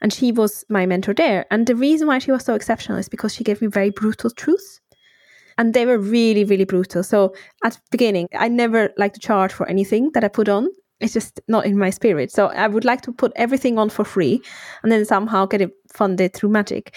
And 0.00 0.12
she 0.12 0.32
was 0.32 0.64
my 0.68 0.86
mentor 0.86 1.14
there. 1.14 1.46
And 1.50 1.66
the 1.66 1.76
reason 1.76 2.08
why 2.08 2.18
she 2.18 2.32
was 2.32 2.44
so 2.44 2.54
exceptional 2.54 2.98
is 2.98 3.08
because 3.08 3.34
she 3.34 3.44
gave 3.44 3.60
me 3.60 3.68
very 3.68 3.90
brutal 3.90 4.30
truths. 4.30 4.80
And 5.58 5.74
they 5.74 5.86
were 5.86 5.98
really, 5.98 6.44
really 6.44 6.64
brutal. 6.64 7.04
So 7.04 7.34
at 7.62 7.74
the 7.74 7.80
beginning, 7.90 8.28
I 8.34 8.48
never 8.48 8.90
like 8.96 9.12
to 9.14 9.20
charge 9.20 9.52
for 9.52 9.68
anything 9.68 10.10
that 10.14 10.24
I 10.24 10.28
put 10.28 10.48
on. 10.48 10.68
It's 11.02 11.12
just 11.12 11.40
not 11.48 11.66
in 11.66 11.76
my 11.76 11.90
spirit. 11.90 12.30
So 12.30 12.46
I 12.46 12.68
would 12.68 12.84
like 12.84 13.02
to 13.02 13.12
put 13.12 13.32
everything 13.36 13.78
on 13.78 13.90
for 13.90 14.04
free 14.04 14.40
and 14.82 14.90
then 14.90 15.04
somehow 15.04 15.46
get 15.46 15.60
it 15.60 15.72
funded 15.92 16.32
through 16.32 16.50
magic. 16.50 16.94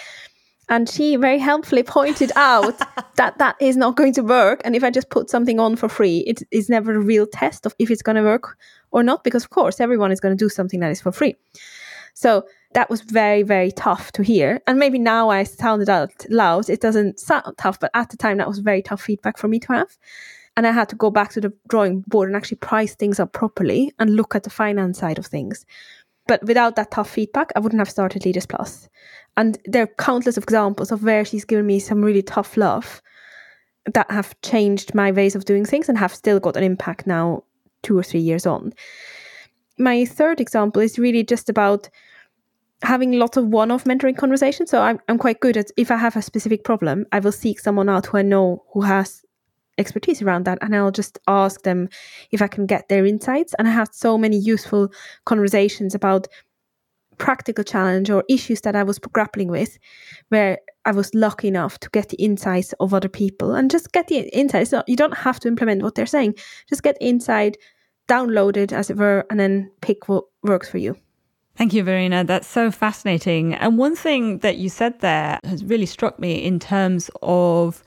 And 0.69 0.89
she 0.89 1.15
very 1.15 1.39
helpfully 1.39 1.83
pointed 1.97 2.31
out 2.35 2.79
that 3.15 3.37
that 3.37 3.55
is 3.59 3.77
not 3.77 3.95
going 3.95 4.13
to 4.13 4.21
work. 4.23 4.61
And 4.63 4.75
if 4.75 4.83
I 4.83 4.89
just 4.89 5.09
put 5.09 5.29
something 5.29 5.59
on 5.59 5.75
for 5.75 5.89
free, 5.89 6.19
it 6.19 6.41
is 6.51 6.69
never 6.69 6.95
a 6.95 6.99
real 6.99 7.27
test 7.27 7.65
of 7.65 7.75
if 7.79 7.91
it's 7.91 8.01
going 8.01 8.15
to 8.15 8.23
work 8.23 8.57
or 8.91 9.03
not, 9.03 9.23
because 9.23 9.43
of 9.43 9.49
course 9.49 9.79
everyone 9.79 10.11
is 10.11 10.19
going 10.19 10.35
to 10.35 10.43
do 10.43 10.49
something 10.49 10.79
that 10.79 10.91
is 10.91 11.01
for 11.01 11.11
free. 11.11 11.35
So 12.13 12.45
that 12.73 12.89
was 12.89 13.01
very, 13.01 13.43
very 13.43 13.71
tough 13.71 14.11
to 14.13 14.23
hear. 14.23 14.61
And 14.67 14.79
maybe 14.79 14.97
now 14.97 15.29
I 15.29 15.43
sounded 15.43 15.89
out 15.89 16.11
loud, 16.29 16.69
it 16.69 16.81
doesn't 16.81 17.19
sound 17.19 17.57
tough, 17.57 17.79
but 17.79 17.91
at 17.93 18.09
the 18.09 18.17
time 18.17 18.37
that 18.37 18.47
was 18.47 18.59
very 18.59 18.81
tough 18.81 19.01
feedback 19.01 19.37
for 19.37 19.47
me 19.47 19.59
to 19.59 19.73
have. 19.73 19.97
And 20.57 20.65
I 20.65 20.71
had 20.71 20.89
to 20.89 20.95
go 20.95 21.11
back 21.11 21.31
to 21.31 21.41
the 21.41 21.53
drawing 21.67 22.01
board 22.07 22.29
and 22.29 22.35
actually 22.35 22.57
price 22.57 22.95
things 22.95 23.19
up 23.19 23.33
properly 23.33 23.91
and 23.99 24.15
look 24.15 24.35
at 24.35 24.43
the 24.43 24.49
finance 24.49 24.99
side 24.99 25.19
of 25.19 25.25
things. 25.25 25.65
But 26.27 26.43
without 26.43 26.75
that 26.75 26.91
tough 26.91 27.09
feedback, 27.09 27.51
I 27.55 27.59
wouldn't 27.59 27.79
have 27.79 27.89
started 27.89 28.25
Leaders 28.25 28.45
Plus. 28.45 28.89
And 29.37 29.59
there 29.65 29.83
are 29.83 29.95
countless 29.99 30.37
examples 30.37 30.91
of 30.91 31.03
where 31.03 31.25
she's 31.25 31.45
given 31.45 31.65
me 31.65 31.79
some 31.79 32.01
really 32.01 32.23
tough 32.23 32.57
love 32.57 33.01
that 33.93 34.09
have 34.09 34.39
changed 34.41 34.95
my 34.95 35.11
ways 35.11 35.35
of 35.35 35.45
doing 35.45 35.65
things 35.65 35.89
and 35.89 35.97
have 35.97 36.15
still 36.15 36.39
got 36.39 36.57
an 36.57 36.63
impact 36.63 37.05
now, 37.05 37.43
two 37.83 37.97
or 37.97 38.03
three 38.03 38.21
years 38.21 38.45
on. 38.45 38.73
My 39.77 40.05
third 40.05 40.39
example 40.39 40.81
is 40.81 40.97
really 40.97 41.23
just 41.23 41.49
about 41.49 41.89
having 42.81 43.13
lots 43.13 43.37
of 43.37 43.47
one 43.47 43.71
off 43.71 43.83
mentoring 43.83 44.17
conversations. 44.17 44.69
So 44.69 44.81
I'm, 44.81 44.99
I'm 45.07 45.17
quite 45.17 45.39
good 45.39 45.57
at 45.57 45.71
if 45.77 45.91
I 45.91 45.97
have 45.97 46.15
a 46.15 46.21
specific 46.21 46.63
problem, 46.63 47.05
I 47.11 47.19
will 47.19 47.31
seek 47.31 47.59
someone 47.59 47.89
out 47.89 48.07
who 48.07 48.17
I 48.17 48.21
know 48.21 48.63
who 48.73 48.81
has 48.81 49.24
expertise 49.77 50.21
around 50.21 50.45
that 50.45 50.57
and 50.61 50.75
I'll 50.75 50.91
just 50.91 51.19
ask 51.27 51.63
them 51.63 51.89
if 52.31 52.41
I 52.41 52.47
can 52.47 52.65
get 52.65 52.89
their 52.89 53.05
insights. 53.05 53.53
And 53.57 53.67
I 53.67 53.71
had 53.71 53.93
so 53.93 54.17
many 54.17 54.37
useful 54.37 54.91
conversations 55.25 55.95
about 55.95 56.27
practical 57.17 57.63
challenge 57.63 58.09
or 58.09 58.23
issues 58.29 58.61
that 58.61 58.75
I 58.75 58.83
was 58.83 58.99
grappling 58.99 59.47
with, 59.47 59.77
where 60.29 60.59
I 60.85 60.91
was 60.91 61.13
lucky 61.13 61.47
enough 61.47 61.79
to 61.79 61.89
get 61.89 62.09
the 62.09 62.17
insights 62.17 62.73
of 62.79 62.93
other 62.93 63.09
people 63.09 63.55
and 63.55 63.71
just 63.71 63.91
get 63.91 64.07
the 64.07 64.29
insights. 64.37 64.69
So 64.69 64.83
you 64.87 64.95
don't 64.95 65.17
have 65.17 65.39
to 65.41 65.47
implement 65.47 65.81
what 65.81 65.95
they're 65.95 66.05
saying, 66.05 66.35
just 66.69 66.83
get 66.83 66.97
insight, 67.01 67.57
download 68.07 68.57
it 68.57 68.71
as 68.71 68.89
it 68.89 68.97
were, 68.97 69.25
and 69.29 69.39
then 69.39 69.71
pick 69.81 70.07
what 70.07 70.25
works 70.43 70.69
for 70.69 70.77
you. 70.77 70.95
Thank 71.55 71.73
you, 71.73 71.83
Verena. 71.83 72.25
That's 72.25 72.47
so 72.47 72.69
fascinating. 72.69 73.53
And 73.55 73.77
one 73.77 73.95
thing 73.95 74.39
that 74.39 74.57
you 74.57 74.67
said 74.67 74.99
there 74.99 75.39
has 75.45 75.63
really 75.63 75.85
struck 75.85 76.19
me 76.19 76.43
in 76.43 76.59
terms 76.59 77.09
of 77.21 77.81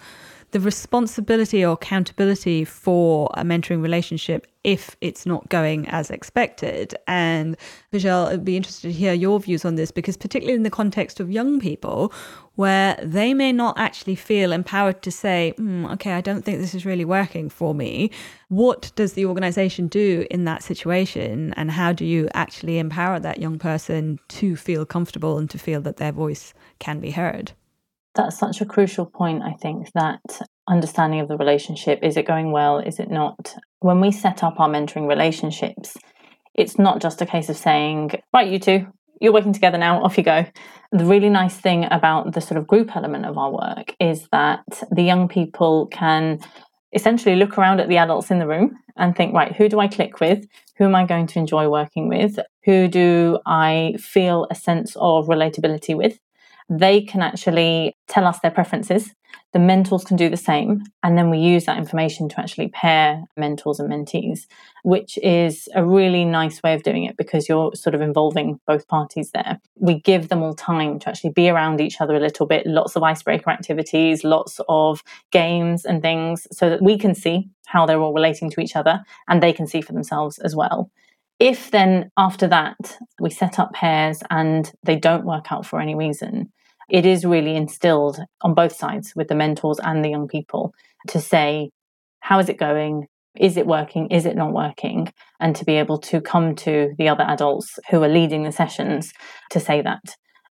the 0.51 0.61
responsibility 0.61 1.65
or 1.65 1.75
accountability 1.75 2.65
for 2.65 3.31
a 3.35 3.43
mentoring 3.43 3.83
relationship 3.83 4.47
if 4.65 4.97
it's 5.01 5.25
not 5.27 5.49
going 5.49 5.87
as 5.89 6.11
expected. 6.11 6.95
And 7.07 7.57
Bejal, 7.93 8.29
I'd 8.29 8.45
be 8.45 8.57
interested 8.57 8.89
to 8.89 8.93
hear 8.93 9.13
your 9.13 9.41
views 9.41 9.65
on 9.65 9.77
this 9.77 9.91
because, 9.91 10.17
particularly 10.17 10.57
in 10.57 10.63
the 10.63 10.71
context 10.71 11.21
of 11.21 11.31
young 11.31 11.61
people, 11.61 12.13
where 12.55 12.99
they 13.03 13.35
may 13.35 13.53
not 13.53 13.79
actually 13.79 14.15
feel 14.15 14.53
empowered 14.53 15.03
to 15.03 15.11
say, 15.11 15.55
mm, 15.59 15.91
okay, 15.93 16.13
I 16.13 16.21
don't 16.21 16.45
think 16.45 16.59
this 16.61 16.75
is 16.75 16.85
really 16.85 17.05
working 17.05 17.49
for 17.49 17.75
me. 17.75 18.11
What 18.49 18.91
does 18.97 19.13
the 19.13 19.27
organization 19.27 19.87
do 19.87 20.27
in 20.31 20.45
that 20.45 20.63
situation? 20.63 21.55
And 21.57 21.71
how 21.71 21.93
do 21.93 22.05
you 22.05 22.29
actually 22.35 22.79
empower 22.79 23.21
that 23.21 23.39
young 23.39 23.59
person 23.59 24.19
to 24.29 24.57
feel 24.57 24.85
comfortable 24.85 25.39
and 25.39 25.49
to 25.51 25.59
feel 25.59 25.81
that 25.83 25.99
their 25.99 26.13
voice 26.13 26.53
can 26.79 27.01
be 27.01 27.11
heard? 27.11 27.53
That's 28.14 28.38
such 28.38 28.61
a 28.61 28.66
crucial 28.66 29.07
point, 29.07 29.42
I 29.42 29.53
think, 29.53 29.92
that 29.94 30.21
understanding 30.68 31.21
of 31.21 31.29
the 31.29 31.37
relationship 31.37 32.01
is 32.03 32.16
it 32.16 32.27
going 32.27 32.53
well, 32.53 32.79
is 32.79 32.99
it 32.99 33.11
not? 33.11 33.54
When 33.81 34.00
we 34.00 34.11
set 34.11 34.42
up 34.42 34.59
our 34.59 34.69
mentoring 34.69 35.09
relationships, 35.09 35.96
it's 36.54 36.79
not 36.79 37.00
just 37.00 37.23
a 37.23 37.27
case 37.27 37.48
of 37.48 37.56
saying, 37.56 38.13
right, 38.35 38.50
you 38.50 38.59
two, 38.59 38.87
you're 39.21 39.33
working 39.33 39.52
together 39.52 39.79
now, 39.79 40.02
off 40.02 40.19
you 40.19 40.25
go. 40.25 40.46
The 40.90 41.04
really 41.04 41.31
nice 41.31 41.56
thing 41.56 41.87
about 41.90 42.35
the 42.35 42.40
sort 42.40 42.59
of 42.59 42.67
group 42.67 42.96
element 42.96 43.27
of 43.27 43.38
our 43.38 43.52
work 43.52 43.94
is 44.00 44.29
that 44.33 44.65
the 44.90 45.02
young 45.02 45.29
people 45.29 45.87
can 45.87 46.40
essentially 46.92 47.37
look 47.37 47.59
around 47.59 47.81
at 47.81 47.88
the 47.88 47.98
adults 47.98 48.31
in 48.31 48.38
the 48.38 48.46
room 48.46 48.77
and 48.96 49.15
think, 49.15 49.35
right, 49.35 49.54
who 49.54 49.69
do 49.69 49.79
I 49.79 49.88
click 49.88 50.21
with? 50.21 50.46
Who 50.79 50.85
am 50.85 50.94
I 50.94 51.06
going 51.06 51.27
to 51.29 51.38
enjoy 51.38 51.69
working 51.69 52.09
with? 52.09 52.38
Who 52.65 52.88
do 52.88 53.38
I 53.46 53.94
feel 53.98 54.46
a 54.50 54.54
sense 54.54 54.96
of 54.96 55.27
relatability 55.27 55.96
with? 55.96 56.19
They 56.69 57.00
can 57.00 57.23
actually 57.23 57.96
tell 58.08 58.27
us 58.27 58.40
their 58.40 58.50
preferences. 58.50 59.14
The 59.52 59.58
mentors 59.58 60.04
can 60.04 60.16
do 60.16 60.29
the 60.29 60.37
same. 60.37 60.83
And 61.02 61.16
then 61.16 61.31
we 61.31 61.38
use 61.38 61.64
that 61.64 61.79
information 61.79 62.29
to 62.29 62.40
actually 62.40 62.69
pair 62.69 63.25
mentors 63.37 63.81
and 63.81 63.90
mentees, 63.90 64.46
which 64.83 65.19
is 65.19 65.69
a 65.75 65.85
really 65.85 66.25
nice 66.25 66.62
way 66.62 66.75
of 66.75 66.83
doing 66.83 67.04
it 67.04 67.16
because 67.16 67.48
you're 67.48 67.75
sort 67.75 67.94
of 67.94 68.02
involving 68.02 68.60
both 68.66 68.87
parties 68.88 69.31
there. 69.31 69.58
We 69.77 70.00
give 70.00 70.29
them 70.29 70.42
all 70.42 70.54
time 70.54 70.98
to 71.00 71.08
actually 71.08 71.31
be 71.31 71.48
around 71.48 71.81
each 71.81 72.00
other 72.00 72.14
a 72.14 72.21
little 72.21 72.46
bit, 72.46 72.66
lots 72.66 72.96
of 72.96 73.02
icebreaker 73.02 73.50
activities, 73.50 74.23
lots 74.23 74.60
of 74.69 75.02
games 75.31 75.87
and 75.87 76.02
things, 76.02 76.46
so 76.52 76.69
that 76.69 76.83
we 76.83 76.98
can 76.98 77.14
see 77.14 77.48
how 77.66 77.87
they're 77.87 78.00
all 78.00 78.14
relating 78.14 78.50
to 78.50 78.60
each 78.60 78.77
other 78.77 79.02
and 79.29 79.42
they 79.42 79.52
can 79.52 79.66
see 79.66 79.81
for 79.81 79.92
themselves 79.92 80.38
as 80.38 80.54
well. 80.54 80.90
If 81.38 81.71
then 81.71 82.10
after 82.19 82.48
that 82.48 82.98
we 83.21 83.31
set 83.31 83.58
up 83.58 83.73
pairs 83.73 84.23
and 84.29 84.71
they 84.83 84.96
don't 84.96 85.25
work 85.25 85.52
out 85.52 85.64
for 85.64 85.81
any 85.81 85.94
reason, 85.94 86.52
it 86.89 87.05
is 87.05 87.25
really 87.25 87.55
instilled 87.57 88.19
on 88.43 88.55
both 88.55 88.75
sides 88.75 89.13
with 89.15 89.29
the 89.29 89.35
mentors 89.35 89.79
and 89.79 90.05
the 90.05 90.11
young 90.11 90.29
people 90.29 90.73
to 91.09 91.21
say, 91.21 91.71
how 92.21 92.39
is 92.39 92.49
it 92.49 92.59
going? 92.59 93.07
Is 93.39 93.57
it 93.57 93.67
working? 93.67 94.09
Is 94.09 94.27
it 94.27 94.37
not 94.37 94.53
working? 94.53 95.13
And 95.39 95.55
to 95.57 95.65
be 95.65 95.75
able 95.75 95.99
to 95.99 96.21
come 96.21 96.55
to 96.57 96.95
the 96.99 97.09
other 97.09 97.25
adults 97.25 97.79
who 97.91 98.03
are 98.03 98.09
leading 98.09 98.43
the 98.43 98.53
sessions 98.53 99.13
to 99.51 99.61
say 99.61 99.83
that. 99.83 100.03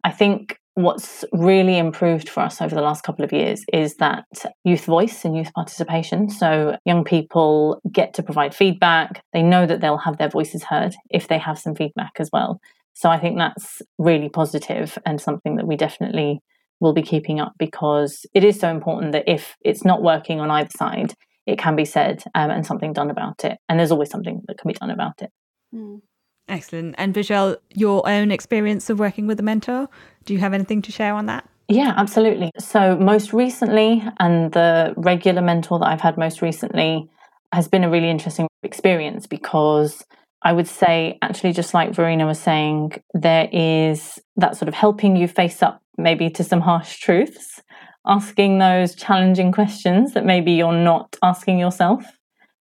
I 0.03 0.11
think 0.11 0.59
what's 0.75 1.25
really 1.33 1.79
improved 1.79 2.29
for 2.29 2.41
us 2.41 2.61
over 2.61 2.75
the 2.75 2.83
last 2.83 3.05
couple 3.05 3.25
of 3.25 3.33
years 3.33 3.65
is 3.73 3.97
that 3.97 4.25
youth 4.65 4.85
voice 4.85 5.25
and 5.25 5.37
youth 5.37 5.53
participation. 5.55 6.29
So 6.29 6.77
young 6.85 7.05
people 7.05 7.81
get 7.91 8.13
to 8.15 8.23
provide 8.23 8.55
feedback. 8.55 9.23
They 9.33 9.43
know 9.43 9.67
that 9.67 9.81
they'll 9.81 9.99
have 9.99 10.19
their 10.19 10.29
voices 10.29 10.65
heard 10.65 10.95
if 11.11 11.29
they 11.29 11.39
have 11.39 11.59
some 11.59 11.75
feedback 11.75 12.13
as 12.19 12.29
well. 12.33 12.61
So 12.95 13.11
I 13.11 13.19
think 13.19 13.37
that's 13.39 13.83
really 13.99 14.29
positive 14.29 14.97
and 15.05 15.21
something 15.21 15.57
that 15.57 15.67
we 15.67 15.77
definitely 15.77 16.41
will 16.81 16.93
be 16.93 17.03
keeping 17.03 17.41
up 17.41 17.53
because 17.59 18.27
it 18.35 18.45
is 18.45 18.59
so 18.59 18.71
important 18.71 19.13
that 19.13 19.25
if 19.27 19.57
it's 19.63 19.85
not 19.85 20.03
working 20.03 20.41
on 20.41 20.51
either 20.51 20.71
side, 20.77 21.15
it 21.47 21.59
can 21.59 21.77
be 21.77 21.85
said 21.85 22.23
um, 22.35 22.51
and 22.51 22.67
something 22.67 22.93
done 22.93 23.11
about 23.11 23.45
it. 23.45 23.59
And 23.69 23.79
there's 23.79 23.93
always 23.93 24.11
something 24.11 24.43
that 24.47 24.59
can 24.59 24.69
be 24.69 24.75
done 24.75 24.91
about 24.91 25.21
it. 25.23 25.31
Mm. 25.75 26.01
Excellent. 26.49 26.95
And 26.99 27.15
Bejal, 27.15 27.57
your 27.71 28.07
own 28.09 28.31
experience 28.31 28.91
of 28.91 28.99
working 28.99 29.27
with 29.27 29.41
a 29.41 29.43
mentor, 29.43 29.89
do 30.25 30.35
you 30.35 30.41
have 30.41 30.53
anything 30.53 30.83
to 30.83 30.93
share 30.93 31.15
on 31.15 31.27
that? 31.27 31.49
Yeah, 31.69 31.95
absolutely. 31.97 32.51
So, 32.59 32.97
most 32.97 33.33
recently, 33.33 34.05
and 34.21 34.53
the 34.53 34.93
regular 34.99 35.41
mentor 35.41 35.79
that 35.79 35.87
I've 35.87 36.03
had 36.03 36.19
most 36.19 36.43
recently 36.43 37.09
has 37.55 37.69
been 37.69 37.85
a 37.85 37.89
really 37.89 38.11
interesting 38.11 38.47
experience 38.63 39.27
because 39.27 40.05
I 40.45 40.53
would 40.53 40.69
say, 40.69 41.19
actually, 41.23 41.53
just 41.53 41.75
like 41.75 41.95
Verena 41.95 42.27
was 42.27 42.39
saying, 42.39 43.03
there 43.15 43.49
is 43.51 44.19
that 44.37 44.57
sort 44.57 44.69
of 44.69 44.75
helping 44.75 45.17
you 45.17 45.27
face 45.27 45.63
up 45.63 45.83
maybe 45.97 46.29
to 46.31 46.45
some 46.45 46.61
harsh 46.61 46.99
truths, 46.99 47.63
asking 48.07 48.59
those 48.59 48.95
challenging 48.95 49.53
questions 49.53 50.13
that 50.13 50.27
maybe 50.27 50.53
you're 50.53 50.73
not 50.73 51.17
asking 51.23 51.59
yourself 51.59 52.05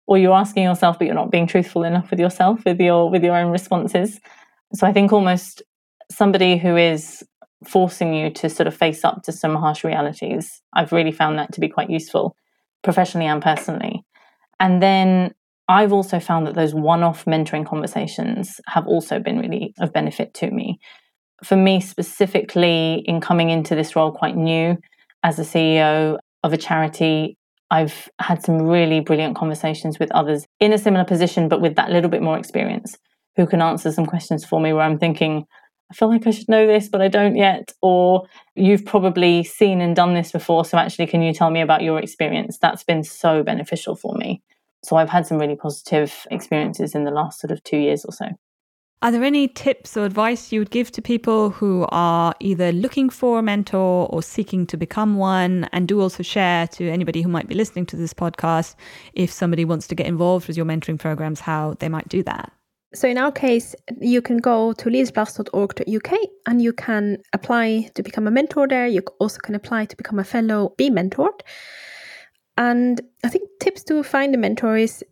or 0.07 0.18
you're 0.18 0.35
asking 0.35 0.64
yourself 0.64 0.99
but 0.99 1.07
you're 1.07 1.14
not 1.14 1.31
being 1.31 1.47
truthful 1.47 1.85
enough 1.85 2.11
with 2.11 2.18
yourself 2.20 2.62
with 2.66 2.81
your 2.81 3.09
with 3.09 3.24
your 3.24 3.37
own 3.37 3.51
responses. 3.51 4.20
So 4.74 4.87
i 4.87 4.93
think 4.93 5.12
almost 5.12 5.62
somebody 6.11 6.59
who 6.59 6.76
is 6.76 7.24
forcing 7.64 8.12
you 8.12 8.31
to 8.31 8.51
sort 8.51 8.66
of 8.66 8.76
face 8.76 9.05
up 9.05 9.22
to 9.22 9.33
some 9.33 9.55
harsh 9.55 9.85
realities 9.85 10.61
i've 10.74 10.93
really 10.93 11.12
found 11.12 11.39
that 11.39 11.53
to 11.53 11.61
be 11.61 11.68
quite 11.68 11.91
useful 11.91 12.35
professionally 12.83 13.26
and 13.26 13.43
personally. 13.43 14.05
And 14.59 14.83
then 14.83 15.35
i've 15.71 15.93
also 15.93 16.21
found 16.21 16.47
that 16.47 16.55
those 16.55 16.75
one-off 16.75 17.25
mentoring 17.25 17.66
conversations 17.66 18.61
have 18.66 18.87
also 18.87 19.18
been 19.18 19.39
really 19.39 19.73
of 19.81 19.93
benefit 19.93 20.35
to 20.35 20.51
me 20.51 20.79
for 21.43 21.57
me 21.57 21.81
specifically 21.81 23.03
in 23.07 23.21
coming 23.21 23.49
into 23.51 23.75
this 23.75 23.97
role 23.97 24.12
quite 24.12 24.37
new 24.37 24.77
as 25.23 25.39
a 25.39 25.43
ceo 25.43 26.18
of 26.43 26.53
a 26.53 26.59
charity 26.59 27.37
I've 27.71 28.09
had 28.18 28.43
some 28.43 28.62
really 28.62 29.01
brilliant 29.01 29.37
conversations 29.37 29.99
with 29.99 30.11
others 30.11 30.45
in 30.59 30.73
a 30.73 30.79
similar 30.79 31.05
position, 31.05 31.49
but 31.49 31.61
with 31.61 31.77
that 31.77 31.91
little 31.91 32.11
bit 32.11 32.23
more 32.23 32.37
experience 32.37 32.97
who 33.37 33.47
can 33.47 33.62
answer 33.62 33.93
some 33.93 34.07
questions 34.07 34.45
for 34.45 34.61
me 34.61 34.73
where 34.73 34.83
I'm 34.83 34.99
thinking, 34.99 35.47
I 35.91 35.95
feel 35.95 36.09
like 36.09 36.27
I 36.27 36.31
should 36.31 36.49
know 36.49 36.66
this, 36.66 36.89
but 36.89 37.01
I 37.01 37.09
don't 37.09 37.37
yet. 37.37 37.73
Or 37.81 38.27
you've 38.55 38.85
probably 38.85 39.45
seen 39.45 39.81
and 39.81 39.95
done 39.95 40.14
this 40.14 40.33
before. 40.33 40.64
So 40.64 40.79
actually, 40.79 41.07
can 41.07 41.23
you 41.23 41.33
tell 41.33 41.51
me 41.51 41.61
about 41.61 41.83
your 41.83 42.01
experience? 42.01 42.59
That's 42.59 42.85
been 42.85 43.05
so 43.05 43.43
beneficial 43.43 43.95
for 43.95 44.14
me. 44.16 44.43
So 44.83 44.97
I've 44.97 45.11
had 45.11 45.26
some 45.26 45.39
really 45.39 45.57
positive 45.57 46.26
experiences 46.31 46.95
in 46.95 47.05
the 47.05 47.11
last 47.11 47.41
sort 47.41 47.51
of 47.51 47.62
two 47.64 47.76
years 47.76 48.05
or 48.05 48.12
so. 48.12 48.28
Are 49.03 49.11
there 49.11 49.24
any 49.24 49.49
tips 49.49 49.97
or 49.97 50.05
advice 50.05 50.53
you 50.53 50.61
would 50.61 50.70
give 50.70 50.93
to 50.93 51.01
people 51.01 51.49
who 51.49 51.87
are 51.89 52.35
either 52.39 52.70
looking 52.70 53.09
for 53.09 53.39
a 53.39 53.43
mentor 53.43 54.07
or 54.11 54.22
seeking 54.22 54.66
to 54.66 54.76
become 54.76 55.16
one? 55.16 55.70
And 55.72 55.89
do 55.89 56.03
also 56.03 56.22
share 56.22 56.66
to 56.68 56.91
anybody 56.91 57.22
who 57.22 57.31
might 57.31 57.49
be 57.49 57.55
listening 57.55 57.87
to 57.87 57.97
this 57.97 58.12
podcast 58.12 58.74
if 59.14 59.33
somebody 59.33 59.64
wants 59.64 59.87
to 59.89 59.95
get 59.95 60.07
involved 60.07 60.49
with 60.49 60.57
your 60.59 60.66
mentoring 60.66 60.99
programs, 60.99 61.41
how 61.41 61.76
they 61.78 61.89
might 61.89 62.11
do 62.11 62.22
that. 62.24 62.53
So, 62.93 63.09
in 63.09 63.16
our 63.16 63.33
case, 63.33 63.74
you 64.01 64.20
can 64.20 64.37
go 64.37 64.74
to 64.74 64.91
leadersplus.org.uk 64.91 66.18
and 66.47 66.61
you 66.61 66.72
can 66.74 67.18
apply 67.33 67.89
to 67.95 68.03
become 68.03 68.26
a 68.26 68.31
mentor 68.31 68.68
there. 68.68 68.87
You 68.87 69.01
also 69.18 69.39
can 69.39 69.55
apply 69.55 69.87
to 69.87 69.97
become 69.97 70.18
a 70.18 70.24
fellow, 70.24 70.74
be 70.76 70.91
mentored. 70.91 71.41
And 72.61 73.00
I 73.24 73.30
think 73.30 73.48
tips 73.58 73.82
to 73.84 74.02
find 74.02 74.34
a 74.34 74.38
mentor 74.38 74.76
is 74.76 75.02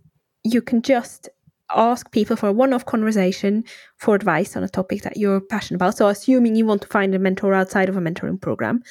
you 0.44 0.60
can 0.60 0.82
just 0.82 1.30
ask 1.74 2.10
people 2.12 2.36
for 2.36 2.48
a 2.48 2.52
one 2.52 2.74
off 2.74 2.84
conversation 2.84 3.64
for 3.96 4.14
advice 4.14 4.54
on 4.54 4.62
a 4.62 4.68
topic 4.68 5.00
that 5.02 5.16
you're 5.16 5.40
passionate 5.40 5.76
about. 5.76 5.96
So, 5.96 6.08
assuming 6.08 6.56
you 6.56 6.66
want 6.66 6.82
to 6.82 6.88
find 6.88 7.14
a 7.14 7.18
mentor 7.18 7.54
outside 7.54 7.88
of 7.88 7.96
a 7.96 8.00
mentoring 8.00 8.38
program. 8.38 8.82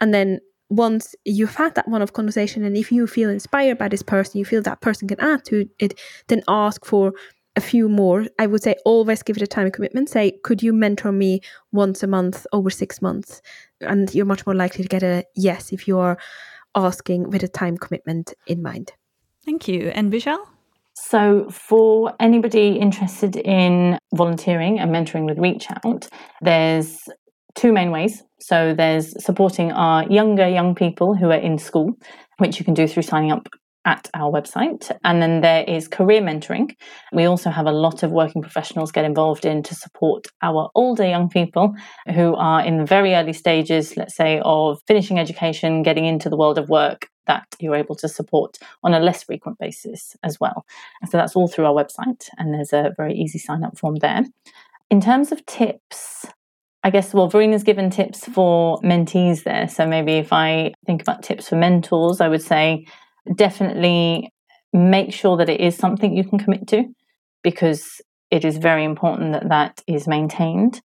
And 0.00 0.14
then 0.14 0.38
once 0.68 1.16
you've 1.24 1.56
had 1.56 1.74
that 1.74 1.88
one 1.88 2.00
off 2.00 2.12
conversation, 2.12 2.62
and 2.62 2.76
if 2.76 2.92
you 2.92 3.08
feel 3.08 3.28
inspired 3.28 3.76
by 3.76 3.88
this 3.88 4.04
person, 4.04 4.38
you 4.38 4.44
feel 4.44 4.62
that 4.62 4.80
person 4.80 5.08
can 5.08 5.18
add 5.18 5.44
to 5.46 5.68
it, 5.80 5.98
then 6.28 6.44
ask 6.46 6.84
for 6.84 7.12
a 7.56 7.60
few 7.60 7.88
more. 7.88 8.24
I 8.38 8.46
would 8.46 8.62
say 8.62 8.76
always 8.84 9.24
give 9.24 9.36
it 9.36 9.42
a 9.42 9.48
time 9.48 9.68
commitment. 9.72 10.10
Say, 10.10 10.38
could 10.44 10.62
you 10.62 10.72
mentor 10.72 11.10
me 11.10 11.40
once 11.72 12.04
a 12.04 12.06
month 12.06 12.46
over 12.52 12.70
six 12.70 13.02
months? 13.02 13.42
And 13.80 14.14
you're 14.14 14.26
much 14.26 14.46
more 14.46 14.54
likely 14.54 14.84
to 14.84 14.88
get 14.88 15.02
a 15.02 15.24
yes 15.34 15.72
if 15.72 15.88
you're 15.88 16.16
asking 16.74 17.30
with 17.30 17.42
a 17.42 17.48
time 17.48 17.76
commitment 17.76 18.34
in 18.46 18.62
mind. 18.62 18.92
Thank 19.44 19.68
you. 19.68 19.88
And 19.88 20.12
Bejal? 20.12 20.38
So, 20.94 21.48
for 21.50 22.14
anybody 22.20 22.76
interested 22.76 23.36
in 23.36 23.98
volunteering 24.14 24.78
and 24.78 24.90
mentoring 24.90 25.24
with 25.24 25.38
Reach 25.38 25.66
Out, 25.84 26.08
there's 26.42 26.98
two 27.54 27.72
main 27.72 27.90
ways. 27.90 28.22
So, 28.40 28.74
there's 28.74 29.14
supporting 29.24 29.72
our 29.72 30.04
younger 30.10 30.48
young 30.48 30.74
people 30.74 31.14
who 31.14 31.30
are 31.30 31.38
in 31.38 31.58
school, 31.58 31.94
which 32.38 32.58
you 32.58 32.64
can 32.64 32.74
do 32.74 32.86
through 32.86 33.04
signing 33.04 33.32
up 33.32 33.48
at 33.84 34.10
our 34.14 34.30
website. 34.30 34.94
And 35.04 35.22
then 35.22 35.40
there 35.40 35.64
is 35.64 35.88
career 35.88 36.20
mentoring. 36.20 36.74
We 37.12 37.24
also 37.24 37.50
have 37.50 37.66
a 37.66 37.72
lot 37.72 38.02
of 38.02 38.10
working 38.10 38.42
professionals 38.42 38.92
get 38.92 39.04
involved 39.04 39.44
in 39.44 39.62
to 39.64 39.74
support 39.74 40.26
our 40.42 40.70
older 40.74 41.06
young 41.06 41.28
people 41.28 41.74
who 42.14 42.34
are 42.34 42.64
in 42.64 42.78
the 42.78 42.84
very 42.84 43.14
early 43.14 43.32
stages, 43.32 43.96
let's 43.96 44.14
say, 44.14 44.40
of 44.44 44.80
finishing 44.86 45.18
education, 45.18 45.82
getting 45.82 46.04
into 46.04 46.28
the 46.28 46.36
world 46.36 46.58
of 46.58 46.68
work 46.68 47.08
that 47.26 47.46
you're 47.60 47.76
able 47.76 47.94
to 47.94 48.08
support 48.08 48.58
on 48.82 48.92
a 48.92 49.00
less 49.00 49.22
frequent 49.22 49.58
basis 49.58 50.16
as 50.22 50.38
well. 50.40 50.64
So 51.08 51.16
that's 51.16 51.36
all 51.36 51.48
through 51.48 51.66
our 51.66 51.74
website 51.74 52.28
and 52.38 52.52
there's 52.52 52.72
a 52.72 52.92
very 52.96 53.14
easy 53.14 53.38
sign 53.38 53.62
up 53.62 53.78
form 53.78 53.96
there. 53.96 54.24
In 54.90 55.00
terms 55.00 55.30
of 55.30 55.46
tips, 55.46 56.26
I 56.82 56.90
guess, 56.90 57.12
well, 57.14 57.28
Verena's 57.28 57.62
given 57.62 57.90
tips 57.90 58.24
for 58.24 58.78
mentees 58.80 59.44
there. 59.44 59.68
So 59.68 59.86
maybe 59.86 60.14
if 60.14 60.32
I 60.32 60.72
think 60.86 61.02
about 61.02 61.22
tips 61.22 61.48
for 61.48 61.56
mentors, 61.56 62.20
I 62.20 62.28
would 62.28 62.42
say 62.42 62.86
definitely 63.34 64.32
make 64.72 65.12
sure 65.12 65.36
that 65.36 65.48
it 65.48 65.60
is 65.60 65.76
something 65.76 66.16
you 66.16 66.24
can 66.24 66.38
commit 66.38 66.66
to 66.68 66.84
because 67.42 68.00
it 68.30 68.44
is 68.44 68.58
very 68.58 68.84
important 68.84 69.32
that 69.32 69.48
that 69.48 69.82
is 69.86 70.06
maintained. 70.06 70.80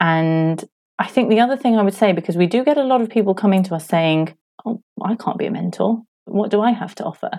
And 0.00 0.64
I 0.98 1.06
think 1.06 1.30
the 1.30 1.40
other 1.40 1.56
thing 1.56 1.76
I 1.76 1.82
would 1.82 1.94
say, 1.94 2.12
because 2.12 2.36
we 2.36 2.46
do 2.46 2.64
get 2.64 2.76
a 2.76 2.84
lot 2.84 3.00
of 3.00 3.08
people 3.08 3.34
coming 3.34 3.62
to 3.64 3.74
us 3.74 3.86
saying, 3.86 4.36
Oh, 4.64 4.80
I 5.02 5.16
can't 5.16 5.38
be 5.38 5.46
a 5.46 5.50
mentor. 5.50 6.02
What 6.24 6.50
do 6.50 6.60
I 6.60 6.72
have 6.72 6.94
to 6.96 7.04
offer? 7.04 7.30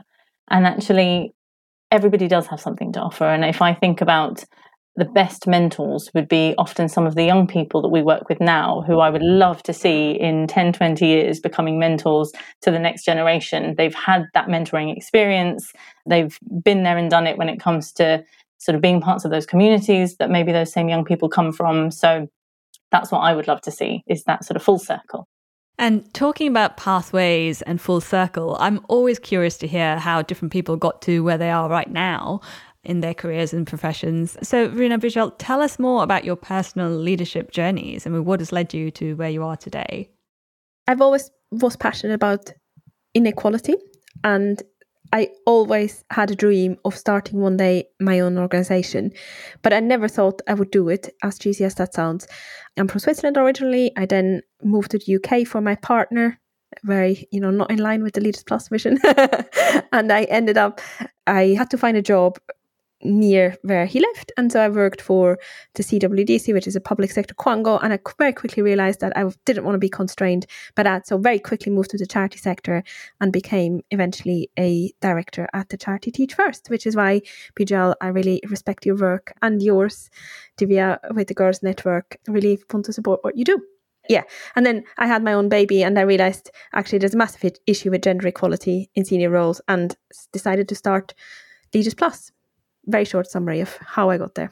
And 0.49 0.65
actually, 0.65 1.33
everybody 1.91 2.27
does 2.27 2.47
have 2.47 2.59
something 2.59 2.91
to 2.93 2.99
offer. 2.99 3.25
And 3.25 3.45
if 3.45 3.61
I 3.61 3.73
think 3.73 4.01
about 4.01 4.43
the 4.95 5.05
best 5.05 5.47
mentors 5.47 6.11
would 6.13 6.27
be 6.27 6.53
often 6.57 6.87
some 6.87 7.07
of 7.07 7.15
the 7.15 7.23
young 7.23 7.47
people 7.47 7.81
that 7.81 7.89
we 7.89 8.03
work 8.03 8.29
with 8.29 8.39
now 8.39 8.83
who 8.85 8.99
I 8.99 9.09
would 9.09 9.23
love 9.23 9.63
to 9.63 9.73
see 9.73 10.11
in 10.11 10.45
10, 10.45 10.73
20 10.73 11.05
years 11.05 11.39
becoming 11.39 11.79
mentors 11.79 12.31
to 12.61 12.69
the 12.69 12.79
next 12.79 13.03
generation. 13.03 13.73
They've 13.75 13.95
had 13.95 14.25
that 14.33 14.47
mentoring 14.47 14.95
experience, 14.95 15.73
they've 16.05 16.37
been 16.63 16.83
there 16.83 16.97
and 16.97 17.09
done 17.09 17.25
it 17.25 17.37
when 17.37 17.49
it 17.49 17.59
comes 17.59 17.91
to 17.93 18.23
sort 18.59 18.75
of 18.75 18.81
being 18.81 19.01
parts 19.01 19.25
of 19.25 19.31
those 19.31 19.45
communities 19.45 20.17
that 20.17 20.29
maybe 20.29 20.51
those 20.51 20.71
same 20.71 20.89
young 20.89 21.03
people 21.03 21.27
come 21.27 21.51
from. 21.51 21.89
So 21.89 22.27
that's 22.91 23.11
what 23.11 23.19
I 23.19 23.33
would 23.33 23.47
love 23.47 23.61
to 23.61 23.71
see 23.71 24.03
is 24.07 24.23
that 24.25 24.45
sort 24.45 24.55
of 24.55 24.63
full 24.63 24.79
circle. 24.79 25.27
And 25.79 26.13
talking 26.13 26.47
about 26.47 26.77
pathways 26.77 27.63
and 27.63 27.81
full 27.81 27.99
circle, 27.99 28.55
I'm 28.59 28.85
always 28.87 29.17
curious 29.17 29.57
to 29.57 29.67
hear 29.67 29.97
how 29.97 30.21
different 30.21 30.51
people 30.51 30.77
got 30.77 31.01
to 31.03 31.23
where 31.23 31.37
they 31.37 31.49
are 31.49 31.67
right 31.67 31.89
now 31.89 32.41
in 32.83 32.99
their 32.99 33.13
careers 33.13 33.53
and 33.53 33.65
professions. 33.65 34.37
So, 34.43 34.67
Verena 34.67 34.99
Bejal, 34.99 35.33
tell 35.37 35.61
us 35.61 35.79
more 35.79 36.03
about 36.03 36.25
your 36.25 36.35
personal 36.35 36.89
leadership 36.89 37.51
journeys. 37.51 38.05
Mean, 38.05 38.25
what 38.25 38.39
has 38.39 38.51
led 38.51 38.73
you 38.73 38.91
to 38.91 39.15
where 39.15 39.29
you 39.29 39.43
are 39.43 39.57
today? 39.57 40.09
I've 40.87 41.01
always 41.01 41.31
was 41.51 41.75
passionate 41.75 42.13
about 42.13 42.51
inequality 43.13 43.75
and 44.23 44.61
I 45.13 45.29
always 45.45 46.03
had 46.09 46.31
a 46.31 46.35
dream 46.35 46.77
of 46.85 46.97
starting 46.97 47.39
one 47.39 47.55
day 47.55 47.85
my 47.99 48.19
own 48.19 48.37
organization, 48.39 49.11
but 49.61 49.71
I 49.71 49.79
never 49.79 50.07
thought 50.07 50.41
I 50.47 50.55
would 50.55 50.71
do 50.71 50.89
it, 50.89 51.13
as 51.21 51.37
cheesy 51.37 51.63
as 51.65 51.75
that 51.75 51.93
sounds. 51.93 52.27
I'm 52.77 52.87
from 52.87 52.99
Switzerland 52.99 53.37
originally. 53.37 53.91
I 53.95 54.07
then 54.07 54.41
moved 54.63 54.89
to 54.91 54.97
the 54.97 55.15
UK 55.17 55.47
for 55.47 55.61
my 55.61 55.75
partner, 55.75 56.39
very, 56.83 57.27
you 57.31 57.39
know, 57.39 57.51
not 57.51 57.69
in 57.69 57.77
line 57.77 58.01
with 58.01 58.15
the 58.15 58.21
Leaders 58.21 58.43
Plus 58.43 58.69
vision. 58.69 58.97
and 59.91 60.11
I 60.11 60.23
ended 60.23 60.57
up, 60.57 60.81
I 61.27 61.49
had 61.59 61.69
to 61.69 61.77
find 61.77 61.95
a 61.95 62.01
job 62.01 62.39
near 63.03 63.55
where 63.61 63.85
he 63.85 63.99
lived. 63.99 64.31
And 64.37 64.51
so 64.51 64.61
I 64.61 64.69
worked 64.69 65.01
for 65.01 65.39
the 65.75 65.83
CWDC, 65.83 66.53
which 66.53 66.67
is 66.67 66.75
a 66.75 66.81
public 66.81 67.11
sector 67.11 67.33
quango. 67.35 67.79
And 67.83 67.93
I 67.93 67.99
very 68.17 68.33
quickly 68.33 68.63
realized 68.63 68.99
that 69.01 69.15
I 69.15 69.29
didn't 69.45 69.63
want 69.63 69.75
to 69.75 69.79
be 69.79 69.89
constrained 69.89 70.45
by 70.75 70.83
that. 70.83 71.07
So 71.07 71.17
very 71.17 71.39
quickly 71.39 71.71
moved 71.71 71.91
to 71.91 71.97
the 71.97 72.05
charity 72.05 72.37
sector 72.37 72.83
and 73.19 73.31
became 73.31 73.81
eventually 73.91 74.49
a 74.57 74.91
director 75.01 75.47
at 75.53 75.69
the 75.69 75.77
charity 75.77 76.11
Teach 76.11 76.33
First, 76.33 76.69
which 76.69 76.85
is 76.85 76.95
why, 76.95 77.21
Bejal, 77.57 77.95
I 78.01 78.07
really 78.07 78.41
respect 78.49 78.85
your 78.85 78.97
work 78.97 79.33
and 79.41 79.61
yours, 79.61 80.09
Divya, 80.57 80.99
with 81.13 81.27
the 81.27 81.33
Girls 81.33 81.63
Network. 81.63 82.17
really 82.27 82.59
want 82.71 82.85
to 82.85 82.93
support 82.93 83.23
what 83.23 83.37
you 83.37 83.43
do. 83.43 83.61
Yeah. 84.09 84.23
And 84.55 84.65
then 84.65 84.83
I 84.97 85.07
had 85.07 85.23
my 85.23 85.33
own 85.33 85.47
baby 85.47 85.81
and 85.83 85.97
I 85.97 86.01
realized 86.01 86.51
actually 86.73 86.99
there's 86.99 87.13
a 87.13 87.17
massive 87.17 87.53
issue 87.65 87.89
with 87.89 88.03
gender 88.03 88.27
equality 88.27 88.89
in 88.95 89.05
senior 89.05 89.29
roles 89.29 89.61
and 89.67 89.95
decided 90.33 90.67
to 90.69 90.75
start 90.75 91.13
Leaders 91.73 91.93
Plus 91.93 92.31
very 92.85 93.05
short 93.05 93.29
summary 93.29 93.59
of 93.59 93.77
how 93.77 94.09
I 94.09 94.17
got 94.17 94.35
there. 94.35 94.51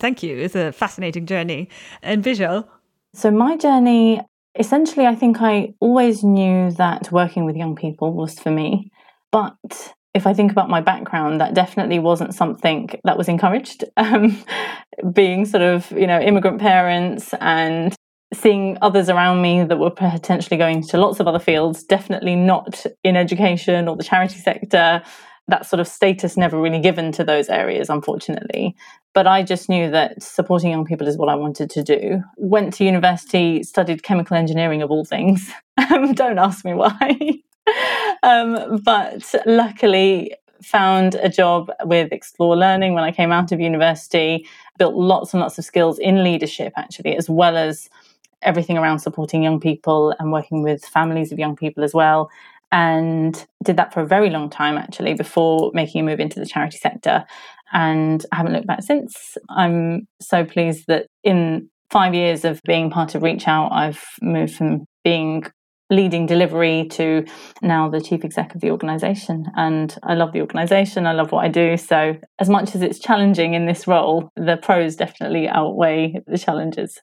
Thank 0.00 0.22
you. 0.22 0.36
It's 0.36 0.54
a 0.54 0.72
fascinating 0.72 1.26
journey. 1.26 1.68
And 2.02 2.22
Bejal? 2.22 2.68
So, 3.14 3.30
my 3.30 3.56
journey 3.56 4.20
essentially, 4.58 5.06
I 5.06 5.14
think 5.14 5.40
I 5.40 5.74
always 5.80 6.24
knew 6.24 6.70
that 6.72 7.10
working 7.12 7.44
with 7.44 7.56
young 7.56 7.76
people 7.76 8.12
was 8.12 8.38
for 8.38 8.50
me. 8.50 8.90
But 9.30 9.56
if 10.14 10.26
I 10.26 10.34
think 10.34 10.50
about 10.50 10.68
my 10.68 10.80
background, 10.80 11.40
that 11.40 11.54
definitely 11.54 11.98
wasn't 11.98 12.34
something 12.34 12.90
that 13.04 13.16
was 13.16 13.28
encouraged. 13.28 13.84
Um, 13.96 14.42
being 15.12 15.44
sort 15.44 15.62
of, 15.62 15.90
you 15.92 16.06
know, 16.06 16.18
immigrant 16.20 16.60
parents 16.60 17.32
and 17.40 17.94
seeing 18.34 18.76
others 18.82 19.08
around 19.08 19.42
me 19.42 19.62
that 19.62 19.78
were 19.78 19.90
potentially 19.90 20.56
going 20.56 20.82
to 20.82 20.98
lots 20.98 21.20
of 21.20 21.28
other 21.28 21.38
fields, 21.38 21.84
definitely 21.84 22.34
not 22.34 22.84
in 23.04 23.16
education 23.16 23.86
or 23.86 23.96
the 23.96 24.02
charity 24.02 24.38
sector, 24.38 25.02
that 25.48 25.66
sort 25.66 25.80
of 25.80 25.88
status 25.88 26.36
never 26.36 26.60
really 26.60 26.78
given 26.78 27.10
to 27.12 27.24
those 27.24 27.48
areas, 27.48 27.88
unfortunately. 27.88 28.76
But 29.14 29.26
I 29.26 29.42
just 29.42 29.68
knew 29.68 29.90
that 29.90 30.22
supporting 30.22 30.70
young 30.70 30.84
people 30.84 31.08
is 31.08 31.16
what 31.16 31.30
I 31.30 31.34
wanted 31.34 31.70
to 31.70 31.82
do. 31.82 32.22
Went 32.36 32.74
to 32.74 32.84
university, 32.84 33.62
studied 33.62 34.02
chemical 34.02 34.36
engineering 34.36 34.82
of 34.82 34.90
all 34.90 35.04
things. 35.04 35.50
Don't 36.14 36.38
ask 36.38 36.64
me 36.64 36.74
why. 36.74 37.40
um, 38.22 38.80
but 38.84 39.34
luckily, 39.46 40.34
found 40.62 41.14
a 41.14 41.28
job 41.28 41.70
with 41.84 42.12
Explore 42.12 42.56
Learning 42.56 42.92
when 42.92 43.04
I 43.04 43.12
came 43.12 43.30
out 43.30 43.52
of 43.52 43.60
university, 43.60 44.46
built 44.76 44.94
lots 44.94 45.32
and 45.32 45.40
lots 45.40 45.56
of 45.56 45.64
skills 45.64 45.98
in 45.98 46.24
leadership, 46.24 46.72
actually, 46.76 47.16
as 47.16 47.30
well 47.30 47.56
as 47.56 47.88
everything 48.42 48.76
around 48.76 48.98
supporting 48.98 49.42
young 49.42 49.60
people 49.60 50.14
and 50.18 50.32
working 50.32 50.62
with 50.62 50.84
families 50.84 51.32
of 51.32 51.38
young 51.38 51.56
people 51.56 51.82
as 51.82 51.94
well 51.94 52.30
and 52.70 53.46
did 53.64 53.76
that 53.76 53.94
for 53.94 54.00
a 54.00 54.06
very 54.06 54.30
long 54.30 54.50
time 54.50 54.76
actually 54.76 55.14
before 55.14 55.70
making 55.74 56.00
a 56.00 56.04
move 56.04 56.20
into 56.20 56.38
the 56.38 56.46
charity 56.46 56.76
sector 56.76 57.24
and 57.72 58.24
I 58.32 58.36
haven't 58.36 58.52
looked 58.52 58.66
back 58.66 58.82
since. 58.82 59.36
I'm 59.48 60.06
so 60.20 60.44
pleased 60.44 60.84
that 60.88 61.06
in 61.22 61.68
five 61.90 62.14
years 62.14 62.44
of 62.44 62.60
being 62.64 62.90
part 62.90 63.14
of 63.14 63.22
ReachOut, 63.22 63.72
I've 63.72 64.02
moved 64.20 64.54
from 64.54 64.84
being 65.04 65.44
leading 65.90 66.26
delivery 66.26 66.86
to 66.90 67.24
now 67.62 67.88
the 67.88 68.00
chief 68.00 68.24
exec 68.24 68.54
of 68.54 68.60
the 68.60 68.70
organization. 68.70 69.46
And 69.56 69.96
I 70.02 70.14
love 70.14 70.32
the 70.32 70.42
organization, 70.42 71.06
I 71.06 71.12
love 71.12 71.32
what 71.32 71.44
I 71.44 71.48
do. 71.48 71.76
So, 71.76 72.16
as 72.38 72.48
much 72.48 72.74
as 72.74 72.82
it's 72.82 72.98
challenging 72.98 73.54
in 73.54 73.66
this 73.66 73.86
role, 73.86 74.30
the 74.36 74.58
pros 74.58 74.96
definitely 74.96 75.48
outweigh 75.48 76.20
the 76.26 76.38
challenges. 76.38 77.00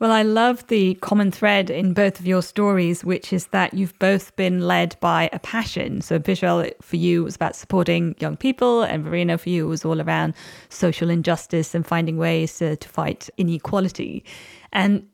Well, 0.00 0.12
I 0.12 0.22
love 0.22 0.66
the 0.68 0.94
common 0.94 1.30
thread 1.30 1.68
in 1.68 1.92
both 1.92 2.20
of 2.20 2.26
your 2.26 2.40
stories, 2.40 3.04
which 3.04 3.34
is 3.34 3.48
that 3.48 3.74
you've 3.74 3.98
both 3.98 4.34
been 4.34 4.66
led 4.66 4.96
by 4.98 5.28
a 5.30 5.38
passion. 5.38 6.00
So, 6.00 6.18
Bejal, 6.18 6.72
for 6.80 6.96
you, 6.96 7.22
was 7.22 7.36
about 7.36 7.54
supporting 7.54 8.16
young 8.18 8.38
people, 8.38 8.80
and 8.82 9.04
Verena, 9.04 9.36
for 9.36 9.50
you, 9.50 9.68
was 9.68 9.84
all 9.84 10.00
around 10.00 10.32
social 10.70 11.10
injustice 11.10 11.74
and 11.74 11.86
finding 11.86 12.16
ways 12.16 12.56
to, 12.58 12.76
to 12.76 12.88
fight 12.88 13.28
inequality. 13.36 14.24
And 14.72 15.06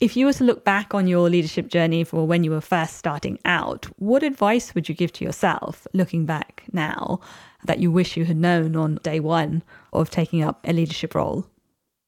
if 0.00 0.16
you 0.16 0.26
were 0.26 0.32
to 0.32 0.42
look 0.42 0.64
back 0.64 0.92
on 0.92 1.06
your 1.06 1.30
leadership 1.30 1.68
journey 1.68 2.02
for 2.02 2.26
when 2.26 2.42
you 2.42 2.50
were 2.50 2.60
first 2.60 2.96
starting 2.96 3.38
out, 3.44 3.86
what 4.00 4.24
advice 4.24 4.74
would 4.74 4.88
you 4.88 4.94
give 4.96 5.12
to 5.12 5.24
yourself 5.24 5.86
looking 5.94 6.26
back 6.26 6.64
now 6.72 7.20
that 7.64 7.78
you 7.78 7.92
wish 7.92 8.16
you 8.16 8.24
had 8.24 8.38
known 8.38 8.74
on 8.74 8.96
day 9.04 9.20
one 9.20 9.62
of 9.92 10.10
taking 10.10 10.42
up 10.42 10.66
a 10.66 10.72
leadership 10.72 11.14
role? 11.14 11.46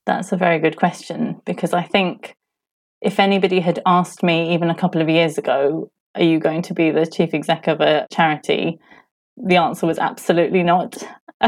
That's 0.07 0.33
a 0.33 0.37
very 0.37 0.59
good 0.59 0.77
question 0.77 1.41
because 1.45 1.73
I 1.73 1.83
think 1.83 2.35
if 3.01 3.19
anybody 3.19 3.61
had 3.61 3.81
asked 3.87 4.23
me 4.23 4.55
even 4.55 4.71
a 4.71 4.75
couple 4.75 5.01
of 5.01 5.09
years 5.09 5.39
ago, 5.39 5.91
are 6.15 6.23
you 6.23 6.39
going 6.39 6.63
to 6.63 6.75
be 6.75 6.91
the 6.91 7.07
chief 7.07 7.35
exec 7.35 7.67
of 7.67 7.81
a 7.81 8.07
charity? 8.13 8.79
The 9.37 9.57
answer 9.57 9.87
was 9.87 9.99
absolutely 9.99 10.63
not. 10.63 11.03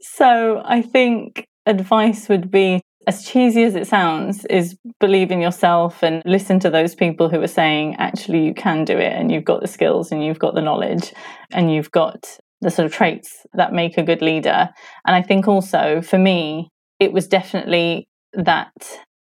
so 0.00 0.62
I 0.64 0.82
think 0.82 1.46
advice 1.66 2.28
would 2.28 2.50
be 2.50 2.82
as 3.06 3.24
cheesy 3.24 3.62
as 3.62 3.74
it 3.76 3.86
sounds, 3.86 4.44
is 4.46 4.76
believe 4.98 5.30
in 5.30 5.40
yourself 5.40 6.02
and 6.02 6.22
listen 6.24 6.58
to 6.60 6.70
those 6.70 6.94
people 6.94 7.28
who 7.28 7.40
are 7.40 7.46
saying, 7.46 7.94
actually, 7.98 8.44
you 8.44 8.52
can 8.52 8.84
do 8.84 8.98
it 8.98 9.12
and 9.12 9.30
you've 9.30 9.44
got 9.44 9.60
the 9.60 9.68
skills 9.68 10.10
and 10.10 10.24
you've 10.24 10.40
got 10.40 10.54
the 10.54 10.62
knowledge 10.62 11.12
and 11.52 11.72
you've 11.72 11.90
got 11.92 12.38
the 12.60 12.70
sort 12.70 12.86
of 12.86 12.92
traits 12.92 13.46
that 13.54 13.72
make 13.72 13.98
a 13.98 14.02
good 14.02 14.22
leader. 14.22 14.68
And 15.06 15.16
I 15.16 15.22
think 15.22 15.46
also 15.46 16.00
for 16.00 16.18
me, 16.18 16.70
it 16.98 17.12
was 17.12 17.28
definitely 17.28 18.08
that 18.32 18.72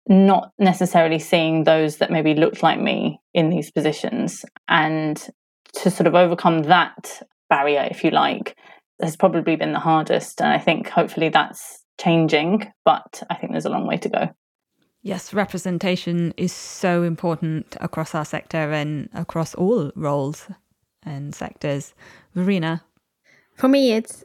not 0.08 0.52
necessarily 0.58 1.20
seeing 1.20 1.64
those 1.64 1.98
that 1.98 2.12
maybe 2.12 2.34
looked 2.34 2.64
like 2.64 2.80
me 2.80 3.20
in 3.34 3.50
these 3.50 3.72
positions 3.72 4.46
and 4.70 5.18
to 5.74 5.92
sort 5.92 6.08
of 6.08 6.16
overcome 6.16 6.64
that 6.64 7.22
barrier, 7.50 7.88
if 7.92 8.04
you 8.04 8.12
like, 8.12 8.56
has 9.02 9.16
probably 9.16 9.56
been 9.56 9.74
the 9.74 9.80
hardest. 9.80 10.42
And 10.42 10.52
I 10.52 10.60
think 10.60 10.90
hopefully 10.90 11.30
that's 11.30 11.84
changing, 12.00 12.72
but 12.86 13.22
I 13.30 13.36
think 13.36 13.52
there's 13.52 13.66
a 13.66 13.70
long 13.70 13.86
way 13.86 13.98
to 13.98 14.10
go. 14.10 14.30
Yes, 15.02 15.34
representation 15.34 16.34
is 16.38 16.52
so 16.52 17.04
important 17.04 17.78
across 17.80 18.16
our 18.16 18.26
sector 18.26 18.72
and 18.72 19.10
across 19.14 19.56
all 19.56 19.92
roles 19.96 20.48
and 21.04 21.34
sectors. 21.34 21.94
Verena, 22.34 22.84
for 23.58 23.68
me, 23.68 23.94
it's 23.94 24.24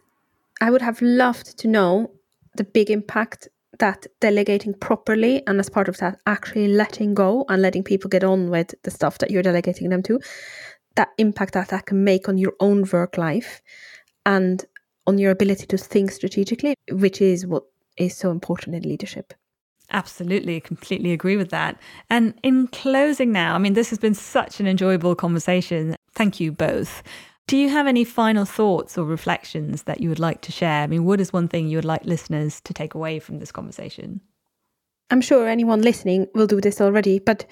I 0.60 0.70
would 0.70 0.82
have 0.82 1.02
loved 1.02 1.58
to 1.58 1.68
know 1.68 2.10
the 2.54 2.64
big 2.64 2.90
impact 2.90 3.48
that 3.78 4.06
delegating 4.20 4.74
properly 4.74 5.42
and 5.46 5.58
as 5.58 5.68
part 5.68 5.88
of 5.88 5.96
that 5.96 6.18
actually 6.26 6.68
letting 6.68 7.14
go 7.14 7.44
and 7.48 7.62
letting 7.62 7.82
people 7.82 8.08
get 8.08 8.22
on 8.22 8.50
with 8.50 8.74
the 8.82 8.90
stuff 8.90 9.18
that 9.18 9.30
you're 9.30 9.42
delegating 9.42 9.88
them 9.88 10.02
to 10.02 10.20
that 10.94 11.08
impact 11.16 11.54
that 11.54 11.68
that 11.68 11.86
can 11.86 12.04
make 12.04 12.28
on 12.28 12.36
your 12.36 12.52
own 12.60 12.86
work 12.92 13.16
life 13.16 13.62
and 14.26 14.66
on 15.06 15.16
your 15.16 15.30
ability 15.30 15.66
to 15.66 15.78
think 15.78 16.10
strategically 16.10 16.74
which 16.90 17.22
is 17.22 17.46
what 17.46 17.64
is 17.96 18.14
so 18.14 18.30
important 18.30 18.76
in 18.76 18.82
leadership 18.82 19.32
Absolutely, 19.94 20.58
completely 20.58 21.12
agree 21.12 21.36
with 21.36 21.50
that. 21.50 21.78
And 22.08 22.32
in 22.42 22.66
closing 22.68 23.30
now, 23.30 23.54
I 23.54 23.58
mean, 23.58 23.74
this 23.74 23.90
has 23.90 23.98
been 23.98 24.14
such 24.14 24.58
an 24.58 24.66
enjoyable 24.66 25.14
conversation. 25.14 25.96
Thank 26.14 26.40
you 26.40 26.50
both. 26.50 27.02
Do 27.46 27.56
you 27.56 27.68
have 27.68 27.86
any 27.86 28.04
final 28.04 28.44
thoughts 28.44 28.96
or 28.96 29.04
reflections 29.04 29.82
that 29.84 30.00
you 30.00 30.08
would 30.08 30.18
like 30.18 30.40
to 30.42 30.52
share? 30.52 30.82
I 30.82 30.86
mean, 30.86 31.04
what 31.04 31.20
is 31.20 31.32
one 31.32 31.48
thing 31.48 31.68
you 31.68 31.76
would 31.76 31.84
like 31.84 32.04
listeners 32.04 32.60
to 32.62 32.72
take 32.72 32.94
away 32.94 33.18
from 33.18 33.38
this 33.38 33.52
conversation? 33.52 34.20
I'm 35.10 35.20
sure 35.20 35.46
anyone 35.46 35.82
listening 35.82 36.28
will 36.34 36.46
do 36.46 36.60
this 36.60 36.80
already, 36.80 37.18
but 37.18 37.44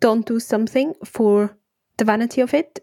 don't 0.00 0.26
do 0.26 0.40
something 0.40 0.94
for 1.04 1.56
the 1.98 2.04
vanity 2.04 2.40
of 2.40 2.54
it. 2.54 2.80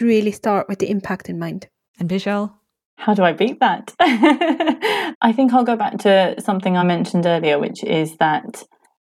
Really 0.00 0.32
start 0.32 0.68
with 0.68 0.78
the 0.78 0.90
impact 0.90 1.28
in 1.28 1.38
mind. 1.38 1.68
And 2.00 2.08
Bejal? 2.08 2.52
How 2.96 3.14
do 3.14 3.22
I 3.22 3.32
beat 3.32 3.60
that? 3.60 3.94
I 4.00 5.32
think 5.34 5.52
I'll 5.52 5.64
go 5.64 5.76
back 5.76 5.98
to 5.98 6.34
something 6.40 6.76
I 6.76 6.84
mentioned 6.84 7.26
earlier, 7.26 7.58
which 7.58 7.84
is 7.84 8.16
that 8.16 8.64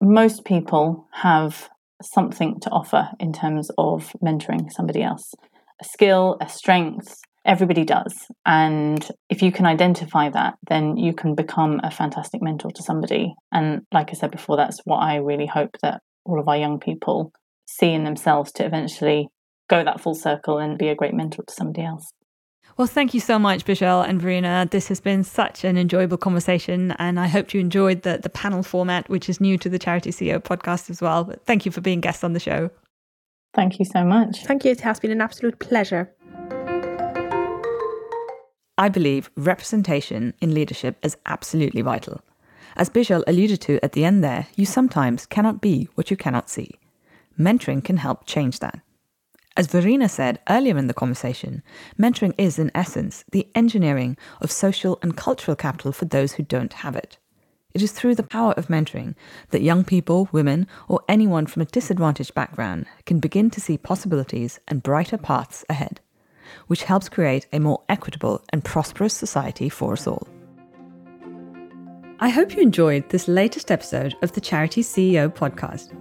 most 0.01 0.45
people 0.45 1.09
have 1.13 1.69
something 2.03 2.61
to 2.61 2.71
offer 2.71 3.11
in 3.19 3.33
terms 3.33 3.71
of 3.77 4.15
mentoring 4.23 4.71
somebody 4.73 5.03
else 5.03 5.35
a 5.81 5.85
skill, 5.85 6.37
a 6.41 6.49
strength. 6.49 7.17
Everybody 7.45 7.85
does. 7.85 8.15
And 8.45 9.07
if 9.31 9.43
you 9.43 9.51
can 9.51 9.65
identify 9.65 10.29
that, 10.31 10.55
then 10.69 10.97
you 10.97 11.15
can 11.15 11.35
become 11.35 11.81
a 11.83 11.91
fantastic 11.91 12.43
mentor 12.43 12.71
to 12.71 12.83
somebody. 12.83 13.35
And 13.51 13.83
like 13.93 14.11
I 14.11 14.13
said 14.13 14.31
before, 14.31 14.57
that's 14.57 14.81
what 14.85 14.99
I 14.99 15.17
really 15.17 15.47
hope 15.47 15.77
that 15.83 16.03
all 16.25 16.39
of 16.39 16.49
our 16.49 16.57
young 16.57 16.79
people 16.79 17.33
see 17.67 17.93
in 17.93 18.05
themselves 18.05 18.53
to 18.53 18.67
eventually 18.67 19.29
go 19.69 19.83
that 19.85 20.01
full 20.01 20.15
circle 20.15 20.59
and 20.59 20.79
be 20.79 20.89
a 20.89 20.95
great 20.95 21.15
mentor 21.15 21.45
to 21.47 21.55
somebody 21.55 21.83
else. 21.83 22.13
Well, 22.77 22.87
thank 22.87 23.15
you 23.15 23.21
so 23.21 23.39
much, 23.39 23.65
Bejal 23.65 24.09
and 24.09 24.21
Verena. 24.21 24.67
This 24.71 24.89
has 24.89 25.01
been 25.01 25.23
such 25.25 25.65
an 25.65 25.77
enjoyable 25.77 26.17
conversation, 26.17 26.93
and 26.93 27.21
I 27.21 27.27
hope 27.27 27.53
you 27.53 27.61
enjoyed 27.61 28.03
the, 28.03 28.19
the 28.23 28.31
panel 28.31 28.63
format, 28.63 29.09
which 29.09 29.29
is 29.29 29.41
new 29.41 29.59
to 29.59 29.69
the 29.69 29.79
Charity 29.79 30.11
CEO 30.11 30.43
podcast 30.43 30.89
as 30.89 31.03
well. 31.03 31.25
But 31.25 31.45
thank 31.45 31.67
you 31.67 31.73
for 31.73 31.81
being 31.81 32.01
guests 32.01 32.25
on 32.25 32.33
the 32.33 32.41
show. 32.41 32.71
Thank 33.53 33.79
you 33.79 33.85
so 33.85 34.05
much. 34.05 34.45
Thank 34.45 34.65
you. 34.65 34.71
It 34.71 34.81
has 34.81 35.01
been 35.01 35.11
an 35.11 35.21
absolute 35.21 35.59
pleasure. 35.59 36.13
I 38.79 38.89
believe 38.89 39.31
representation 39.37 40.35
in 40.41 40.55
leadership 40.55 40.97
is 41.03 41.17
absolutely 41.27 41.83
vital. 41.83 42.23
As 42.77 42.89
Bejal 42.89 43.25
alluded 43.27 43.61
to 43.63 43.85
at 43.85 43.93
the 43.93 44.05
end 44.05 44.23
there, 44.25 44.47
you 44.57 44.65
sometimes 44.65 45.27
cannot 45.27 45.61
be 45.61 45.89
what 45.97 46.11
you 46.11 46.17
cannot 46.17 46.49
see. 46.49 46.71
Mentoring 47.39 47.85
can 47.85 47.99
help 47.99 48.27
change 48.27 48.61
that. 48.61 48.81
As 49.57 49.67
Verena 49.67 50.09
said 50.09 50.39
earlier 50.49 50.79
in 50.79 50.87
the 50.87 50.95
conversation, 50.95 51.63
mentoring 51.99 52.33
is, 52.39 52.59
in 52.59 52.71
essence, 52.75 53.25
the 53.33 53.49
engineering 53.55 54.17
of 54.41 54.51
social 54.51 54.99
and 55.03 55.17
cultural 55.17 55.57
capital 55.57 55.93
for 55.93 56.05
those 56.05 56.33
who 56.33 56.43
don't 56.43 56.73
have 56.73 56.97
it. 56.97 57.19
It 57.73 57.83
is 57.83 57.93
through 57.93 58.17
the 58.17 58.23
power 58.23 58.53
of 58.53 58.67
mentoring 58.67 59.15
that 59.51 59.63
young 59.63 59.85
people, 59.85 60.29
women, 60.33 60.67
or 60.89 61.01
anyone 61.09 61.47
from 61.47 61.63
a 61.63 61.67
disadvantaged 61.67 62.35
background 62.35 62.87
can 63.07 63.21
begin 63.21 63.51
to 63.51 63.61
see 63.61 63.79
possibilities 63.79 64.59
and 64.67 64.83
brighter 64.83 65.17
paths 65.17 65.65
ahead, 65.69 66.01
which 66.67 66.85
helps 66.85 67.09
create 67.09 67.47
a 67.53 67.61
more 67.61 67.83
equitable 67.89 68.43
and 68.51 68.65
prosperous 68.65 69.15
society 69.15 69.69
for 69.69 69.93
us 69.93 70.07
all. 70.07 70.27
I 72.19 72.29
hope 72.29 72.55
you 72.55 72.63
enjoyed 72.63 73.09
this 73.09 73.29
latest 73.29 73.71
episode 73.71 74.15
of 74.21 74.33
the 74.33 74.41
Charity 74.41 74.83
CEO 74.83 75.33
podcast 75.33 75.95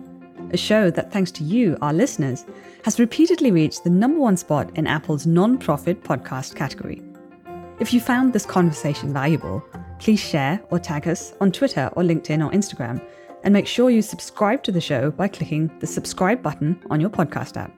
a 0.51 0.57
show 0.57 0.89
that, 0.91 1.11
thanks 1.11 1.31
to 1.31 1.43
you, 1.43 1.77
our 1.81 1.93
listeners, 1.93 2.45
has 2.83 2.99
repeatedly 2.99 3.51
reached 3.51 3.83
the 3.83 3.89
number 3.89 4.19
one 4.19 4.37
spot 4.37 4.75
in 4.75 4.87
Apple's 4.87 5.25
non-profit 5.25 6.03
podcast 6.03 6.55
category. 6.55 7.01
If 7.79 7.93
you 7.93 8.01
found 8.01 8.33
this 8.33 8.45
conversation 8.45 9.13
valuable, 9.13 9.63
please 9.99 10.19
share 10.19 10.61
or 10.71 10.79
tag 10.79 11.07
us 11.07 11.33
on 11.39 11.51
Twitter 11.51 11.89
or 11.93 12.03
LinkedIn 12.03 12.45
or 12.45 12.51
Instagram, 12.51 13.05
and 13.43 13.53
make 13.53 13.67
sure 13.67 13.89
you 13.89 14.01
subscribe 14.01 14.63
to 14.63 14.71
the 14.71 14.81
show 14.81 15.11
by 15.11 15.27
clicking 15.27 15.71
the 15.79 15.87
subscribe 15.87 16.41
button 16.41 16.81
on 16.89 16.99
your 16.99 17.09
podcast 17.09 17.57
app. 17.57 17.71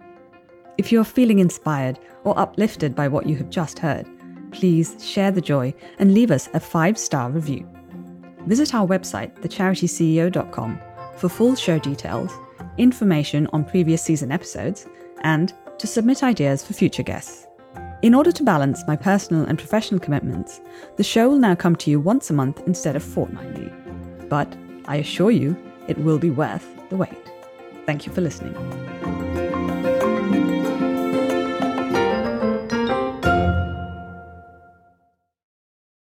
If 0.77 0.91
you 0.91 1.01
are 1.01 1.05
feeling 1.05 1.39
inspired 1.39 1.99
or 2.23 2.37
uplifted 2.39 2.95
by 2.95 3.07
what 3.07 3.27
you 3.27 3.35
have 3.35 3.49
just 3.49 3.77
heard, 3.77 4.07
please 4.51 4.95
share 5.05 5.31
the 5.31 5.41
joy 5.41 5.73
and 5.99 6.13
leave 6.13 6.31
us 6.31 6.49
a 6.53 6.59
five 6.59 6.97
star 6.97 7.29
review. 7.29 7.67
Visit 8.47 8.73
our 8.73 8.87
website, 8.87 9.35
thecharityceo.com, 9.41 10.81
for 11.17 11.29
full 11.29 11.55
show 11.55 11.77
details 11.77 12.31
information 12.77 13.47
on 13.53 13.65
previous 13.65 14.01
season 14.01 14.31
episodes, 14.31 14.87
and 15.21 15.53
to 15.77 15.87
submit 15.87 16.23
ideas 16.23 16.65
for 16.65 16.73
future 16.73 17.03
guests. 17.03 17.47
In 18.01 18.15
order 18.15 18.31
to 18.31 18.43
balance 18.43 18.83
my 18.87 18.95
personal 18.95 19.45
and 19.45 19.59
professional 19.59 19.99
commitments, 19.99 20.59
the 20.97 21.03
show 21.03 21.29
will 21.29 21.37
now 21.37 21.53
come 21.53 21.75
to 21.75 21.91
you 21.91 21.99
once 21.99 22.31
a 22.31 22.33
month 22.33 22.59
instead 22.65 22.95
of 22.95 23.03
fortnightly. 23.03 23.71
But 24.27 24.51
I 24.85 24.95
assure 24.95 25.29
you, 25.29 25.55
it 25.87 25.99
will 25.99 26.17
be 26.17 26.31
worth 26.31 26.67
the 26.89 26.95
wait. 26.95 27.31
Thank 27.85 28.07
you 28.07 28.11
for 28.11 28.21
listening. 28.21 28.55